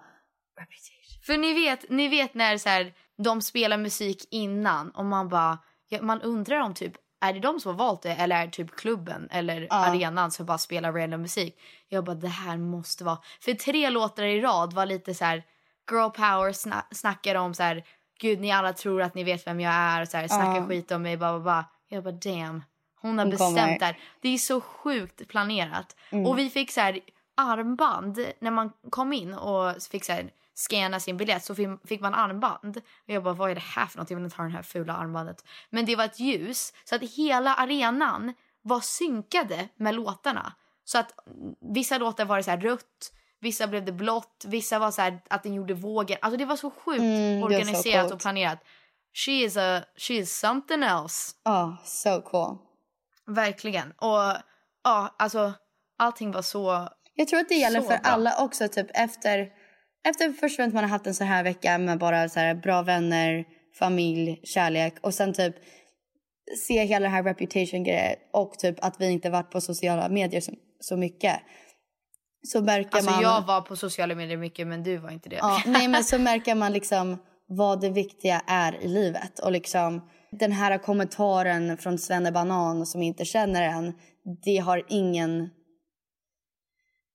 reputation. 0.61 0.95
För 1.27 1.37
ni 1.37 1.55
vet, 1.55 1.91
ni 1.91 2.09
vet 2.09 2.35
när 2.35 2.59
så 2.59 2.69
här, 2.69 2.93
de 3.19 3.43
spelar 3.43 3.79
musik 3.79 4.29
innan 4.31 4.91
och 4.91 5.05
man 5.05 5.29
bara, 5.29 5.59
ja, 5.89 6.03
man 6.03 6.23
undrar 6.23 6.61
om 6.61 6.75
typ 6.75 6.93
är 7.21 7.33
det 7.33 7.41
de 7.41 7.61
som 7.61 7.71
har 7.71 7.79
valt 7.79 8.03
det 8.03 8.13
eller 8.13 8.37
är 8.37 8.47
det 8.47 8.53
typ 8.53 8.77
klubben 8.77 9.29
eller 9.31 9.67
arenan 9.71 10.31
som 10.31 10.47
bara 10.47 10.59
spelar 10.59 10.93
random 10.93 11.23
musik? 11.23 11.61
Jag 11.89 12.05
bara 12.05 12.17
det 12.17 12.29
här 12.29 12.57
måste 12.57 13.05
vara. 13.05 13.19
För 13.41 13.55
tre 13.55 13.91
låtar 13.91 14.23
i 14.23 14.41
rad 14.41 14.73
var 14.73 14.87
lite 14.87 15.15
så 15.15 15.25
här 15.25 15.43
girl 15.91 16.11
power 16.11 16.53
sna 16.53 16.87
snackar 16.91 17.35
om 17.35 17.55
så 17.55 17.63
här 17.63 17.85
gud 18.21 18.41
ni 18.41 18.53
alla 18.53 18.73
tror 18.73 19.03
att 19.03 19.15
ni 19.15 19.25
vet 19.25 19.47
vem 19.47 19.61
jag 19.61 19.73
är 19.75 20.03
och 20.03 20.09
så 20.09 20.17
här 20.17 20.29
snackar 20.29 20.67
skit 20.67 20.91
om 20.91 21.03
mig 21.03 21.17
bara, 21.17 21.33
bara, 21.33 21.41
bara. 21.41 21.65
Jag 21.89 22.05
bara 22.05 22.13
damn. 22.13 22.65
Hon 23.01 23.19
har 23.19 23.25
Hon 23.25 23.31
bestämt 23.31 23.57
kommer. 23.57 23.79
det 23.79 23.85
här. 23.85 23.99
Det 24.21 24.29
är 24.29 24.39
så 24.39 24.61
sjukt 24.61 25.29
planerat. 25.29 25.97
Och 26.27 26.39
vi 26.39 26.51
fick 26.51 26.71
så 26.71 26.81
här 26.81 27.01
armband 27.35 28.19
när 28.39 28.51
man 28.51 28.73
kom 28.91 29.13
in 29.13 29.35
och 29.35 29.83
fick 29.91 30.05
så 30.05 30.13
här 30.13 30.31
scanna 30.59 31.01
sin 31.01 31.17
biljett 31.17 31.45
så 31.45 31.55
fick- 31.89 32.01
man 32.01 32.15
armband. 32.15 32.77
Och 32.77 32.83
jag 33.15 33.23
bara, 33.23 33.35
vad 33.35 33.51
är 33.51 33.55
det 33.55 33.61
här 33.61 33.87
för 33.87 33.99
något? 33.99 34.11
Jag 34.11 34.17
vill 34.17 34.25
inte 34.25 34.37
ha 34.37 34.45
det 34.45 34.51
här 34.51 34.63
fula 34.63 34.93
armbandet. 34.95 35.45
Men 35.71 35.85
det 35.87 35.97
var 35.97 36.05
ett 36.05 36.21
ljus 36.21 36.73
så 36.85 36.95
att 36.95 37.03
hela 37.03 37.55
arenan 37.55 38.35
var 38.63 38.81
synkade 38.81 39.69
med 39.77 39.95
låtarna. 39.95 40.53
Så 40.85 40.99
att 40.99 41.13
vissa 41.75 41.99
låtar 41.99 42.25
var 42.25 42.37
det 42.37 42.43
så 42.43 42.51
här 42.51 42.61
rött, 42.61 43.13
vissa 43.41 43.67
blev 43.67 43.85
det 43.85 43.93
blått, 43.93 44.45
vissa 44.47 44.79
var 44.79 44.91
så 44.91 45.03
här 45.03 45.21
att 45.31 45.43
den 45.43 45.55
gjorde 45.55 45.75
vågor. 45.75 46.17
Alltså 46.21 46.39
det 46.39 46.45
var 46.45 46.57
så 46.57 46.71
sjukt 46.71 47.01
Mm, 47.01 47.41
så 47.41 47.47
organiserat 47.47 48.03
coolt. 48.03 48.13
och 48.15 48.21
planerat. 48.21 48.59
She 49.15 49.31
is 49.33 49.57
a, 49.57 49.83
she 49.97 50.15
is 50.15 50.39
something 50.39 50.83
else. 50.83 51.35
Ja, 51.45 51.77
so 51.85 52.21
cool. 52.23 52.57
Verkligen. 53.27 53.91
Och 53.93 54.37
ja, 54.85 55.15
alltså 55.19 55.53
allting 55.99 56.33
var 56.33 56.43
så... 56.43 56.89
Jag 57.15 57.29
tror 57.29 57.41
att 57.41 57.49
det 57.49 57.55
gäller 57.55 57.81
Så 57.81 57.87
för 57.89 57.99
bra. 57.99 58.11
alla 58.11 58.45
också. 58.45 58.69
Typ 58.69 58.87
efter, 58.95 59.49
efter 60.11 60.33
först 60.33 60.59
man 60.59 60.75
har 60.75 60.83
haft 60.83 61.07
en 61.07 61.15
så 61.15 61.25
här 61.25 61.45
vecka 61.45 61.79
med 61.79 61.99
bara 61.99 62.29
så 62.29 62.41
här 62.41 62.55
bra 62.55 62.83
vänner, 62.83 63.45
familj, 63.79 64.41
kärlek 64.45 64.95
och 65.01 65.15
sen 65.15 65.33
typ 65.33 65.55
se 66.67 66.85
hela 66.85 67.05
det 67.05 67.11
här 67.11 67.23
reputation 67.23 67.85
grejen 67.85 68.17
och 68.33 68.59
typ 68.59 68.85
att 68.85 69.01
vi 69.01 69.11
inte 69.11 69.31
varit 69.31 69.51
på 69.51 69.61
sociala 69.61 70.09
medier 70.09 70.41
så, 70.41 70.53
så 70.81 70.97
mycket. 70.97 71.41
Så 72.43 72.63
märker 72.63 72.97
Alltså 72.97 73.11
man... 73.11 73.23
jag 73.23 73.47
var 73.47 73.61
på 73.61 73.77
sociala 73.77 74.15
medier 74.15 74.37
mycket 74.37 74.67
men 74.67 74.83
du 74.83 74.97
var 74.97 75.11
inte 75.11 75.29
det. 75.29 75.37
Ja, 75.37 75.63
nej, 75.67 75.89
men 75.89 76.05
så 76.05 76.19
märker 76.29 76.55
man 76.55 76.73
liksom 76.73 77.19
vad 77.49 77.81
det 77.81 77.91
viktiga 77.91 78.43
är 78.47 78.85
i 78.85 78.89
livet. 78.89 79.39
Och 79.39 79.53
liksom 79.53 80.09
den 80.31 80.53
här 80.53 80.79
kommentaren 80.79 81.77
från 81.77 81.99
Svenne 81.99 82.33
Banan 82.33 82.87
som 82.87 83.03
inte 83.03 83.25
känner 83.25 83.63
en, 83.63 83.95
det 84.45 84.57
har 84.57 84.83
ingen... 84.89 85.51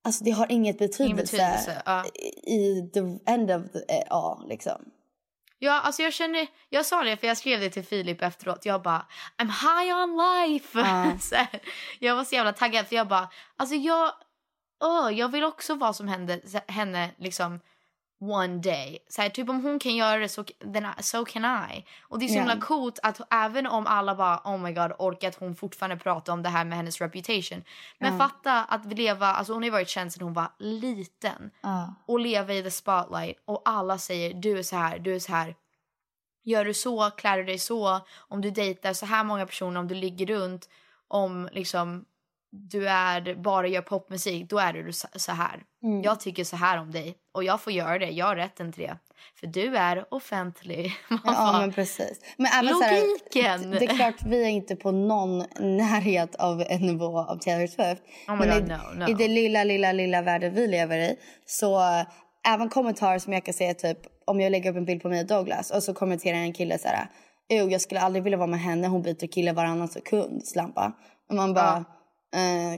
Alltså 0.05 0.23
det 0.23 0.31
har 0.31 0.51
inget 0.51 0.77
betydelse, 0.77 1.03
Ingen 1.03 1.17
betydelse, 1.17 1.81
ja. 1.85 2.05
i 2.43 2.89
the 2.93 3.31
end 3.31 3.51
of 3.51 3.61
the... 3.71 3.79
eh, 3.79 4.03
Ja, 4.09 4.43
liksom. 4.47 4.85
Ja, 5.59 5.79
alltså 5.81 6.01
jag 6.01 6.13
känner, 6.13 6.47
jag 6.69 6.85
sa 6.85 7.03
det 7.03 7.17
för 7.17 7.27
jag 7.27 7.37
skrev 7.37 7.59
det 7.59 7.69
till 7.69 7.83
Filip 7.83 8.21
efteråt. 8.21 8.65
Jag 8.65 8.81
bara, 8.81 9.05
I'm 9.37 9.47
high 9.47 9.95
on 9.95 10.17
life. 10.17 10.79
Ja. 10.79 11.37
här, 11.37 11.61
jag 11.99 12.15
var 12.15 12.23
så 12.23 12.35
jävla 12.35 12.53
taggad 12.53 12.87
för 12.87 12.95
jag 12.95 13.07
bara, 13.07 13.29
alltså 13.57 13.75
jag, 13.75 14.11
åh, 14.83 15.11
jag 15.13 15.29
vill 15.29 15.43
också 15.43 15.75
vara 15.75 15.93
som 15.93 16.07
hände, 16.07 16.41
henne 16.67 17.09
liksom 17.17 17.59
one 18.31 18.57
day. 18.57 18.99
Så 19.09 19.21
här, 19.21 19.29
typ 19.29 19.49
om 19.49 19.63
hon 19.63 19.79
kan 19.79 19.95
göra 19.95 20.19
det 20.19 20.29
så, 20.29 20.43
then 20.43 20.85
I, 20.99 21.03
so 21.03 21.25
can 21.25 21.45
I. 21.71 21.85
Och 22.01 22.19
det 22.19 22.25
är 22.25 22.27
så 22.27 22.35
Ja. 22.35 22.39
himla 22.39 22.57
coolt 22.61 22.99
att 23.03 23.21
även 23.33 23.67
om 23.67 23.87
alla 23.87 24.15
bara 24.15 24.41
oh 24.43 24.57
my 24.57 24.71
god 24.71 24.91
orkar 24.99 25.27
att 25.27 25.35
hon 25.35 25.55
fortfarande 25.55 25.97
pratar 25.97 26.33
om 26.33 26.43
det 26.43 26.49
här 26.49 26.65
med 26.65 26.77
hennes 26.77 27.01
reputation. 27.01 27.63
Men 27.99 28.17
fatta 28.17 28.63
att 28.63 28.85
leva, 28.93 29.27
alltså 29.27 29.53
hon 29.53 29.63
har 29.63 29.69
varit 29.71 29.89
känd 29.89 30.13
sedan 30.13 30.23
hon 30.23 30.33
var 30.33 30.47
liten. 30.59 31.51
Ja. 31.61 31.93
och 32.07 32.19
leva 32.19 32.53
i 32.53 32.63
the 32.63 32.71
spotlight 32.71 33.37
och 33.45 33.61
alla 33.65 33.97
säger 33.97 34.33
du 34.33 34.57
är 34.59 34.63
så 34.63 34.75
här, 34.75 34.99
du 34.99 35.15
är 35.15 35.19
så 35.19 35.31
här. 35.31 35.55
Gör 36.45 36.65
du 36.65 36.73
så, 36.73 37.09
klär 37.11 37.37
du 37.37 37.43
dig 37.43 37.59
så, 37.59 37.99
om 38.17 38.41
du 38.41 38.51
dejtar 38.51 38.93
så 38.93 39.05
här 39.05 39.23
många 39.23 39.45
personer, 39.45 39.79
om 39.79 39.87
du 39.87 39.95
ligger 39.95 40.25
runt, 40.25 40.69
om 41.07 41.49
liksom 41.51 42.05
du 42.55 42.89
är 42.89 43.35
bara 43.35 43.67
gör 43.67 43.81
popmusik, 43.81 44.49
då 44.49 44.59
är 44.59 44.73
du 44.73 44.91
så 45.15 45.31
här. 45.31 45.63
Jag 46.03 46.19
tycker 46.19 46.43
så 46.43 46.55
här 46.55 46.79
om 46.79 46.91
dig 46.91 47.15
och 47.33 47.43
jag 47.43 47.61
får 47.61 47.73
göra 47.73 47.99
det, 47.99 48.09
jag 48.09 48.25
har 48.25 48.35
rätten 48.35 48.71
till 48.73 48.83
det. 48.83 48.97
För 49.39 49.47
du 49.47 49.77
är 49.77 50.13
offentlig. 50.13 50.91
Man 51.09 51.19
Ja, 51.25 51.31
bara, 51.33 51.59
men 51.59 51.73
precis. 51.73 52.19
Men 52.37 52.51
även 52.59 52.75
så 52.75 52.83
här, 52.83 53.01
Logiken! 53.01 53.71
det 53.71 53.85
är 53.85 53.95
klart, 53.97 54.15
vi 54.25 54.43
är 54.43 54.49
inte 54.49 54.75
på 54.75 54.91
någon 54.91 55.37
närhet 55.59 56.35
av 56.35 56.63
en 56.69 56.81
nivå 56.81 57.19
av 57.19 57.37
Taylor 57.37 57.67
Swift. 57.67 58.01
Oh 58.27 58.35
men 58.35 58.49
God, 58.49 58.57
i, 58.57 58.71
no, 58.71 59.05
no. 59.05 59.09
i 59.09 59.13
det 59.13 59.27
lilla, 59.27 59.63
lilla, 59.63 59.91
lilla 59.91 60.21
världen 60.21 60.53
vi 60.53 60.67
lever 60.67 60.97
i 60.97 61.15
så 61.45 61.81
även 62.47 62.69
kommentarer 62.69 63.19
som 63.19 63.33
jag 63.33 63.45
kan 63.45 63.53
säga 63.53 63.73
typ 63.73 63.97
om 64.25 64.41
jag 64.41 64.51
lägger 64.51 64.69
upp 64.71 64.77
en 64.77 64.85
bild 64.85 65.01
på 65.01 65.09
mig 65.09 65.21
och 65.21 65.27
Douglas 65.27 65.71
och 65.71 65.83
så 65.83 65.93
kommenterar 65.93 66.37
en 66.37 66.53
kille 66.53 66.77
så 66.77 66.87
här 66.87 67.07
"Ew, 67.49 67.71
jag 67.71 67.81
skulle 67.81 67.99
aldrig 68.01 68.23
vilja 68.23 68.37
vara 68.37 68.47
med 68.47 68.59
henne, 68.59 68.87
hon 68.87 69.01
byter 69.01 69.27
kille 69.27 69.53
varannan 69.53 69.87
sekund, 69.87 70.45
slampa. 70.45 70.93
Och 71.29 71.35
man 71.35 71.53
bara, 71.53 71.85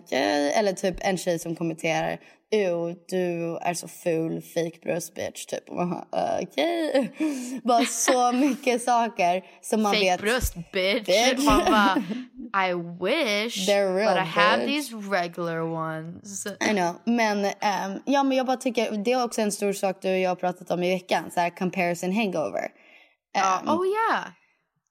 okej. 0.04 0.54
Eller 0.56 0.74
typ 0.74 0.96
en 1.02 1.18
tjej 1.18 1.40
som 1.40 1.56
kommenterar, 1.56 2.20
Ew, 2.52 2.96
du 3.08 3.58
är 3.62 3.74
så 3.74 3.88
ful, 3.88 4.42
fake 4.42 4.80
bröst 4.84 5.16
bitch, 5.16 5.46
typ. 5.46 5.66
Bara, 5.68 6.06
"Eh, 6.16 6.44
okej. 6.44 7.12
Bara 7.64 7.86
så 7.86 8.32
mycket 8.32 8.82
saker 8.84 9.44
som 9.62 9.82
man 9.82 9.94
Fake 9.94 10.06
vet. 10.06 10.22
bröst 10.22 10.54
bitch. 10.74 11.06
Bitch. 11.06 11.46
Man 11.46 11.60
bara, 11.66 12.04
I 12.70 12.74
wish 12.74 13.70
They're 13.70 13.96
real, 13.96 14.14
but 14.14 14.24
I 14.24 14.26
have 14.30 14.58
bitch. 14.66 14.68
these 14.68 14.96
regular 15.12 15.60
ones. 15.62 16.46
I 16.70 16.74
know. 16.74 16.96
Men, 17.06 17.46
ehm, 17.46 18.00
ja, 18.06 18.24
men 18.24 18.38
jag 18.38 18.46
bara 18.46 18.58
tycker, 18.58 18.92
det 18.92 19.12
är 19.12 19.24
också 19.24 19.42
en 19.42 19.52
stor 19.52 19.74
sak 19.74 19.98
du 20.02 20.10
och 20.12 20.20
jag 20.20 20.30
har 20.30 20.36
pratat 20.36 20.72
om 20.72 20.84
i 20.84 20.94
veckan, 20.94 21.32
så 21.32 21.40
här 21.40 21.50
comparison 21.50 22.12
hangover. 22.12 22.68
Ehm, 23.38 23.70
oh 23.70 23.86
yeah. 23.88 24.26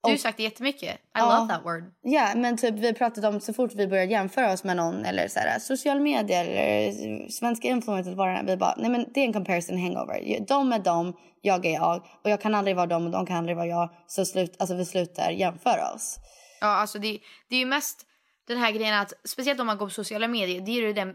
Du 0.05 0.11
har 0.11 0.17
sagt 0.17 0.37
det 0.37 0.43
jättemycket. 0.43 0.95
I 0.95 0.99
Ja. 1.15 1.39
love 1.39 1.55
that 1.55 1.65
word. 1.65 1.85
Ja, 2.03 2.33
men 2.37 2.57
typ 2.57 2.75
vi 2.75 2.93
pratat 2.93 3.25
om 3.25 3.41
så 3.41 3.53
fort 3.53 3.75
vi 3.75 3.87
börjar 3.87 4.05
jämföra 4.05 4.53
oss 4.53 4.65
med 4.65 4.77
någon 4.77 5.05
eller 5.05 5.29
så 5.29 5.39
här, 5.41 5.59
social 5.59 6.01
medier 6.01 6.45
eller 6.45 7.29
svenska 7.29 7.69
influencers 7.69 8.15
bara 8.17 8.43
vi 8.43 8.57
bara 8.57 8.75
nej 8.77 8.91
men 8.91 9.13
det 9.15 9.21
är 9.21 9.25
en 9.25 9.33
comparison 9.33 9.79
hangover. 9.79 10.41
De 10.49 10.73
är 10.73 10.79
de, 10.79 11.17
jag 11.41 11.67
är 11.67 11.75
jag 11.75 12.07
och 12.25 12.31
jag 12.31 12.41
kan 12.41 12.55
aldrig 12.55 12.77
vara 12.77 12.87
dem 12.87 13.05
och 13.05 13.11
de 13.11 13.27
kan 13.27 13.37
aldrig 13.37 13.57
vara 13.57 13.67
jag 13.67 13.91
så 14.07 14.25
slut, 14.25 14.57
alltså 14.59 14.75
vi 14.77 14.85
slutar 14.85 15.31
jämföra 15.31 15.93
oss. 15.95 16.17
Ja, 16.61 16.67
alltså 16.67 16.99
det, 16.99 17.19
det 17.49 17.57
är 17.57 17.61
ju 17.61 17.67
mest 17.67 18.07
den 18.47 18.59
här 18.59 18.73
grejen 18.73 18.95
att 18.95 19.13
speciellt 19.25 19.61
om 19.61 19.67
man 19.67 19.79
går 19.79 19.87
på 19.87 19.91
sociala 19.91 20.29
medier, 20.29 20.61
det 20.61 20.71
är 20.71 20.83
ju 20.83 20.93
den, 20.93 21.15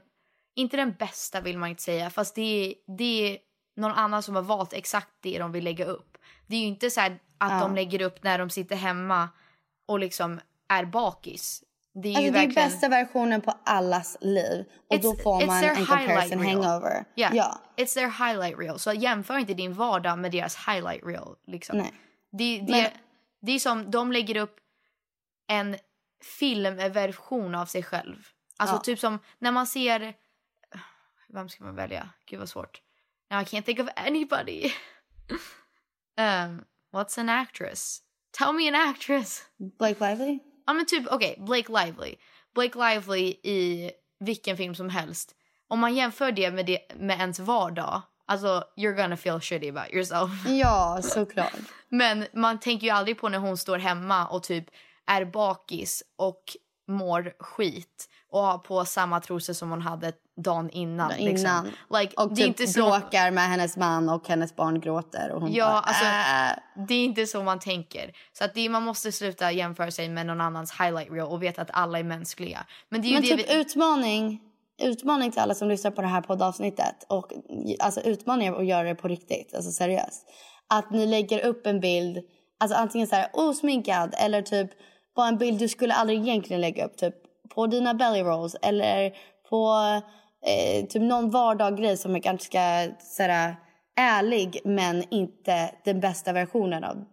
inte 0.56 0.78
den 0.78 0.94
bästa 1.00 1.42
vill 1.42 1.58
man 1.58 1.70
inte 1.70 1.84
säga, 1.84 2.10
fast 2.10 2.36
det 2.36 2.42
är, 2.66 2.74
det 2.98 3.32
är 3.34 3.38
någon 3.76 3.92
annan 3.92 4.24
som 4.24 4.36
har 4.36 4.42
valt 4.42 4.74
exakt 4.74 5.10
det 5.22 5.40
de 5.40 5.52
vill 5.52 5.64
lägga 5.64 5.86
upp. 5.86 6.18
Det 6.48 6.56
är 6.56 6.60
ju 6.60 6.68
inte 6.68 6.90
så 6.90 7.00
här 7.02 7.20
att 7.40 7.62
de 7.62 7.76
lägger 7.76 8.02
upp 8.02 8.24
när 8.24 8.40
de 8.40 8.50
sitter 8.50 8.76
hemma 8.76 9.30
och 9.88 10.00
liksom 10.00 10.40
är 10.70 10.86
bakis. 10.86 11.64
Det 11.94 12.10
är 12.10 12.12
Alltså 12.12 12.22
ju 12.26 12.32
det 12.32 12.38
är 12.38 12.46
verkligen... 12.48 12.70
bästa 12.70 12.90
versionen 12.90 13.42
på 13.42 13.54
allas 13.66 14.18
liv 14.22 14.66
och 14.90 15.00
då 15.02 15.14
It's- 15.14 15.24
får 15.24 15.42
it's 15.42 15.46
man 15.48 15.64
en 15.64 15.76
comparison 15.86 16.40
reel. 16.44 16.64
hangover. 16.64 17.06
Yeah. 17.16 17.36
Ja. 17.36 17.60
It's 17.78 17.94
their 17.94 18.28
highlight 18.28 18.60
reel. 18.60 18.80
Så 18.80 18.94
jämför 18.94 19.38
inte 19.38 19.54
din 19.54 19.74
vardag 19.74 20.20
med 20.20 20.32
deras 20.32 20.56
highlight 20.68 21.04
reel. 21.06 21.36
Liksom. 21.48 21.78
Nej. 21.78 21.94
Det, 22.32 22.60
det, 22.60 22.72
Men- 22.72 22.92
det 23.42 23.52
är 23.52 23.60
som 23.60 23.92
de 23.92 24.12
lägger 24.12 24.38
upp 24.38 24.56
en 25.48 25.78
filmversion 26.24 27.56
av 27.56 27.66
sig 27.66 27.84
själv. 27.84 28.28
Alltså 28.58 28.76
Ja. 28.76 28.80
typ 28.80 29.00
som 29.00 29.20
när 29.40 29.52
man 29.52 29.68
ser... 29.68 30.14
Vem 31.34 31.50
ska 31.50 31.64
man 31.64 31.76
välja? 31.76 32.10
Gud 32.26 32.40
vad 32.40 32.50
svårt. 32.50 32.82
Now 33.32 33.42
I 33.42 33.44
can't 33.46 33.62
think 33.62 33.80
of 33.80 33.88
anybody. 33.96 34.72
um, 36.20 36.64
what's 36.94 37.18
an 37.18 37.30
actress? 37.30 38.00
Tell 38.38 38.54
me 38.54 38.68
an 38.68 38.76
actress. 38.76 39.42
Blake 39.80 40.00
Lively? 40.10 40.40
Ja 40.68 40.74
men 40.74 40.86
typ, 40.86 41.08
okej, 41.12 41.36
Blake 41.40 41.72
Lively. 41.72 42.16
Blake 42.56 42.80
Lively 42.80 43.26
i 43.44 43.92
vilken 44.20 44.58
film 44.58 44.76
som 44.76 44.90
helst. 44.90 45.36
Om 45.68 45.80
man 45.80 45.96
jämför 45.96 46.32
det 46.32 46.52
med, 46.52 46.66
det 46.66 46.80
med 46.96 47.20
ens 47.20 47.40
vardag, 47.40 48.02
alltså 48.26 48.64
you're 48.78 48.96
gonna 48.96 49.18
feel 49.18 49.40
shitty 49.42 49.70
about 49.70 49.94
yourself. 49.94 50.30
Ja, 50.48 51.00
såklart. 51.04 51.54
Men 51.90 52.26
man 52.34 52.60
tänker 52.60 52.88
ju 52.88 52.92
aldrig 52.94 53.18
på 53.18 53.30
när 53.30 53.40
hon 53.40 53.58
står 53.58 53.78
hemma 53.78 54.28
och 54.28 54.44
typ 54.44 54.66
är 55.06 55.26
bakis 55.26 56.04
och 56.16 56.44
mår 56.88 57.34
skit 57.40 58.10
och 58.32 58.40
ha 58.40 58.58
på 58.58 58.86
samma 58.86 59.20
trosor 59.20 59.54
som 59.54 59.70
hon 59.70 59.82
hade 59.82 60.14
dagen 60.44 60.70
innan. 60.70 61.12
Innan. 61.12 61.34
Liksom. 61.34 61.72
Like, 62.00 62.14
och 62.16 62.28
det 62.28 62.34
är 62.34 62.36
typ 62.36 62.48
inte 62.48 62.68
så... 62.68 62.80
bråkar 62.90 63.32
med 63.32 63.44
hennes 63.44 63.78
man 63.78 64.10
och 64.10 64.28
hennes 64.28 64.56
barn 64.56 64.80
gråter. 64.80 65.32
Och 65.32 65.42
hon 65.42 65.52
Ja, 65.54 65.66
bara, 65.66 65.80
alltså, 65.80 66.06
äh. 66.06 66.86
det 66.88 66.94
är 66.94 67.06
inte 67.06 67.26
så 67.26 67.44
man 67.44 67.60
tänker. 67.60 68.12
Så 68.34 68.44
att 68.44 68.54
det, 68.54 68.70
man 68.70 68.84
måste 68.84 69.12
sluta 69.12 69.52
jämföra 69.52 69.92
sig 69.92 70.10
med 70.10 70.26
någon 70.26 70.42
annans 70.42 70.72
highlight 70.80 71.12
reel 71.12 71.28
och 71.28 71.44
veta 71.44 71.62
att 71.62 71.70
alla 71.74 72.00
är 72.00 72.04
mänskliga. 72.04 72.66
Men 72.90 73.02
det 73.02 73.08
är 73.08 73.10
ju 73.10 73.16
Men 73.16 73.24
det 73.24 73.38
typ 73.38 73.50
vi... 73.50 73.60
utmaning, 73.62 74.42
utmaning 74.82 75.32
till 75.32 75.42
alla 75.42 75.56
som 75.56 75.68
lyssnar 75.68 75.92
på 75.92 76.02
det 76.02 76.08
här 76.08 76.22
poddavsnittet. 76.22 77.06
Och 77.08 77.34
alltså 77.80 78.02
utmaning 78.02 78.48
är 78.48 78.54
att 78.54 78.66
göra 78.66 78.88
det 78.88 78.96
på 78.96 79.08
riktigt, 79.08 79.56
alltså 79.56 79.72
seriöst. 79.72 80.26
Att 80.68 80.92
ni 80.92 81.06
lägger 81.06 81.46
upp 81.46 81.68
en 81.68 81.80
bild, 81.80 82.18
alltså 82.60 82.78
antingen 82.78 83.08
så 83.08 83.16
här 83.16 83.30
osminkad 83.34 84.16
eller 84.18 84.42
typ 84.42 84.70
bara 85.16 85.28
en 85.28 85.38
bild 85.38 85.60
du 85.60 85.68
skulle 85.68 85.94
aldrig 85.94 86.20
egentligen 86.20 86.62
lägga 86.62 86.86
upp. 86.86 86.98
Typ 86.98 87.16
på 87.56 87.68
dina 87.68 87.94
belly 87.94 88.20
rolls 88.24 88.56
eller 88.62 89.12
på 89.50 89.74
eh, 90.46 90.86
typ 90.86 91.02
någon 91.02 91.30
vardagsgrej 91.30 91.98
som 91.98 92.16
är 92.16 92.20
ganska 92.20 92.88
så 93.00 93.24
här, 93.24 93.56
ärlig 94.00 94.60
men 94.66 95.04
inte 95.14 95.72
den 95.86 96.00
bästa 96.00 96.34
versionen 96.34 96.84
av 96.84 97.06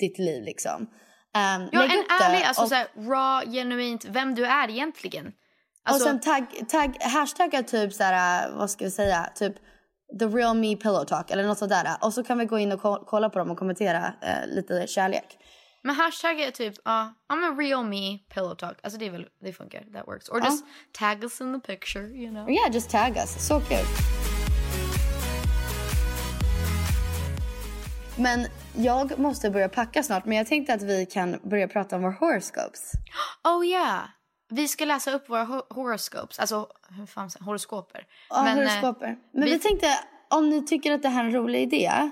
ditt 0.00 0.18
liv 0.18 0.42
liksom. 0.44 0.80
Um, 0.82 1.68
Ja, 1.72 1.82
en 1.84 1.90
ärlig, 2.22 2.44
alltså 2.44 2.62
och- 2.62 2.68
så 2.68 2.74
här, 2.74 2.86
raw, 2.96 3.52
genuint, 3.52 4.04
vem 4.04 4.34
du 4.34 4.46
är 4.46 4.70
egentligen. 4.70 5.32
Alltså, 5.84 6.04
och 6.04 6.10
sen 6.10 6.20
tagg, 6.20 6.68
tagg, 6.68 6.96
hashtagga 7.02 7.62
typ 7.62 7.92
så 7.92 8.02
här, 8.04 8.50
vad 8.50 8.70
ska 8.70 8.84
vi 8.84 8.90
säga, 8.90 9.30
typ 9.34 9.54
the 10.20 10.24
real 10.26 10.56
me 10.56 10.76
pillow 10.76 11.04
talk 11.04 11.30
eller 11.30 11.44
något 11.44 11.58
sådär. 11.58 11.86
Och 12.00 12.14
så 12.14 12.24
kan 12.24 12.38
vi 12.38 12.44
gå 12.44 12.58
in 12.58 12.72
och 12.72 12.80
ko- 12.82 13.04
kolla 13.06 13.30
på 13.30 13.38
dem 13.38 13.50
och 13.50 13.58
kommentera 13.58 14.12
eh, 14.22 14.46
lite 14.54 14.86
kärlek. 14.86 15.38
Men 15.82 15.94
hashtag 15.96 16.40
är 16.40 16.50
typ, 16.50 16.74
ja, 16.84 17.14
I'm 17.32 17.52
a 17.52 17.56
real 17.58 17.84
me 17.84 18.18
pillow 18.34 18.54
talk. 18.54 18.78
Alltså 18.82 18.98
det, 18.98 19.06
är 19.06 19.10
väl, 19.10 19.26
det 19.44 19.52
funkar, 19.52 19.80
that 19.94 20.06
works. 20.08 20.28
Or 20.28 20.40
just 20.44 20.64
tag 20.92 21.24
us 21.24 21.40
in 21.40 21.60
the 21.60 21.66
picture, 21.66 22.04
you 22.06 22.30
know. 22.30 22.50
Yeah, 22.50 22.72
just 22.74 22.90
tag 22.90 23.16
us. 23.16 23.46
Så 23.48 23.60
kul. 23.60 23.84
Men 28.16 28.46
jag 28.76 29.18
måste 29.18 29.50
börja 29.50 29.68
packa 29.68 30.02
snart. 30.02 30.24
Men 30.24 30.36
jag 30.36 30.46
tänkte 30.46 30.74
att 30.74 30.82
vi 30.82 31.06
kan 31.06 31.38
börja 31.42 31.68
prata 31.68 31.96
om 31.96 32.02
våra 32.02 32.12
horoscopes. 32.12 32.92
Oh 33.44 33.66
yeah! 33.66 34.00
Vi 34.50 34.68
ska 34.68 34.84
läsa 34.84 35.12
upp 35.12 35.28
våra 35.28 35.44
ho- 35.44 35.66
horoscopes, 35.74 36.38
alltså 36.38 36.66
hur 36.88 37.06
fan 37.06 37.30
säger 37.30 37.44
horoskoper. 37.44 38.06
Ja, 38.30 38.42
Men, 38.42 38.58
eh, 38.58 38.64
horoskoper. 38.68 39.16
Men 39.32 39.44
vi... 39.44 39.50
vi- 39.50 39.58
tänkte, 39.58 39.86
om 40.30 40.50
ni 40.50 40.66
tycker 40.66 40.92
att 40.92 41.02
det 41.02 41.08
här 41.08 41.20
är 41.24 41.26
en 41.28 41.32
rolig 41.34 41.62
idé 41.62 42.10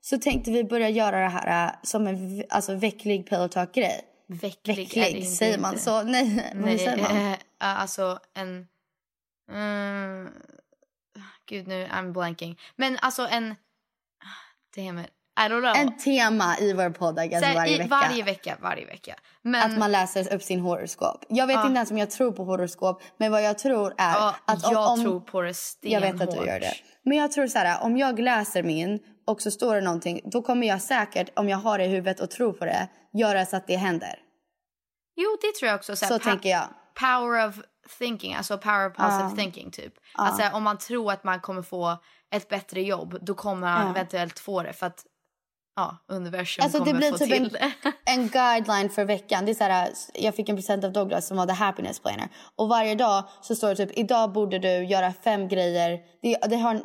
så 0.00 0.18
tänkte 0.18 0.50
vi 0.50 0.64
börja 0.64 0.88
göra 0.88 1.20
det 1.20 1.28
här 1.28 1.66
eh, 1.66 1.72
som 1.82 2.06
en 2.06 2.44
alltså, 2.48 2.74
vecklig 2.74 3.28
pillow 3.28 3.48
talk-grej. 3.48 4.00
Vecklig, 4.26 4.76
Vecklig, 4.76 5.28
säger 5.28 5.58
man 5.58 5.78
så? 5.78 6.02
Nej, 6.04 6.52
Nej, 6.54 6.78
säger 6.78 6.96
man? 6.96 7.16
eh, 7.32 7.38
alltså 7.80 8.18
en... 8.34 8.66
Mm, 9.52 10.28
gud, 11.48 11.68
nu 11.68 11.86
I'm 11.86 12.12
blanking. 12.12 12.58
Men 12.76 12.98
alltså 13.02 13.28
en... 13.30 13.54
Damn 14.76 14.98
it. 14.98 15.06
I 15.40 15.42
don't 15.42 15.60
know. 15.60 15.76
En 15.76 15.96
tema 15.98 16.58
i 16.58 16.72
vår 16.72 16.90
podd 16.90 17.18
I 17.24 17.28
guess, 17.28 17.40
Så 17.40 17.46
här, 17.46 17.54
varje 17.54 17.74
i, 17.74 17.78
vecka. 17.78 17.88
Varje 17.88 18.22
vecka, 18.24 18.56
varje 18.60 18.86
vecka. 18.86 19.14
Men, 19.42 19.72
Att 19.72 19.78
man 19.78 19.92
läser 19.92 20.34
upp 20.34 20.42
sin 20.42 20.60
horoskop. 20.60 21.24
Jag 21.28 21.46
vet 21.46 21.54
Ja. 21.54 21.66
inte 21.66 21.76
ens 21.76 21.90
om 21.90 21.98
jag 21.98 22.10
tror 22.10 22.32
på 22.32 22.44
horoskop. 22.44 23.02
Men 23.16 23.32
vad 23.32 23.42
jag 23.42 23.58
tror 23.58 23.94
är 23.98 24.12
ja, 24.12 24.34
att 24.44 24.64
om, 24.64 24.72
jag 24.72 24.90
om, 24.90 25.02
tror 25.02 25.20
på 25.20 25.40
det 25.40 25.46
Jag 25.48 25.56
stenhårt. 25.56 26.02
vet 26.14 26.20
att 26.20 26.30
du 26.30 26.46
gör 26.46 26.60
det. 26.60 26.74
Men 27.02 27.16
jag 27.18 27.32
tror 27.32 27.46
så 27.46 27.58
här, 27.58 27.82
om 27.82 27.96
jag 27.96 28.18
läser 28.18 28.62
min 28.62 28.98
och 29.30 29.42
så 29.42 29.50
står 29.50 29.74
det 29.74 29.80
någonting. 29.80 30.20
Då 30.24 30.42
kommer 30.42 30.66
jag 30.66 30.82
säkert, 30.82 31.28
om 31.38 31.48
jag 31.48 31.58
har 31.58 31.78
det 31.78 31.84
i 31.84 31.88
huvudet 31.88 32.20
och 32.20 32.30
tror 32.30 32.52
på 32.52 32.64
det, 32.64 32.88
göra 33.12 33.46
så 33.46 33.56
att 33.56 33.66
det 33.66 33.76
händer. 33.76 34.18
Jo, 35.16 35.36
det 35.40 35.58
tror 35.58 35.68
jag 35.68 35.76
också. 35.76 35.96
Så, 35.96 36.06
Så 36.06 36.18
tänker 36.18 36.48
jag. 36.50 36.64
Power 37.00 37.48
of 37.48 37.54
thinking, 37.98 38.34
alltså 38.34 38.58
power 38.58 38.86
of 38.90 38.96
positive 38.96 39.28
Ja. 39.30 39.36
thinking 39.36 39.70
typ. 39.70 39.94
Alltså 40.14 40.42
om 40.52 40.62
man 40.62 40.78
tror 40.78 41.12
att 41.12 41.24
man 41.24 41.40
kommer 41.40 41.62
få 41.62 41.96
ett 42.34 42.48
bättre 42.48 42.82
jobb, 42.82 43.18
då 43.22 43.34
kommer 43.34 43.60
man 43.60 43.86
Ja. 43.86 43.90
eventuellt 43.90 44.38
få 44.38 44.62
det 44.62 44.72
för 44.72 44.86
att 44.86 45.04
ja, 45.76 45.96
universum 46.08 46.62
Alltså 46.64 46.78
det 46.78 46.84
kommer 46.84 46.98
blir 46.98 47.10
få 47.10 47.18
typ 47.18 47.28
till 47.32 47.44
en, 47.44 47.48
det. 47.52 47.72
en 48.10 48.28
guideline 48.28 48.90
för 48.90 49.04
veckan. 49.04 49.44
Det 49.44 49.52
är 49.52 49.54
så 49.54 49.64
här, 49.64 49.90
jag 50.14 50.34
fick 50.34 50.48
en 50.48 50.56
present 50.56 50.84
av 50.84 50.92
Douglas 50.92 51.26
som 51.26 51.36
var 51.36 51.46
the 51.46 51.52
happiness 51.52 52.00
planner. 52.00 52.28
Och 52.56 52.68
varje 52.68 52.94
dag 52.94 53.24
så 53.42 53.54
står 53.54 53.68
det 53.68 53.76
typ 53.76 53.98
idag 53.98 54.32
borde 54.32 54.58
du 54.58 54.84
göra 54.84 55.12
fem 55.12 55.48
grejer. 55.48 55.98
Det, 56.22 56.38
det 56.50 56.56
har 56.56 56.80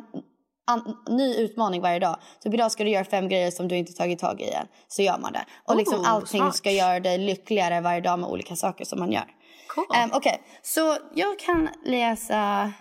an, 0.66 0.96
ny 1.08 1.34
utmaning 1.36 1.82
varje 1.82 1.98
dag. 1.98 2.16
Så 2.42 2.48
idag 2.52 2.72
ska 2.72 2.84
du 2.84 2.90
göra 2.90 3.04
fem 3.04 3.28
grejer 3.28 3.50
som 3.50 3.68
du 3.68 3.76
inte 3.76 3.92
tagit 3.92 4.18
tag 4.18 4.40
i 4.40 4.50
än. 4.50 4.66
Så 4.88 5.02
gör 5.02 5.18
man 5.18 5.32
det. 5.32 5.44
Och 5.64 5.76
liksom 5.76 6.00
Oh, 6.00 6.10
allting 6.10 6.40
smart. 6.40 6.56
ska 6.56 6.70
göra 6.70 7.00
dig 7.00 7.18
lyckligare 7.18 7.80
varje 7.80 8.00
dag 8.00 8.18
med 8.18 8.28
olika 8.30 8.56
saker 8.56 8.84
som 8.84 8.98
man 8.98 9.12
gör. 9.12 9.24
Cool. 9.68 9.84
Um, 10.04 10.10
Okej, 10.12 10.42
så 10.62 10.96
jag 11.14 11.38
kan 11.38 11.68
läsa 11.84 12.72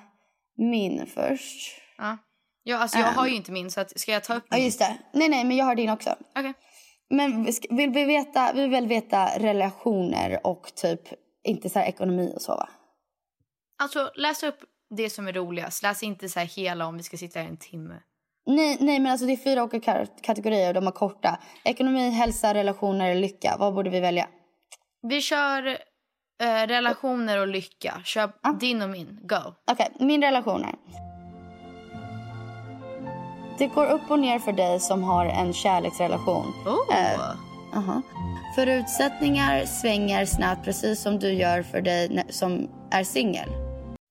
min 0.57 1.05
först. 1.07 1.81
ja. 1.97 2.17
ja, 2.63 2.77
alltså 2.77 2.97
jag 2.97 3.07
Ehm. 3.07 3.15
har 3.15 3.27
ju 3.27 3.36
inte 3.36 3.51
min 3.51 3.71
så 3.71 3.81
att, 3.81 3.99
ska 3.99 4.11
jag 4.11 4.23
ta 4.23 4.36
upp 4.36 4.45
Ja 4.49 4.55
min? 4.57 4.65
just 4.65 4.79
det. 4.79 4.97
Nej 5.13 5.29
nej 5.29 5.43
men 5.43 5.57
jag 5.57 5.65
har 5.65 5.75
din 5.75 5.89
också. 5.89 6.15
Okej. 6.36 6.53
Men 7.09 7.43
vill 7.69 7.89
vi 7.89 8.05
veta, 8.05 8.53
vi 8.53 8.67
vill 8.67 8.88
veta 8.88 9.29
relationer 9.39 10.39
och 10.47 10.75
typ 10.75 11.01
inte 11.43 11.69
så 11.69 11.79
här 11.79 11.86
ekonomi 11.86 12.33
och 12.36 12.41
så 12.41 12.51
va? 12.55 12.69
Alltså 13.83 14.11
läs 14.15 14.43
upp 14.43 14.57
det 14.95 15.09
som 15.09 15.27
är 15.27 15.33
roligast. 15.33 15.83
Läs 15.83 16.03
inte 16.03 16.29
så 16.29 16.39
hela 16.39 16.85
om 16.87 16.97
vi 16.97 17.03
ska 17.03 17.17
sitta 17.17 17.39
här 17.39 17.47
en 17.47 17.57
timme. 17.57 17.95
Nej, 18.47 18.77
nej 18.79 18.99
men 18.99 19.11
alltså 19.11 19.25
det 19.27 19.33
är 19.33 19.37
fyra 19.37 19.63
olika 19.63 19.93
ka- 19.93 20.07
kategorier 20.21 20.67
och 20.67 20.73
de 20.73 20.87
är 20.87 20.91
korta. 20.91 21.39
Ekonomi, 21.63 22.09
hälsa, 22.09 22.53
relationer, 22.53 23.15
lycka. 23.15 23.55
Vad 23.59 23.73
borde 23.73 23.89
vi 23.89 23.99
välja? 23.99 24.27
Vi 25.01 25.21
kör 25.21 25.67
eh, 26.41 26.67
relationer 26.67 27.37
och 27.41 27.47
lycka. 27.47 28.01
Kör 28.05 28.31
din 28.59 28.81
och 28.81 28.89
min. 28.89 29.19
Go. 29.23 29.53
Okej, 29.71 29.91
min 29.99 30.21
relationer. 30.21 30.75
Det 33.57 33.67
går 33.67 33.85
upp 33.91 34.11
och 34.11 34.19
ner 34.19 34.39
för 34.39 34.51
dig 34.51 34.79
som 34.79 35.03
har 35.03 35.25
en 35.25 35.53
kärleksrelation. 35.53 36.45
Oh. 36.65 36.95
Eh, 36.97 37.19
Aha. 37.77 38.01
Förutsättningar 38.55 39.65
svänger 39.65 40.25
snabbt 40.25 40.65
precis 40.65 41.01
som 41.01 41.19
du 41.19 41.33
gör 41.33 41.63
för 41.63 41.81
dig 41.81 42.23
som 42.29 42.69
är 42.91 43.03
singel. 43.03 43.49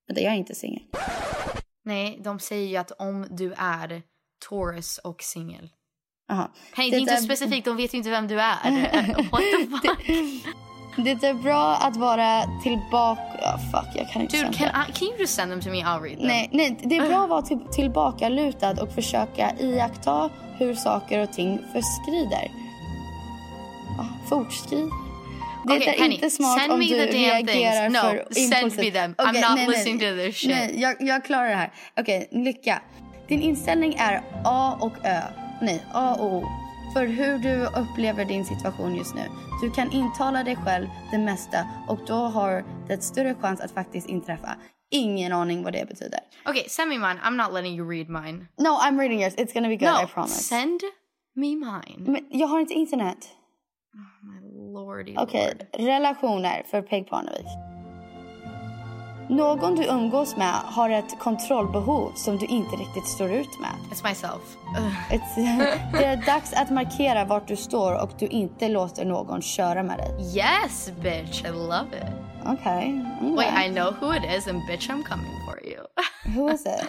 Men 0.09 0.23
jag 0.23 0.33
är 0.33 0.37
inte 0.37 0.55
singel. 0.55 0.83
Nej, 1.85 2.21
de 2.25 2.39
säger 2.39 2.69
ju 2.69 2.77
att 2.77 2.91
om 2.91 3.27
du 3.31 3.53
är 3.59 4.03
Taurus 4.49 4.99
och 4.99 5.23
singel. 5.23 5.69
Aha. 6.33 6.51
Hej, 6.73 6.91
det 6.91 6.97
är 6.97 7.01
inte 7.01 7.13
är- 7.13 7.17
specifikt. 7.17 7.65
De 7.65 7.77
vet 7.77 7.95
ju 7.95 7.99
inte 7.99 8.11
vem 8.11 8.29
du 8.29 8.41
är. 8.41 8.91
What 9.31 9.41
the 9.41 9.67
fuck? 9.89 10.55
Det 10.97 11.25
är 11.25 11.35
bra 11.35 11.77
att 11.77 11.97
vara 11.97 12.43
tillbaka... 12.63 13.23
Ja, 13.43 13.59
fuck, 13.73 13.97
jag 13.97 14.09
kan 14.11 14.23
inte 14.23 14.37
Dude, 14.37 14.53
can. 14.53 14.69
I, 14.69 14.93
can 14.93 15.09
you 15.09 15.19
just 15.19 15.35
send 15.35 15.51
them 15.53 15.61
to 15.61 15.69
me? 15.71 15.83
I'll 15.83 16.01
read 16.03 16.19
them. 16.19 16.27
Nej, 16.27 16.51
nej, 16.53 16.81
det 16.85 16.97
är 16.97 17.09
bra 17.09 17.23
att 17.23 17.29
vara 17.31 17.43
till, 17.47 17.59
tillbakalutad 17.73 18.83
och 18.83 18.93
försöka 18.95 19.53
iaktta 19.61 20.31
hur 20.59 20.75
saker 20.75 21.23
och 21.23 21.33
ting 21.33 21.59
förskrider. 21.73 22.51
Ah, 24.01 24.29
fortskrid. 24.29 24.89
Det 25.67 25.77
Okej, 25.77 25.89
är 25.89 25.99
honey, 26.01 26.15
inte 26.15 26.31
smart 26.31 26.61
send 26.61 26.73
om 26.73 26.79
me 26.79 26.85
du 26.89 26.95
reagerar. 26.95 27.89
No, 27.89 27.95
för 27.99 28.35
send 28.35 28.51
me 28.51 28.57
impulsivt. 28.59 28.95
them. 28.95 29.15
I'm 29.19 29.29
Okej, 29.31 29.41
not 29.41 29.55
nej, 29.55 29.69
listening 29.69 29.97
nej. 29.99 30.11
to 30.17 30.23
this 30.23 30.37
shit. 30.37 30.51
Nej, 30.51 30.81
jag, 30.81 30.97
jag 31.01 31.25
klarar 31.25 31.49
det 31.49 31.55
här. 31.55 31.73
Okej, 32.01 32.29
lycka. 32.31 32.83
Din 33.29 33.43
inställning 33.43 33.95
är 33.99 34.23
A 34.45 34.79
och 34.81 34.93
Ö. 35.05 35.21
Nej, 35.63 35.85
A 35.93 36.17
och 36.21 36.35
O. 36.35 36.45
För 36.95 37.07
hur 37.07 37.39
du 37.39 37.67
upplever 37.67 38.25
din 38.25 38.45
situation 38.45 38.95
just 38.97 39.15
nu. 39.15 39.23
Du 39.63 39.71
kan 39.71 39.93
intala 39.93 40.45
dig 40.45 40.57
själv 40.57 40.87
det 41.11 41.19
mesta 41.19 41.69
och 41.89 41.99
då 42.07 42.15
har 42.15 42.65
det 42.89 43.03
större 43.05 43.35
chans 43.35 43.61
att 43.61 43.71
faktiskt 43.71 44.09
inträffa. 44.09 44.57
Ingen 44.91 45.33
aning 45.33 45.63
vad 45.65 45.73
det 45.73 45.89
betyder. 45.89 46.21
Okay, 46.49 46.65
send 46.69 46.89
me 46.89 46.99
mine. 46.99 47.21
I'm 47.25 47.37
not 47.45 47.53
letting 47.55 47.79
you 47.79 47.91
read 47.91 48.09
mine. 48.09 48.47
No, 48.59 48.69
I'm 48.69 48.99
reading 49.01 49.21
yours. 49.23 49.35
It's 49.35 49.53
gonna 49.55 49.69
be 49.69 49.77
good, 49.77 49.89
I 49.89 50.03
No, 50.03 50.09
promise. 50.09 50.43
send 50.43 50.81
me 51.35 51.47
mine. 51.57 52.13
Men 52.13 52.27
jag 52.31 52.47
har 52.47 52.61
inte 52.61 52.75
internet. 52.75 53.19
My 54.23 54.44
lordy 54.75 55.15
Okej, 55.17 55.55
lord. 55.59 55.87
relationer 55.87 56.63
för 56.71 56.83
Peg 56.83 57.09
Parnevik. 57.09 57.47
Någon 59.29 59.75
du 59.75 59.85
umgås 59.87 60.37
med 60.37 60.55
har 60.55 60.91
ett 60.91 61.19
kontrollbehov 61.19 62.13
som 62.15 62.39
du 62.39 62.47
inte 62.47 62.77
riktigt 62.77 63.07
står 63.07 63.33
ut 63.33 63.61
med. 63.61 63.71
It's 63.93 64.09
myself. 64.09 64.57
It's, 65.11 65.37
det 65.93 66.05
är 66.05 66.27
dags 66.27 66.53
att 66.53 66.71
markera 66.71 67.25
vart 67.25 67.49
du 67.49 67.57
står 67.57 68.03
och 68.03 68.11
du 68.19 68.27
inte 68.27 68.69
låter 68.69 69.05
någon 69.05 69.43
köra 69.43 69.83
med 69.83 69.99
dig. 69.99 70.37
Yes, 70.37 70.93
bitch. 71.03 71.45
I 71.45 71.49
love 71.49 71.89
it. 71.97 72.35
Okej. 72.47 73.05
Okay. 73.21 73.35
Wait, 73.35 73.67
I 73.67 73.75
know 73.75 73.95
who 74.01 74.17
it 74.17 74.23
is 74.39 74.49
and 74.49 74.67
bitch 74.69 74.91
I'm 74.91 75.03
coming 75.03 75.33
for 75.49 75.67
you. 75.67 75.81
Who 76.37 76.49
is 76.49 76.67
it? 76.67 76.89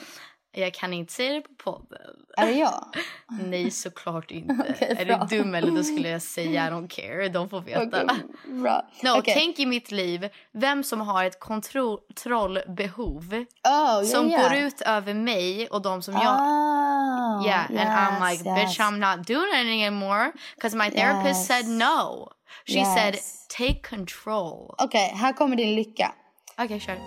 Jag 0.57 0.73
kan 0.73 0.93
inte 0.93 1.13
säga 1.13 1.33
det 1.33 1.41
på 1.41 1.53
podden. 1.71 2.15
Är 2.37 2.45
det 2.45 2.51
jag? 2.51 2.85
Nej, 3.43 3.71
såklart 3.71 4.31
inte. 4.31 4.53
Okej, 4.69 4.95
är 4.99 5.05
du 5.29 5.37
dum 5.37 5.55
eller 5.55 5.71
då 5.71 5.83
skulle 5.83 6.09
jag 6.09 6.21
säga 6.21 6.67
I 6.67 6.71
don't 6.71 6.87
care. 6.87 7.29
De 7.29 7.49
får 7.49 7.61
veta. 7.61 8.03
Bra. 8.47 8.89
No, 9.03 9.09
Okej. 9.19 9.33
tänk 9.37 9.59
i 9.59 9.65
mitt 9.65 9.91
liv 9.91 10.29
vem 10.51 10.83
som 10.83 11.01
har 11.01 11.23
ett 11.25 11.39
kontrollbehov 11.39 13.45
Oh, 13.67 14.03
som 14.03 14.29
yeah, 14.29 14.41
yeah. 14.41 14.51
går 14.51 14.59
ut 14.67 14.81
över 14.81 15.13
mig 15.13 15.67
och 15.67 15.81
de 15.81 16.01
som 16.01 16.13
jag... 16.13 16.41
Oh, 16.41 17.45
Yeah, 17.45 17.65
and 17.69 17.79
I'm 17.79 18.31
yes, 18.31 18.39
like, 18.43 18.49
yes. 18.49 18.77
bitch, 18.77 18.79
I'm 18.79 18.97
not 18.97 19.27
doing 19.27 19.49
it 19.49 19.55
anymore. 19.67 20.31
Because 20.55 20.77
my 20.77 20.89
therapist 20.91 21.25
Yes. 21.39 21.47
said 21.47 21.67
no. 21.67 22.29
She 22.65 22.73
Yes. 22.79 22.93
said, 22.95 23.15
take 23.57 23.89
control. 23.89 24.75
Okej, 24.77 25.11
här 25.15 25.33
kommer 25.33 25.55
din 25.55 25.75
lycka. 25.75 26.11
Okej, 26.57 26.79
kör. 26.79 26.97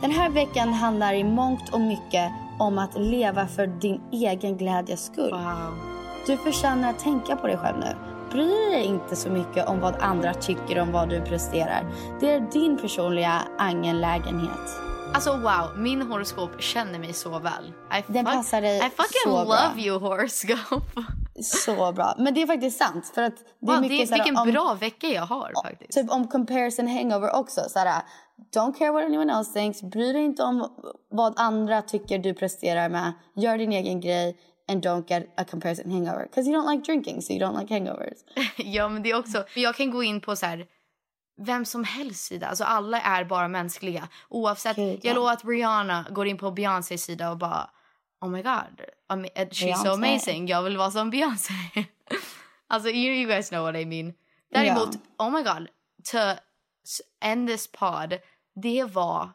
Den 0.00 0.10
här 0.10 0.30
veckan 0.30 0.72
handlar 0.72 1.14
i 1.14 1.24
mångt 1.24 1.68
och 1.74 1.80
mycket 1.80 2.32
om 2.58 2.78
att 2.78 2.98
leva 2.98 3.46
för 3.46 3.66
din 3.66 4.00
egen 4.12 4.56
glädjes 4.56 5.04
skull. 5.04 5.30
Wow. 5.30 5.78
Du 6.26 6.36
förtjänar 6.36 6.90
att 6.90 6.98
tänka 6.98 7.36
på 7.36 7.46
dig 7.46 7.56
själv 7.56 7.78
nu. 7.78 7.96
Bry 8.32 8.70
dig 8.70 8.84
inte 8.84 9.16
så 9.16 9.28
mycket 9.30 9.68
om 9.68 9.80
vad 9.80 9.94
andra 10.00 10.34
tycker 10.34 10.80
om 10.80 10.92
vad 10.92 11.08
du 11.08 11.20
presterar. 11.20 11.84
Det 12.20 12.32
är 12.32 12.40
din 12.40 12.78
personliga 12.78 13.42
angelägenhet. 13.58 14.70
Alltså 15.14 15.32
wow, 15.36 15.78
min 15.78 16.02
horoskop 16.02 16.62
känner 16.62 16.98
mig 16.98 17.12
så 17.12 17.38
väl. 17.38 17.72
I 18.08 18.12
Den 18.12 18.24
passar 18.24 18.60
dig 18.60 18.76
I 18.76 18.80
fucking 18.80 19.20
så 19.24 19.30
love 19.30 19.44
bra. 19.46 19.72
you 19.76 19.98
horoscope. 19.98 21.02
Så 21.42 21.92
bra. 21.92 22.14
Men 22.18 22.34
det 22.34 22.42
är 22.42 22.46
faktiskt 22.46 22.78
sant. 22.78 23.12
För 23.14 23.22
att 23.22 23.34
det 23.60 23.72
är 23.72 23.74
Wow, 23.74 23.80
mycket 23.80 23.98
det, 24.00 24.06
så 24.06 24.14
här 24.14 24.24
vilken 24.24 24.36
om, 24.36 24.50
bra 24.50 24.76
vecka 24.80 25.06
jag 25.06 25.22
har 25.22 25.52
faktiskt. 25.64 25.92
Typ 25.92 26.10
om 26.10 26.28
comparison 26.28 26.88
hangover 26.88 27.34
också. 27.36 27.60
Så 27.68 27.78
här, 27.78 28.02
don't 28.52 28.78
care 28.78 28.92
what 28.92 29.04
anyone 29.04 29.32
else 29.32 29.52
thinks. 29.52 29.82
Bry 29.82 30.12
dig 30.12 30.22
inte 30.24 30.42
om 30.42 30.68
vad 31.08 31.38
andra 31.38 31.82
tycker 31.82 32.18
du 32.18 32.34
presterar 32.34 32.88
med. 32.88 33.12
Gör 33.36 33.58
din 33.58 33.72
egen 33.72 34.00
grej. 34.00 34.36
And 34.68 34.84
don't 34.86 35.04
get 35.08 35.34
a 35.36 35.44
comparison 35.50 35.90
hangover. 35.92 36.22
Because 36.22 36.50
you 36.50 36.60
don't 36.60 36.70
like 36.72 36.82
drinking 36.92 37.22
so 37.22 37.32
you 37.32 37.40
don't 37.40 37.60
like 37.60 37.74
hangovers. 37.74 38.18
Ja, 38.56 38.88
men 38.88 39.02
det 39.02 39.10
är 39.10 39.18
också... 39.18 39.44
Jag 39.54 39.74
kan 39.74 39.90
gå 39.90 40.02
in 40.02 40.20
på 40.20 40.36
så 40.36 40.46
här... 40.46 40.66
Vem 41.42 41.64
som 41.64 41.84
helst 41.84 42.24
sida. 42.24 42.46
Alltså 42.46 42.64
alla 42.64 43.00
är 43.00 43.24
bara 43.24 43.48
mänskliga. 43.48 44.08
Oavsett. 44.28 44.78
Ja. 44.78 44.96
Jag 45.02 45.14
lovar 45.14 45.32
att 45.32 45.44
Rihanna 45.44 46.06
går 46.10 46.26
in 46.26 46.38
på 46.38 46.50
Beyoncés 46.50 47.04
sida 47.04 47.30
och 47.30 47.38
bara... 47.38 47.70
Oh 48.20 48.28
my 48.30 48.42
god. 48.42 48.80
eh, 49.34 49.48
She's 49.48 49.74
so 49.74 49.82
Beyoncé. 49.82 49.88
amazing. 49.88 50.46
Jag 50.48 50.62
vill 50.62 50.76
vara 50.76 50.90
som 50.90 51.10
Beyoncé. 51.10 51.52
alltså 52.68 52.88
you, 52.88 53.14
you 53.14 53.26
guys 53.30 53.48
know 53.48 53.62
what 53.64 53.76
I 53.76 53.84
mean. 53.86 54.12
Däremot, 54.52 54.88
oh 55.18 55.30
my 55.30 55.42
god. 55.42 55.68
To 56.12 56.18
end 57.24 57.48
this 57.48 57.72
pod. 57.72 58.18
Det 58.62 58.84
var 58.84 59.30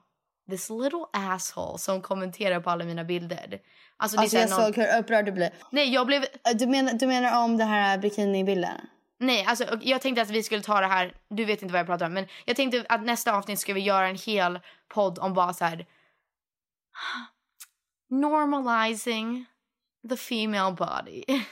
this 0.49 0.69
little 0.69 1.05
asshole 1.13 1.77
som 1.77 2.01
kommenterar 2.01 2.59
på 2.59 2.69
alla 2.69 2.85
mina 2.85 3.03
bilder. 3.03 3.59
Alltså, 3.97 4.17
Alltså 4.19 4.37
så 4.37 4.41
jag 4.41 4.49
någon- 4.49 4.59
såg 4.59 4.75
hur 4.75 4.99
upprörd 4.99 5.25
du 5.25 5.31
blev. 5.31 5.49
Nej, 5.71 5.93
jag 5.93 6.07
blev... 6.07 6.25
Du 6.55 6.67
menar, 6.67 6.93
du 6.93 7.07
menar 7.07 7.43
om 7.43 7.57
det 7.57 7.63
här 7.63 7.97
bikinibilden? 7.97 8.81
Nej, 9.19 9.45
alltså 9.45 9.79
jag 9.81 10.01
tänkte 10.01 10.21
att 10.21 10.29
vi 10.29 10.43
skulle 10.43 10.61
ta 10.61 10.79
det 10.81 10.87
här, 10.87 11.13
du 11.29 11.45
vet 11.45 11.61
inte 11.61 11.71
vad 11.73 11.79
jag 11.79 11.87
pratar 11.87 12.05
om, 12.05 12.13
men 12.13 12.27
jag 12.45 12.55
tänkte 12.55 12.85
att 12.89 13.03
nästa 13.03 13.33
avsnitt 13.37 13.59
ska 13.59 13.73
vi 13.73 13.81
göra 13.81 14.07
en 14.07 14.15
hel 14.17 14.59
podd 14.87 15.19
om 15.19 15.33
bara 15.33 15.53
så 15.53 15.65
här 15.65 15.85
normalizing 18.09 19.45
the 20.09 20.17
female 20.17 20.71
body. 20.75 21.23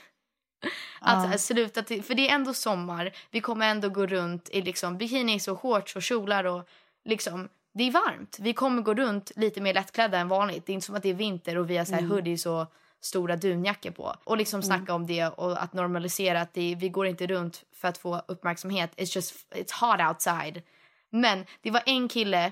Att 0.99 1.22
så 1.22 1.28
här, 1.28 1.38
sluta 1.38 1.82
till, 1.82 2.03
för 2.03 2.14
det 2.14 2.30
är 2.30 2.36
ändå 2.36 2.53
sommar, 2.53 3.11
vi 3.32 3.41
kommer 3.41 3.72
ändå 3.72 3.89
gå 3.89 4.05
runt 4.05 4.49
i 4.49 4.61
liksom 4.61 4.97
bikinis 4.97 5.47
och 5.47 5.59
shorts 5.59 5.95
och 5.95 6.03
kjolar 6.03 6.43
och 6.43 6.68
liksom 7.05 7.49
det 7.74 7.84
är 7.84 7.91
varmt. 7.91 8.38
Vi 8.39 8.53
kommer 8.53 8.82
gå 8.82 8.93
runt 8.93 9.32
lite 9.36 9.61
mer 9.61 9.74
lättklädda 9.74 10.18
än 10.18 10.28
vanligt. 10.28 10.66
Det 10.66 10.72
är 10.72 10.74
inte 10.74 10.86
som 10.86 10.95
att 10.95 11.03
det 11.03 11.09
är 11.09 11.14
vinter 11.14 11.57
och 11.57 11.70
vi 11.70 11.78
har 11.78 11.86
så 11.86 11.93
här 11.93 12.01
hoodies 12.01 12.45
och 12.45 12.74
stora 13.01 13.36
dunjackor 13.36 13.91
på. 13.91 14.16
Och 14.24 14.38
liksom 14.38 14.61
snacka 14.61 14.93
om 14.93 15.07
det 15.07 15.28
och 15.28 15.64
att 15.64 15.74
normalisera 15.74 16.41
att 16.41 16.53
det, 16.53 16.76
vi 16.80 16.89
går 16.89 17.07
inte 17.07 17.28
runt 17.28 17.64
för 17.74 17.88
att 17.88 17.97
få 17.97 18.22
uppmärksamhet. 18.28 18.91
It's 18.95 19.16
just, 19.16 19.53
it's 19.53 19.74
hot 19.82 20.09
outside. 20.09 20.61
Men 21.09 21.45
det 21.61 21.72
var 21.72 21.84
en 21.86 22.07
kille, 22.07 22.51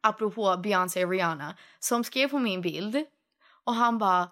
apropå 0.00 0.56
Beyoncé 0.56 1.04
och 1.04 1.10
Rihanna, 1.10 1.56
som 1.78 2.04
skrev 2.04 2.28
på 2.28 2.38
min 2.38 2.60
bild 2.60 3.04
och 3.64 3.74
han 3.74 3.98
bara 3.98 4.28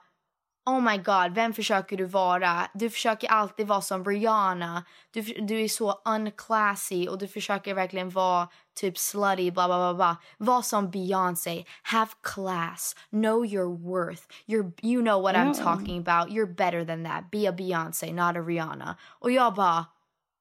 Oh 0.68 0.80
my 0.80 0.98
god, 0.98 1.34
vem 1.34 1.52
försöker 1.52 1.96
du 1.96 2.04
vara? 2.04 2.68
Du 2.74 2.90
försöker 2.90 3.28
alltid 3.28 3.66
vara 3.66 3.80
som 3.80 4.04
Rihanna. 4.04 4.84
Du, 5.10 5.22
du 5.22 5.60
är 5.60 5.68
så 5.68 6.00
unclassy 6.04 7.08
och 7.08 7.18
du 7.18 7.28
försöker 7.28 7.74
verkligen 7.74 8.10
vara 8.10 8.48
typ 8.80 8.98
slutty, 8.98 9.50
bla 9.50 9.66
bla 9.66 9.78
bla 9.78 9.94
bla. 9.94 10.16
Var 10.38 10.62
som 10.62 10.90
Beyoncé. 10.90 11.64
Have 11.82 12.10
class. 12.22 12.96
Know 13.10 13.46
your 13.46 13.78
worth. 13.78 14.22
You're, 14.46 14.72
you 14.82 15.02
know 15.02 15.22
what 15.22 15.34
I'm 15.34 15.54
talking 15.54 16.06
about. 16.06 16.32
You're 16.32 16.54
better 16.54 16.84
than 16.84 17.04
that. 17.04 17.30
Be 17.30 17.48
a 17.48 17.52
Beyoncé, 17.52 18.12
not 18.12 18.36
a 18.36 18.40
Rihanna. 18.40 18.96
Och 19.02 19.30
jag 19.30 19.54
bara, 19.54 19.86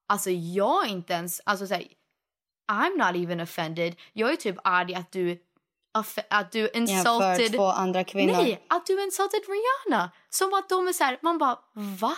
alltså 0.08 0.30
jag 0.30 0.86
är 0.86 0.90
inte 0.90 1.14
ens, 1.14 1.42
alltså 1.46 1.68
såhär, 1.68 1.84
I'm 2.72 2.98
not 2.98 3.24
even 3.24 3.40
offended. 3.40 3.96
Jag 4.14 4.32
är 4.32 4.36
typ 4.36 4.56
arg 4.64 4.96
att 4.96 5.12
du, 5.12 5.40
att 6.30 6.52
du 6.52 6.60
Jämför 6.60 6.80
insulted 6.80 7.54
två 7.54 7.66
andra 7.66 8.04
kvinnor. 8.04 8.34
Nej, 8.34 8.66
att 8.70 8.86
du 8.86 9.04
insulted 9.04 9.42
Rihanna. 9.48 10.12
Som 10.30 10.54
att 10.54 10.70
de 10.70 10.88
är 10.88 10.94
så 10.94 11.04
här, 11.04 11.20
man 11.22 11.38
bara 11.38 11.60
va? 12.00 12.14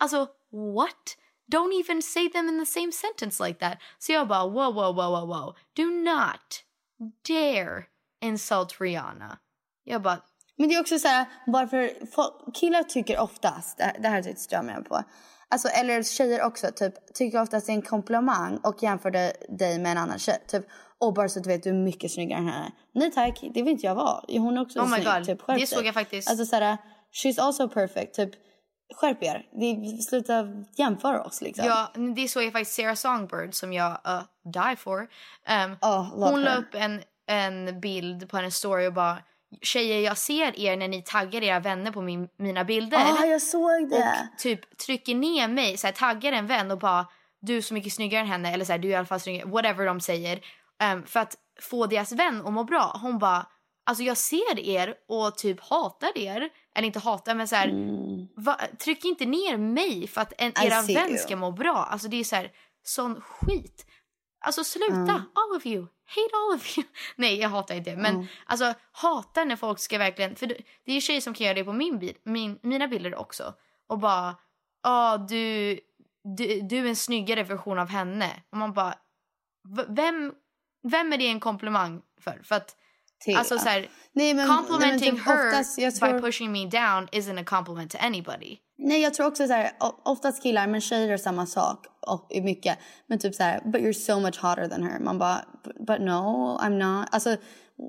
Alltså 0.00 0.18
what? 0.76 1.16
Don't 1.52 1.80
even 1.80 2.02
say 2.02 2.28
them 2.28 2.48
in 2.48 2.64
the 2.64 2.66
same 2.66 2.92
sentence 2.92 3.46
like 3.46 3.60
that. 3.60 3.78
Så 3.98 4.12
jag 4.12 4.28
bara 4.28 4.44
wow, 4.46 4.74
wow, 4.74 4.94
wow, 4.94 5.10
wow, 5.10 5.28
wow. 5.28 5.54
Do 5.76 5.84
not 5.84 6.62
dare 7.28 7.84
insult 8.22 8.80
Rihanna. 8.80 9.38
Jag 9.84 10.02
bara, 10.02 10.18
Men 10.56 10.68
det 10.68 10.74
är 10.74 10.80
också 10.80 10.98
så 10.98 11.08
här, 11.08 11.26
varför 11.46 12.06
folk, 12.14 12.56
killar 12.56 12.82
tycker 12.82 13.18
oftast, 13.20 13.78
det 13.78 14.08
här, 14.08 14.22
typ 14.22 14.38
stör 14.38 14.62
mig 14.62 14.84
på. 14.84 15.02
Alltså, 15.48 15.68
eller 15.68 16.02
tjejer 16.02 16.42
också, 16.44 16.66
typ, 16.76 17.14
tycker 17.14 17.42
oftast 17.42 17.66
det 17.66 17.72
är 17.72 17.74
en 17.74 17.82
komplimang 17.82 18.56
och 18.62 18.82
jämför 18.82 19.10
dig- 19.10 19.46
dig 19.58 19.78
med 19.78 19.92
en 19.92 19.98
annan 19.98 20.18
tjej. 20.18 20.44
Typ, 20.48 20.66
och 21.00 21.14
bara 21.14 21.28
så 21.28 21.38
att 21.38 21.44
du 21.44 21.50
vet, 21.50 21.62
du 21.62 21.70
är 21.70 21.74
mycket 21.74 22.10
snyggare 22.10 22.38
än 22.38 22.48
henne. 22.48 22.72
Nej 22.94 23.10
tack, 23.10 23.40
det 23.54 23.62
vill 23.62 23.72
inte 23.72 23.86
jag 23.86 23.94
vara. 23.94 24.20
Hon 24.28 24.56
är 24.56 24.62
också 24.62 24.80
Oh 24.80 24.88
snygg. 24.88 25.26
Typ, 25.26 25.42
skärp 25.42 25.58
det 25.60 25.66
såg 25.66 25.86
jag 25.86 25.94
faktiskt. 25.94 26.30
Alltså 26.30 26.44
så 26.44 26.56
här, 26.56 26.76
she's 27.24 27.40
also 27.40 27.68
perfect. 27.68 28.14
Typ, 28.14 28.30
skärp 28.94 29.22
er. 29.22 29.46
Det, 29.52 30.02
sluta 30.02 30.48
jämföra 30.76 31.22
oss 31.22 31.40
liksom. 31.40 31.66
ja, 31.66 31.92
det 32.16 32.28
såg 32.28 32.42
jag 32.42 32.52
faktiskt 32.52 32.74
Sarah 32.76 32.94
Songbird 32.94 33.54
som 33.54 33.72
jag 33.72 33.90
uh, 33.90 34.22
die 34.44 34.76
for. 34.76 35.00
Um, 35.00 35.76
Oh, 35.82 36.30
hon 36.30 36.42
la 36.42 36.56
upp 36.56 36.74
en, 36.74 37.02
en 37.26 37.80
bild 37.80 38.28
på 38.28 38.36
hennes 38.36 38.56
story 38.56 38.86
och 38.86 38.92
bara 38.92 39.18
Tjejer, 39.62 40.00
jag 40.00 40.18
ser 40.18 40.60
er 40.60 40.76
när 40.76 40.88
ni 40.88 41.02
taggar 41.02 41.42
era 41.42 41.60
vänner 41.60 41.92
på 41.92 42.02
min, 42.02 42.28
mina 42.38 42.64
bilder. 42.64 42.98
Ja, 42.98 43.26
jag 43.26 43.42
såg 43.42 43.90
det. 43.90 43.96
och 43.96 44.38
typ 44.38 44.78
trycker 44.78 45.14
ner 45.14 45.48
mig, 45.48 45.76
så 45.76 45.86
här, 45.86 45.94
taggar 45.94 46.32
en 46.32 46.46
vän 46.46 46.70
och 46.70 46.78
bara 46.78 47.06
du 47.40 47.56
är 47.56 47.60
så 47.60 47.74
mycket 47.74 47.92
snyggare 47.92 48.20
än 48.20 48.26
henne 48.26 48.52
eller 48.52 48.64
så 48.64 48.72
här, 48.72 48.78
du 48.78 48.88
är 48.88 48.92
i 48.92 48.96
alla 48.96 49.06
fall 49.06 49.20
snyggare, 49.20 49.48
whatever 49.48 49.86
de 49.86 50.00
säger. 50.00 50.40
Ehm, 50.82 51.06
för 51.06 51.20
att 51.20 51.36
få 51.60 51.86
deras 51.86 52.12
vän 52.12 52.46
att 52.46 52.52
må 52.52 52.64
bra. 52.64 52.98
Hon 53.02 53.18
bara, 53.18 53.46
alltså 53.86 54.04
jag 54.04 54.16
ser 54.16 54.58
er 54.60 54.94
och 55.08 55.38
typ 55.38 55.60
hatar 55.60 56.18
er. 56.18 56.48
Eller 56.74 56.86
inte 56.86 56.98
hatar 56.98 57.34
men 57.34 57.48
så 57.48 57.56
här, 57.56 57.68
va, 58.36 58.60
tryck 58.78 59.04
inte 59.04 59.26
ner 59.26 59.56
mig 59.56 60.06
för 60.08 60.20
att 60.20 60.32
en, 60.38 60.52
Mm. 60.56 60.72
Era 60.72 60.82
vän 60.82 61.08
you. 61.10 61.18
ska 61.18 61.36
må 61.36 61.50
bra. 61.52 61.76
Alltså 61.76 62.08
det 62.08 62.16
är 62.16 62.24
så 62.24 62.36
här, 62.36 62.52
sån 62.82 63.20
skit. 63.20 63.86
Alltså 64.44 64.64
sluta, 64.64 64.94
Mm. 64.94 65.10
all 65.34 65.56
of 65.56 65.66
you. 65.66 65.86
Hate 66.08 66.30
all 66.34 66.56
of 66.56 66.78
you. 66.78 66.86
Nej, 67.16 67.36
jag 67.40 67.48
hatar 67.48 67.74
inte. 67.74 67.96
Men 67.96 68.14
Mm. 68.14 68.26
alltså 68.46 68.74
hatar 68.92 69.44
när 69.44 69.56
folk 69.56 69.78
ska 69.78 69.98
verkligen... 69.98 70.36
För 70.36 70.46
det 70.46 70.54
är 70.90 70.94
ju 70.94 71.00
tjejer 71.00 71.20
som 71.20 71.34
kan 71.34 71.44
göra 71.46 71.54
det 71.54 71.64
på 71.64 71.72
min 71.72 71.98
bil, 71.98 72.16
min, 72.24 72.58
mina 72.62 72.88
bilder 72.88 73.14
också. 73.14 73.54
Och 73.88 73.98
bara, 73.98 74.36
ja 74.82 75.26
du, 75.28 75.78
du, 76.36 76.60
du 76.60 76.78
är 76.78 76.84
en 76.86 76.96
snyggare 76.96 77.42
version 77.42 77.78
av 77.78 77.88
henne. 77.88 78.42
Och 78.50 78.58
man 78.58 78.72
bara, 78.72 78.94
vem, 79.88 80.34
vem 80.90 81.12
är 81.12 81.18
det 81.18 81.28
en 81.28 81.40
komplimang 81.40 82.00
för? 82.20 82.40
För 82.44 82.54
att, 82.54 82.76
Till, 83.24 83.36
alltså 83.36 83.58
så 83.58 83.68
här, 83.68 83.88
Nej, 84.12 84.34
men, 84.34 84.48
complimenting 84.48 85.12
nej, 85.12 85.18
typ 85.18 85.26
her 85.26 85.46
oftast, 85.46 85.78
jag 85.78 85.92
by 85.92 85.98
tror, 85.98 86.20
pushing 86.20 86.52
me 86.52 86.66
down 86.66 87.08
isn't 87.12 87.40
a 87.40 87.44
compliment 87.44 87.90
to 87.90 87.98
anybody. 88.00 88.58
Nej, 88.78 89.02
jag 89.02 89.14
tror 89.14 89.26
också 89.26 89.46
så 89.46 89.52
här, 89.52 89.70
oftast 90.04 90.42
killar, 90.42 90.66
men 90.66 90.80
tjejer 90.80 91.08
är 91.08 91.16
samma 91.16 91.46
sak 91.46 91.86
och 92.06 92.26
i 92.30 92.40
mycket. 92.40 92.78
Men 93.06 93.18
typ 93.18 93.34
så 93.34 93.42
här, 93.42 93.60
but 93.64 93.80
you're 93.80 93.92
so 93.92 94.20
much 94.20 94.38
hotter 94.42 94.68
than 94.68 94.82
her. 94.82 94.98
Man 94.98 95.18
bara, 95.18 95.44
but, 95.64 95.86
but 95.86 96.00
no, 96.00 96.58
I'm 96.62 96.98
not. 96.98 97.08
Alltså, 97.12 97.36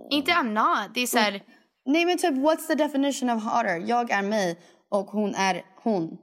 Inte 0.10 0.32
I'm 0.32 0.54
not. 0.54 0.94
Det 0.94 1.02
är 1.02 1.08
så 1.08 1.18
här, 1.18 1.44
nej 1.86 2.06
men 2.06 2.18
typ, 2.18 2.34
what's 2.34 2.68
the 2.68 2.76
definition 2.76 3.30
of 3.30 3.44
hotter? 3.44 3.84
Jag 3.88 4.12
är 4.12 4.22
mig 4.22 4.60
och 4.90 5.06
hon 5.06 5.36
är 5.36 5.66
hon. 5.84 6.18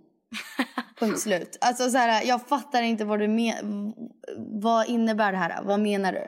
Punkt 0.98 1.20
slut. 1.20 1.58
Alltså 1.60 1.90
så 1.90 1.98
här, 1.98 2.22
jag 2.24 2.48
fattar 2.48 2.82
inte 2.82 3.04
vad 3.04 3.18
du 3.18 3.28
menar. 3.28 3.92
Vad 4.62 4.88
innebär 4.88 5.32
det 5.32 5.38
här? 5.38 5.62
Vad 5.62 5.80
menar 5.80 6.12
du? 6.12 6.26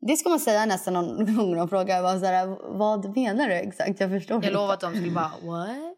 Det 0.00 0.16
ska 0.16 0.28
man 0.28 0.40
säga 0.40 0.66
nästan 0.66 0.94
någon 0.94 1.36
gång 1.36 1.56
de 1.56 1.68
frågar. 1.68 2.02
Bara 2.02 2.20
så 2.20 2.26
här, 2.26 2.46
vad 2.78 3.16
menar 3.16 3.48
du 3.48 3.54
exakt? 3.54 4.00
Jag 4.00 4.10
förstår 4.10 4.44
jag 4.44 4.52
lovar 4.52 4.74
att 4.74 4.80
de 4.80 4.94
skulle 4.94 5.10
bara, 5.10 5.32
what? 5.42 5.94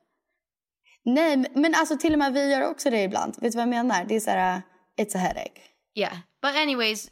Nej, 1.04 1.44
men- 1.54 1.74
alltså 1.74 1.96
till 1.98 2.12
och 2.12 2.18
med 2.18 2.32
vi 2.32 2.50
gör 2.52 2.70
också 2.70 2.90
det 2.90 3.02
ibland. 3.02 3.36
Vet 3.40 3.52
du 3.52 3.56
vad 3.56 3.62
jag 3.62 3.68
menar? 3.68 4.04
Det 4.04 4.16
är 4.16 4.20
så 4.20 4.30
här, 4.30 4.62
it's 5.00 5.16
a 5.16 5.18
headache. 5.18 5.60
Yeah. 5.94 6.12
But 6.42 6.56
anyways, 6.56 7.10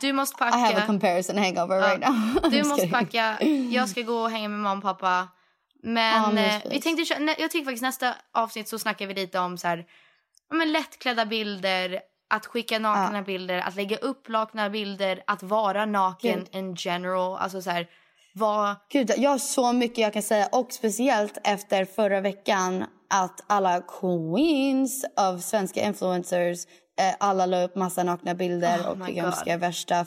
du 0.00 0.12
måste 0.12 0.44
I 0.44 0.46
have 0.46 0.66
a 0.66 0.70
packa. 0.74 0.86
comparison 0.86 1.38
hangover 1.38 1.80
right 1.80 2.08
now. 2.08 2.50
Du 2.50 2.64
måste 2.64 2.88
packa. 2.88 3.38
Jag 3.70 3.88
ska 3.88 4.02
gå 4.02 4.14
och 4.14 4.30
hänga 4.30 4.48
med 4.48 4.58
mamma 4.60 4.76
och 4.78 4.82
pappa. 4.82 5.28
Men 5.82 6.34
men 6.34 6.60
fint. 6.60 6.74
vi 6.74 6.80
tänkte, 6.80 7.14
jag 7.38 7.50
tycker 7.50 7.64
faktiskt 7.64 7.82
nästa 7.82 8.14
avsnitt 8.34 8.68
så 8.68 8.78
snackar 8.78 9.06
vi 9.06 9.14
lite 9.14 9.38
om 9.38 9.58
så 9.58 9.68
här, 9.68 9.84
men 10.54 10.72
lättklädda 10.72 11.26
bilder, 11.26 12.00
att 12.28 12.46
skicka 12.46 12.78
nakna 12.78 13.22
bilder, 13.22 13.58
att 13.58 13.76
lägga 13.76 13.96
upp 13.96 14.28
nakna 14.28 14.70
bilder, 14.70 15.22
att 15.26 15.42
vara 15.42 15.86
naken 15.86 16.38
Gud. 16.38 16.48
in 16.52 16.74
general. 16.78 17.38
Alltså 17.38 17.62
så 17.62 17.70
här, 17.70 17.86
vad... 18.34 18.76
Gud, 18.92 19.12
jag 19.16 19.30
har 19.30 19.38
så 19.38 19.72
mycket 19.72 19.98
jag 19.98 20.12
kan 20.12 20.22
säga. 20.22 20.48
Och 20.52 20.72
speciellt 20.72 21.38
efter 21.44 21.84
förra 21.84 22.20
veckan 22.20 22.84
att 23.10 23.44
alla 23.46 23.80
queens 23.80 25.04
av 25.16 25.38
svenska 25.38 25.80
influencers 25.80 26.66
eh, 27.00 27.14
alla 27.20 27.46
la 27.46 27.62
upp 27.62 27.76
massa 27.76 28.02
nakna 28.02 28.34
bilder 28.34 28.80
Oh 28.80 28.88
och 28.88 29.38
fick 29.38 29.56
värsta 29.56 30.06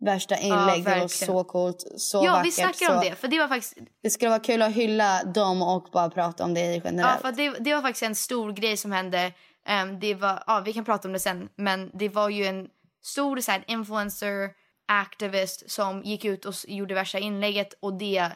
värsta 0.00 0.36
inlägg. 0.36 0.84
det 0.84 1.00
var 1.00 1.08
så 1.08 1.44
coolt, 1.44 1.84
så 1.96 2.24
ja, 2.24 2.32
vackert. 2.32 2.46
vi 2.46 2.52
snackar 2.52 2.86
så... 2.86 2.94
om 2.94 3.00
det. 3.00 3.14
För 3.14 3.28
det 3.28 3.38
var 3.38 3.48
faktiskt... 3.48 3.76
Det 4.02 4.10
skulle 4.10 4.28
vara 4.28 4.40
kul 4.40 4.62
att 4.62 4.72
hylla 4.72 5.24
dem 5.24 5.62
och 5.62 5.88
bara 5.92 6.10
prata 6.10 6.44
om 6.44 6.54
det 6.54 6.60
generellt. 6.60 7.20
Ja, 7.22 7.30
för 7.30 7.36
det, 7.36 7.50
det 7.58 7.74
var 7.74 7.82
faktiskt 7.82 8.02
en 8.02 8.14
stor 8.14 8.52
grej 8.52 8.76
som 8.76 8.92
hände. 8.92 9.32
Um, 9.68 10.00
det 10.00 10.14
var, 10.14 10.42
ja, 10.46 10.62
vi 10.64 10.72
kan 10.72 10.84
prata 10.84 11.08
om 11.08 11.12
det 11.12 11.18
sen, 11.18 11.48
men 11.56 11.90
det 11.94 12.08
var 12.08 12.28
ju 12.28 12.44
en 12.44 12.68
stor 13.02 13.40
så 13.40 13.52
här, 13.52 13.64
influencer, 13.66 14.50
activist 14.86 15.70
som 15.70 16.02
gick 16.02 16.24
ut 16.24 16.44
och 16.44 16.54
gjorde 16.68 16.94
värsta 16.94 17.18
inlägget 17.18 17.74
och 17.80 17.98
det 17.98 18.32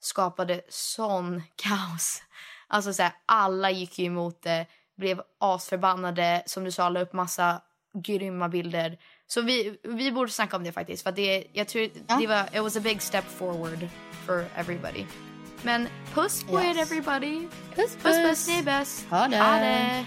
skapade 0.00 0.60
sån 0.68 1.42
kaos. 1.56 2.22
Alltså 2.68 2.92
så 2.92 3.02
här, 3.02 3.12
alla 3.26 3.70
gick 3.70 3.98
ju 3.98 4.04
emot 4.04 4.42
det, 4.42 4.66
blev 4.96 5.22
asförbannade, 5.40 6.42
som 6.46 6.64
du 6.64 6.70
sa, 6.70 6.88
la 6.88 7.00
upp 7.00 7.12
massa 7.12 7.62
grymma 7.94 8.48
bilder. 8.48 8.98
Så 9.26 9.42
vi, 9.42 9.78
vi 9.82 10.12
borde 10.12 10.30
snacka 10.30 10.56
om 10.56 10.64
det 10.64 10.72
faktiskt. 10.72 11.02
För 11.02 11.12
det, 11.12 11.46
jag 11.52 11.68
tror 11.68 11.88
ja. 12.08 12.16
det 12.16 12.26
var, 12.26 12.56
it 12.56 12.62
was 12.62 12.76
a 12.76 12.80
big 12.80 13.02
step 13.02 13.24
forward 13.24 13.88
for 14.26 14.46
everybody. 14.56 15.06
Men 15.62 15.88
puss 16.14 16.44
på 16.44 16.60
yes. 16.60 16.76
er 16.76 16.82
everybody. 16.82 17.48
Puss 17.74 17.96
puss. 17.96 18.02
Puss 18.02 18.28
puss, 18.28 18.48
ni 18.48 18.58
är 18.58 18.62
bäst. 18.62 19.06
Ha 19.10 19.28
det. 19.28 19.38
Ha 19.38 19.52
det. 19.52 20.06